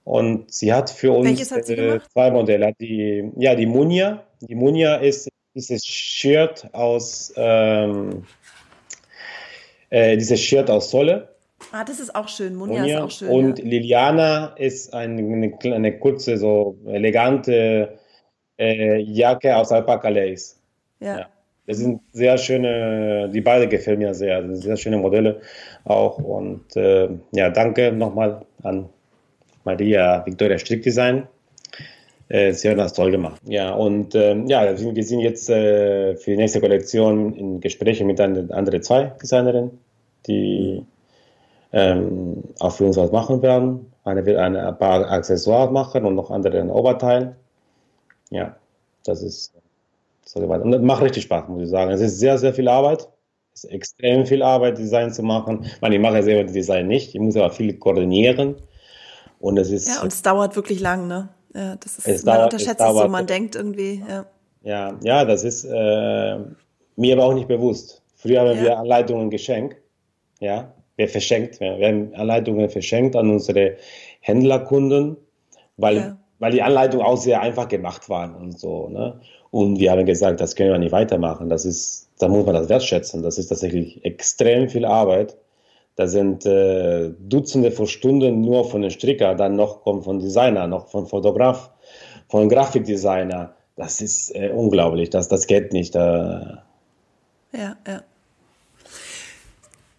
Und 0.03 0.53
sie 0.53 0.73
hat 0.73 0.89
für 0.89 1.13
uns 1.13 1.49
hat 1.49 1.69
äh, 1.69 1.99
zwei 2.11 2.31
Modelle. 2.31 2.73
Die, 2.79 3.31
ja, 3.37 3.55
die 3.55 3.65
Munia. 3.65 4.25
Die 4.41 4.55
Munia 4.55 4.95
ist 4.97 5.29
dieses 5.55 5.85
Shirt 5.85 6.67
aus, 6.73 7.33
ähm, 7.37 8.25
äh, 9.89 10.17
dieses 10.17 10.41
Shirt 10.41 10.69
aus 10.69 10.91
Solle. 10.91 11.32
Ah, 11.73 11.83
das 11.83 11.99
ist 11.99 12.15
auch 12.15 12.27
schön. 12.27 12.55
Munia, 12.55 12.81
Munia. 12.81 12.97
ist 12.97 13.03
auch 13.03 13.11
schön. 13.11 13.29
Und 13.29 13.57
ja. 13.57 13.65
Liliana 13.65 14.53
ist 14.57 14.93
eine, 14.93 15.57
eine, 15.63 15.97
kurze, 15.97 16.37
so 16.37 16.77
elegante 16.85 17.97
äh, 18.59 18.99
Jacke 18.99 19.57
aus 19.57 19.71
Alpaka 19.71 20.09
Lace. 20.09 20.61
ja. 20.99 21.17
ja. 21.19 21.27
Das 21.65 21.77
sind 21.77 22.01
sehr 22.11 22.37
schöne, 22.37 23.29
die 23.33 23.39
beiden 23.39 23.69
gefallen 23.69 23.99
mir 23.99 24.13
sehr. 24.13 24.41
Das 24.41 24.59
sind 24.59 24.63
sehr 24.63 24.75
schöne 24.75 24.97
Modelle 24.97 25.39
auch. 25.85 26.17
Und 26.17 26.75
äh, 26.75 27.07
ja, 27.31 27.49
danke 27.49 27.93
nochmal 27.93 28.45
an 28.63 28.89
Maria 29.63 30.25
Victoria 30.25 30.57
Strickdesign. 30.57 31.25
Äh, 32.27 32.51
sie 32.51 32.69
haben 32.69 32.77
das 32.77 32.91
toll 32.91 33.11
gemacht. 33.11 33.41
Ja, 33.45 33.73
und 33.75 34.13
äh, 34.13 34.35
ja, 34.45 34.77
wir 34.77 35.03
sind 35.05 35.21
jetzt 35.21 35.49
äh, 35.49 36.17
für 36.17 36.31
die 36.31 36.37
nächste 36.37 36.59
Kollektion 36.59 37.33
in 37.33 37.61
Gesprächen 37.61 38.07
mit 38.07 38.19
anderen 38.19 38.83
zwei 38.83 39.13
Designerinnen, 39.21 39.71
die 40.27 40.85
ähm, 41.73 42.43
auch 42.59 42.71
für 42.71 42.85
uns 42.85 42.97
was 42.97 43.11
machen 43.11 43.41
werden. 43.41 43.91
Eine 44.03 44.25
wird 44.25 44.37
ein 44.37 44.77
paar 44.77 45.09
Accessoires 45.09 45.71
machen 45.71 46.05
und 46.05 46.15
noch 46.15 46.29
andere 46.29 46.59
ein 46.59 46.69
Oberteil. 46.69 47.35
Ja, 48.29 48.55
das 49.05 49.21
ist 49.23 49.53
so 50.25 50.39
Und 50.39 50.71
das 50.71 50.81
macht 50.81 51.03
richtig 51.03 51.23
Spaß, 51.23 51.47
muss 51.49 51.63
ich 51.63 51.69
sagen. 51.69 51.91
Es 51.91 52.01
ist 52.01 52.19
sehr, 52.19 52.37
sehr 52.37 52.53
viel 52.53 52.67
Arbeit. 52.67 53.07
Es 53.53 53.65
ist 53.65 53.71
extrem 53.71 54.25
viel 54.25 54.41
Arbeit, 54.41 54.77
Design 54.77 55.11
zu 55.11 55.21
machen. 55.21 55.63
Ich 55.63 55.81
meine, 55.81 55.95
ich 55.95 56.01
mache 56.01 56.15
ja 56.15 56.23
selber 56.23 56.51
Design 56.51 56.87
nicht. 56.87 57.13
Ich 57.13 57.21
muss 57.21 57.35
aber 57.35 57.51
viel 57.51 57.77
koordinieren. 57.77 58.55
Und 59.39 59.57
es 59.57 59.69
ist. 59.69 59.87
Ja, 59.87 60.01
und 60.01 60.11
es 60.11 60.21
dauert 60.21 60.55
wirklich 60.55 60.79
lang, 60.79 61.07
ne? 61.07 61.29
Ja, 61.53 61.75
das 61.75 61.97
ist, 61.97 62.07
es 62.07 62.25
man 62.25 62.35
dauert, 62.35 62.53
unterschätzt 62.53 62.81
es, 62.81 62.87
dauert, 62.87 63.03
so, 63.03 63.09
man 63.09 63.27
denkt 63.27 63.55
irgendwie, 63.55 64.03
ja. 64.07 64.25
Ja, 64.63 64.97
ja, 65.03 65.25
das 65.25 65.43
ist 65.43 65.65
äh, 65.65 66.39
mir 66.95 67.13
aber 67.13 67.25
auch 67.25 67.33
nicht 67.33 67.47
bewusst. 67.47 68.01
Früher 68.15 68.39
haben 68.39 68.57
ja. 68.57 68.63
wir 68.63 68.79
Anleitungen 68.79 69.29
geschenkt. 69.29 69.77
Ja, 70.39 70.72
wir 70.95 71.07
verschenkt. 71.07 71.59
Wir 71.59 71.87
haben 71.87 72.13
Anleitungen 72.15 72.69
verschenkt 72.69 73.15
an 73.15 73.29
unsere 73.29 73.77
Händlerkunden, 74.21 75.17
weil, 75.77 75.97
ja. 75.97 76.17
weil 76.39 76.51
die 76.51 76.61
Anleitungen 76.61 77.05
auch 77.05 77.17
sehr 77.17 77.41
einfach 77.41 77.67
gemacht 77.67 78.09
waren 78.09 78.35
und 78.35 78.59
so. 78.59 78.87
Ne? 78.89 79.19
Und 79.51 79.79
wir 79.79 79.91
haben 79.91 80.05
gesagt, 80.05 80.41
das 80.41 80.55
können 80.55 80.71
wir 80.71 80.79
nicht 80.79 80.91
weitermachen. 80.91 81.49
Das 81.49 81.65
ist, 81.65 82.09
da 82.19 82.27
muss 82.27 82.45
man 82.45 82.55
das 82.55 82.69
wertschätzen. 82.69 83.23
Das 83.23 83.37
ist 83.37 83.47
tatsächlich 83.47 84.03
extrem 84.05 84.69
viel 84.69 84.85
Arbeit. 84.85 85.37
Da 85.95 86.07
sind 86.07 86.45
äh, 86.45 87.11
Dutzende 87.19 87.71
von 87.71 87.85
Stunden 87.85 88.41
nur 88.41 88.67
von 88.67 88.81
den 88.81 88.89
Stricker, 88.89 89.35
dann 89.35 89.55
noch 89.55 89.83
kommt 89.83 90.05
von 90.05 90.19
Designer, 90.19 90.65
noch 90.65 90.87
von 90.87 91.05
Fotograf, 91.05 91.69
von 92.29 92.49
Grafikdesigner. 92.49 93.53
Das 93.75 94.01
ist 94.01 94.35
äh, 94.35 94.49
unglaublich. 94.49 95.11
Das, 95.11 95.27
das 95.27 95.45
geht 95.45 95.71
nicht. 95.71 95.95
Äh. 95.95 95.99
Ja, 95.99 97.77
ja. 97.87 98.03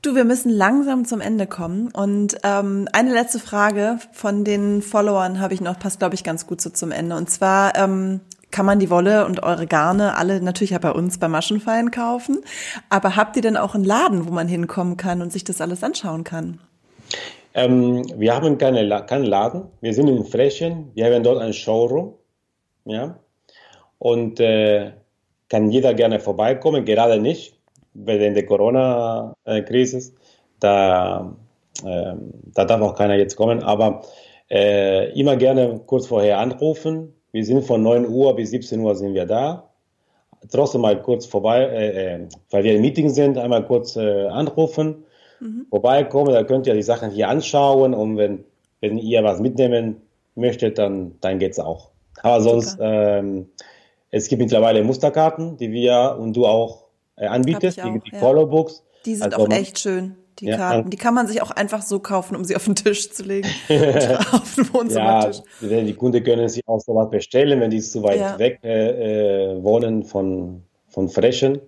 Du, 0.04 0.14
wir 0.14 0.24
müssen 0.26 0.50
langsam 0.50 1.06
zum 1.06 1.22
Ende 1.22 1.46
kommen. 1.46 1.88
Und 1.90 2.36
ähm, 2.44 2.86
eine 2.92 3.14
letzte 3.14 3.38
Frage 3.38 3.96
von 4.12 4.44
den 4.44 4.82
Followern 4.82 5.40
habe 5.40 5.54
ich 5.54 5.62
noch, 5.62 5.78
passt, 5.78 5.98
glaube 5.98 6.14
ich, 6.14 6.22
ganz 6.22 6.46
gut 6.46 6.60
so 6.60 6.68
zum 6.68 6.92
Ende. 6.92 7.16
Und 7.16 7.30
zwar, 7.30 7.74
ähm, 7.74 8.20
kann 8.50 8.66
man 8.66 8.78
die 8.78 8.90
Wolle 8.90 9.24
und 9.24 9.42
eure 9.42 9.66
Garne 9.66 10.14
alle 10.18 10.42
natürlich 10.42 10.76
auch 10.76 10.80
bei 10.80 10.92
uns 10.92 11.16
bei 11.16 11.26
Maschenfein 11.26 11.90
kaufen. 11.90 12.44
Aber 12.90 13.16
habt 13.16 13.36
ihr 13.36 13.42
denn 13.42 13.56
auch 13.56 13.74
einen 13.74 13.84
Laden, 13.84 14.28
wo 14.28 14.30
man 14.30 14.46
hinkommen 14.46 14.98
kann 14.98 15.22
und 15.22 15.32
sich 15.32 15.42
das 15.42 15.62
alles 15.62 15.82
anschauen 15.82 16.22
kann? 16.22 16.60
Ähm, 17.54 18.04
wir 18.18 18.36
haben 18.36 18.58
keine, 18.58 19.06
keinen 19.06 19.24
Laden. 19.24 19.64
Wir 19.80 19.94
sind 19.94 20.08
in 20.08 20.22
Frechen. 20.26 20.90
Wir 20.92 21.06
haben 21.06 21.22
dort 21.22 21.40
ein 21.40 21.54
Showroom. 21.54 22.12
Ja. 22.84 23.20
Und 23.98 24.38
äh, 24.38 24.92
kann 25.48 25.70
jeder 25.70 25.94
gerne 25.94 26.20
vorbeikommen, 26.20 26.84
gerade 26.84 27.18
nicht, 27.18 27.54
während 27.94 28.36
der 28.36 28.46
Corona-Krise. 28.46 30.12
Da, 30.60 31.34
äh, 31.84 32.14
da 32.54 32.64
darf 32.64 32.80
auch 32.80 32.94
keiner 32.94 33.14
jetzt 33.14 33.36
kommen. 33.36 33.62
Aber 33.62 34.02
äh, 34.50 35.18
immer 35.18 35.36
gerne 35.36 35.80
kurz 35.86 36.06
vorher 36.06 36.38
anrufen 36.38 37.14
wir 37.34 37.44
sind 37.44 37.64
von 37.64 37.82
9 37.82 38.06
Uhr 38.06 38.36
bis 38.36 38.50
17 38.50 38.78
Uhr 38.78 38.94
sind 38.94 39.12
wir 39.12 39.26
da. 39.26 39.68
Trotzdem 40.52 40.82
mal 40.82 41.02
kurz 41.02 41.26
vorbei, 41.26 41.64
äh, 41.64 42.14
äh, 42.14 42.28
weil 42.50 42.62
wir 42.62 42.76
im 42.76 42.80
Meeting 42.80 43.08
sind, 43.08 43.38
einmal 43.38 43.66
kurz 43.66 43.96
äh, 43.96 44.28
anrufen, 44.28 45.04
mhm. 45.40 45.66
vorbeikommen, 45.68 46.32
da 46.32 46.44
könnt 46.44 46.68
ihr 46.68 46.74
die 46.74 46.82
Sachen 46.84 47.10
hier 47.10 47.28
anschauen 47.28 47.92
und 47.92 48.18
wenn, 48.18 48.44
wenn 48.80 48.98
ihr 48.98 49.24
was 49.24 49.40
mitnehmen 49.40 49.96
möchtet, 50.36 50.78
dann, 50.78 51.16
dann 51.20 51.40
es 51.40 51.58
auch. 51.58 51.90
Aber 52.22 52.40
sonst, 52.40 52.78
ähm, 52.80 53.48
es 54.12 54.28
gibt 54.28 54.40
mittlerweile 54.40 54.84
Musterkarten, 54.84 55.56
die 55.56 55.72
wir 55.72 56.16
und 56.20 56.36
du 56.36 56.46
auch 56.46 56.83
anbietest, 57.16 57.80
auch, 57.80 57.92
die, 57.92 58.00
die 58.00 58.12
ja. 58.12 58.18
Follow 58.18 58.46
Books. 58.46 58.82
Die 59.06 59.14
sind 59.14 59.34
also, 59.34 59.46
auch 59.46 59.50
echt 59.50 59.78
schön 59.78 60.16
die 60.40 60.46
ja, 60.46 60.56
Karten. 60.56 60.90
Die 60.90 60.96
kann 60.96 61.14
man 61.14 61.26
sich 61.26 61.42
auch 61.42 61.50
einfach 61.50 61.82
so 61.82 62.00
kaufen, 62.00 62.36
um 62.36 62.44
sie 62.44 62.56
auf 62.56 62.64
den 62.64 62.74
Tisch 62.74 63.10
zu 63.10 63.22
legen. 63.22 63.48
auf 64.32 64.54
den 64.56 64.72
Wohnzimmertisch. 64.72 65.42
Ja, 65.60 65.80
die 65.80 65.94
Kunden 65.94 66.22
können 66.24 66.48
sich 66.48 66.66
auch 66.66 66.80
sowas 66.80 67.10
bestellen, 67.10 67.60
wenn 67.60 67.70
die 67.70 67.80
zu 67.80 68.02
weit 68.02 68.20
ja. 68.20 68.38
weg 68.38 68.58
äh, 68.64 69.52
äh, 69.52 69.62
wohnen 69.62 70.04
von, 70.04 70.62
von 70.88 71.08
Frechen. 71.08 71.60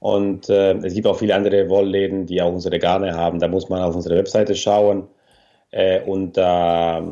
Und 0.00 0.48
äh, 0.48 0.74
es 0.78 0.94
gibt 0.94 1.06
auch 1.06 1.18
viele 1.18 1.34
andere 1.34 1.68
Wollläden, 1.68 2.26
die 2.26 2.40
auch 2.40 2.52
unsere 2.52 2.78
Garne 2.78 3.14
haben. 3.14 3.38
Da 3.40 3.48
muss 3.48 3.68
man 3.68 3.82
auf 3.82 3.96
unsere 3.96 4.16
Webseite 4.16 4.54
schauen 4.54 5.08
äh, 5.70 6.00
und 6.02 6.36
äh, 6.38 7.02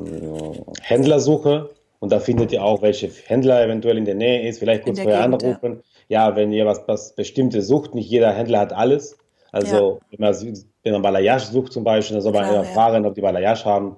Händlersuche. 0.82 1.70
Und 1.98 2.12
da 2.12 2.20
findet 2.20 2.52
ihr 2.52 2.62
auch, 2.62 2.82
welche 2.82 3.08
Händler 3.26 3.62
eventuell 3.62 3.98
in 3.98 4.04
der 4.04 4.14
Nähe 4.14 4.48
ist. 4.48 4.58
Vielleicht 4.58 4.84
kurz 4.84 5.00
vorher 5.00 5.22
Gegend, 5.22 5.42
anrufen. 5.44 5.82
Ja. 6.08 6.28
ja, 6.28 6.36
wenn 6.36 6.52
ihr 6.52 6.66
was, 6.66 6.82
was 6.86 7.14
Bestimmtes 7.14 7.66
sucht, 7.68 7.94
nicht 7.94 8.10
jeder 8.10 8.32
Händler 8.32 8.60
hat 8.60 8.72
alles. 8.72 9.16
Also 9.52 10.00
ja. 10.00 10.18
wenn, 10.18 10.20
man, 10.20 10.64
wenn 10.82 10.92
man 10.92 11.02
Balayage 11.02 11.46
sucht 11.46 11.72
zum 11.72 11.84
Beispiel, 11.84 12.14
dann 12.14 12.22
soll 12.22 12.32
man 12.32 12.44
Klar, 12.44 12.64
ja. 12.64 12.70
fragen, 12.70 13.06
ob 13.06 13.14
die 13.14 13.22
Balayage 13.22 13.64
haben. 13.64 13.96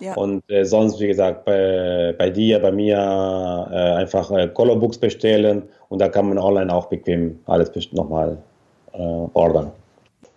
Ja. 0.00 0.14
Und 0.14 0.48
äh, 0.48 0.64
sonst, 0.64 1.00
wie 1.00 1.08
gesagt, 1.08 1.44
bei, 1.44 2.14
bei 2.16 2.30
dir, 2.30 2.60
bei 2.60 2.70
mir 2.70 2.96
äh, 3.70 3.74
einfach 3.74 4.30
äh, 4.30 4.48
Colorbooks 4.48 4.98
bestellen 4.98 5.64
und 5.88 6.00
da 6.00 6.08
kann 6.08 6.28
man 6.28 6.38
online 6.38 6.72
auch 6.72 6.86
bequem 6.86 7.40
alles 7.46 7.72
nochmal 7.92 8.38
äh, 8.92 8.98
ordern. 8.98 9.72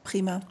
Prima. 0.04 0.42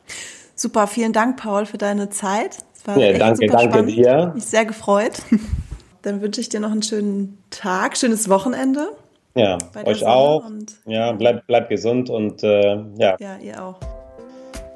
Super, 0.55 0.87
vielen 0.87 1.13
Dank, 1.13 1.41
Paul, 1.41 1.67
für 1.67 1.79
deine 1.79 2.11
Zeit. 2.11 2.59
ja, 2.87 3.13
danke, 3.15 3.47
danke 3.47 3.73
spannend. 3.73 3.91
dir. 3.91 4.33
Mich 4.35 4.45
sehr 4.45 4.65
gefreut. 4.65 5.23
Dann 6.03 6.23
wünsche 6.23 6.41
ich 6.41 6.49
dir 6.49 6.61
noch 6.61 6.71
einen 6.71 6.83
schönen 6.83 7.39
Tag, 7.51 7.97
schönes 7.97 8.29
Wochenende. 8.29 8.89
Ja, 9.35 9.59
euch 9.85 10.05
auch. 10.05 10.43
Ja, 10.87 11.13
bleibt 11.13 11.47
bleib 11.47 11.69
gesund 11.69 12.11
und 12.11 12.43
äh, 12.43 12.77
ja. 12.97 13.17
Ja, 13.19 13.37
ihr 13.41 13.63
auch. 13.63 13.79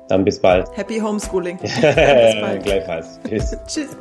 Dann 0.09 0.25
bis 0.25 0.39
bald. 0.39 0.69
Happy 0.77 0.99
Homeschooling. 0.99 1.59
Gleichfalls. 1.59 3.19
Tschüss. 3.27 3.57
Tschüss. 3.67 3.97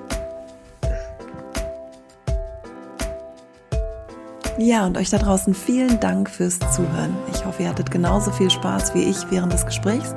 Ja, 4.59 4.85
und 4.85 4.97
euch 4.97 5.09
da 5.09 5.17
draußen 5.17 5.55
vielen 5.55 5.99
Dank 5.99 6.29
fürs 6.29 6.59
Zuhören. 6.59 7.15
Ich 7.33 7.43
hoffe, 7.43 7.63
ihr 7.63 7.69
hattet 7.69 7.89
genauso 7.89 8.31
viel 8.31 8.51
Spaß 8.51 8.93
wie 8.93 9.03
ich 9.03 9.17
während 9.31 9.51
des 9.51 9.65
Gesprächs 9.65 10.13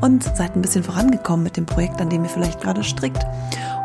und 0.00 0.22
seid 0.22 0.56
ein 0.56 0.62
bisschen 0.62 0.82
vorangekommen 0.82 1.42
mit 1.42 1.58
dem 1.58 1.66
Projekt, 1.66 2.00
an 2.00 2.08
dem 2.08 2.22
ihr 2.24 2.30
vielleicht 2.30 2.62
gerade 2.62 2.82
strickt. 2.82 3.26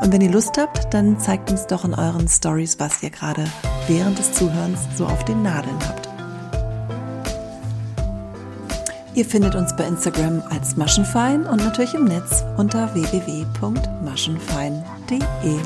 Und 0.02 0.12
wenn 0.14 0.22
ihr 0.22 0.32
Lust 0.32 0.58
habt, 0.58 0.94
dann 0.94 1.20
zeigt 1.20 1.52
uns 1.52 1.68
doch 1.68 1.84
in 1.86 1.94
euren 1.94 2.28
Stories, 2.28 2.80
was 2.80 3.04
ihr 3.04 3.10
gerade 3.10 3.46
während 3.88 4.18
des 4.18 4.32
Zuhörens 4.34 4.80
so 4.96 5.06
auf 5.06 5.26
den 5.26 5.44
Nadeln 5.44 5.78
habt. 5.88 6.08
Ihr 9.16 9.26
findet 9.26 9.56
uns 9.56 9.76
bei 9.76 9.86
Instagram 9.86 10.42
als 10.50 10.78
Maschenfein 10.78 11.46
und 11.46 11.58
natürlich 11.58 11.94
im 11.94 12.06
Netz 12.06 12.46
unter 12.56 12.94
www.maschenfein.de. 12.94 15.60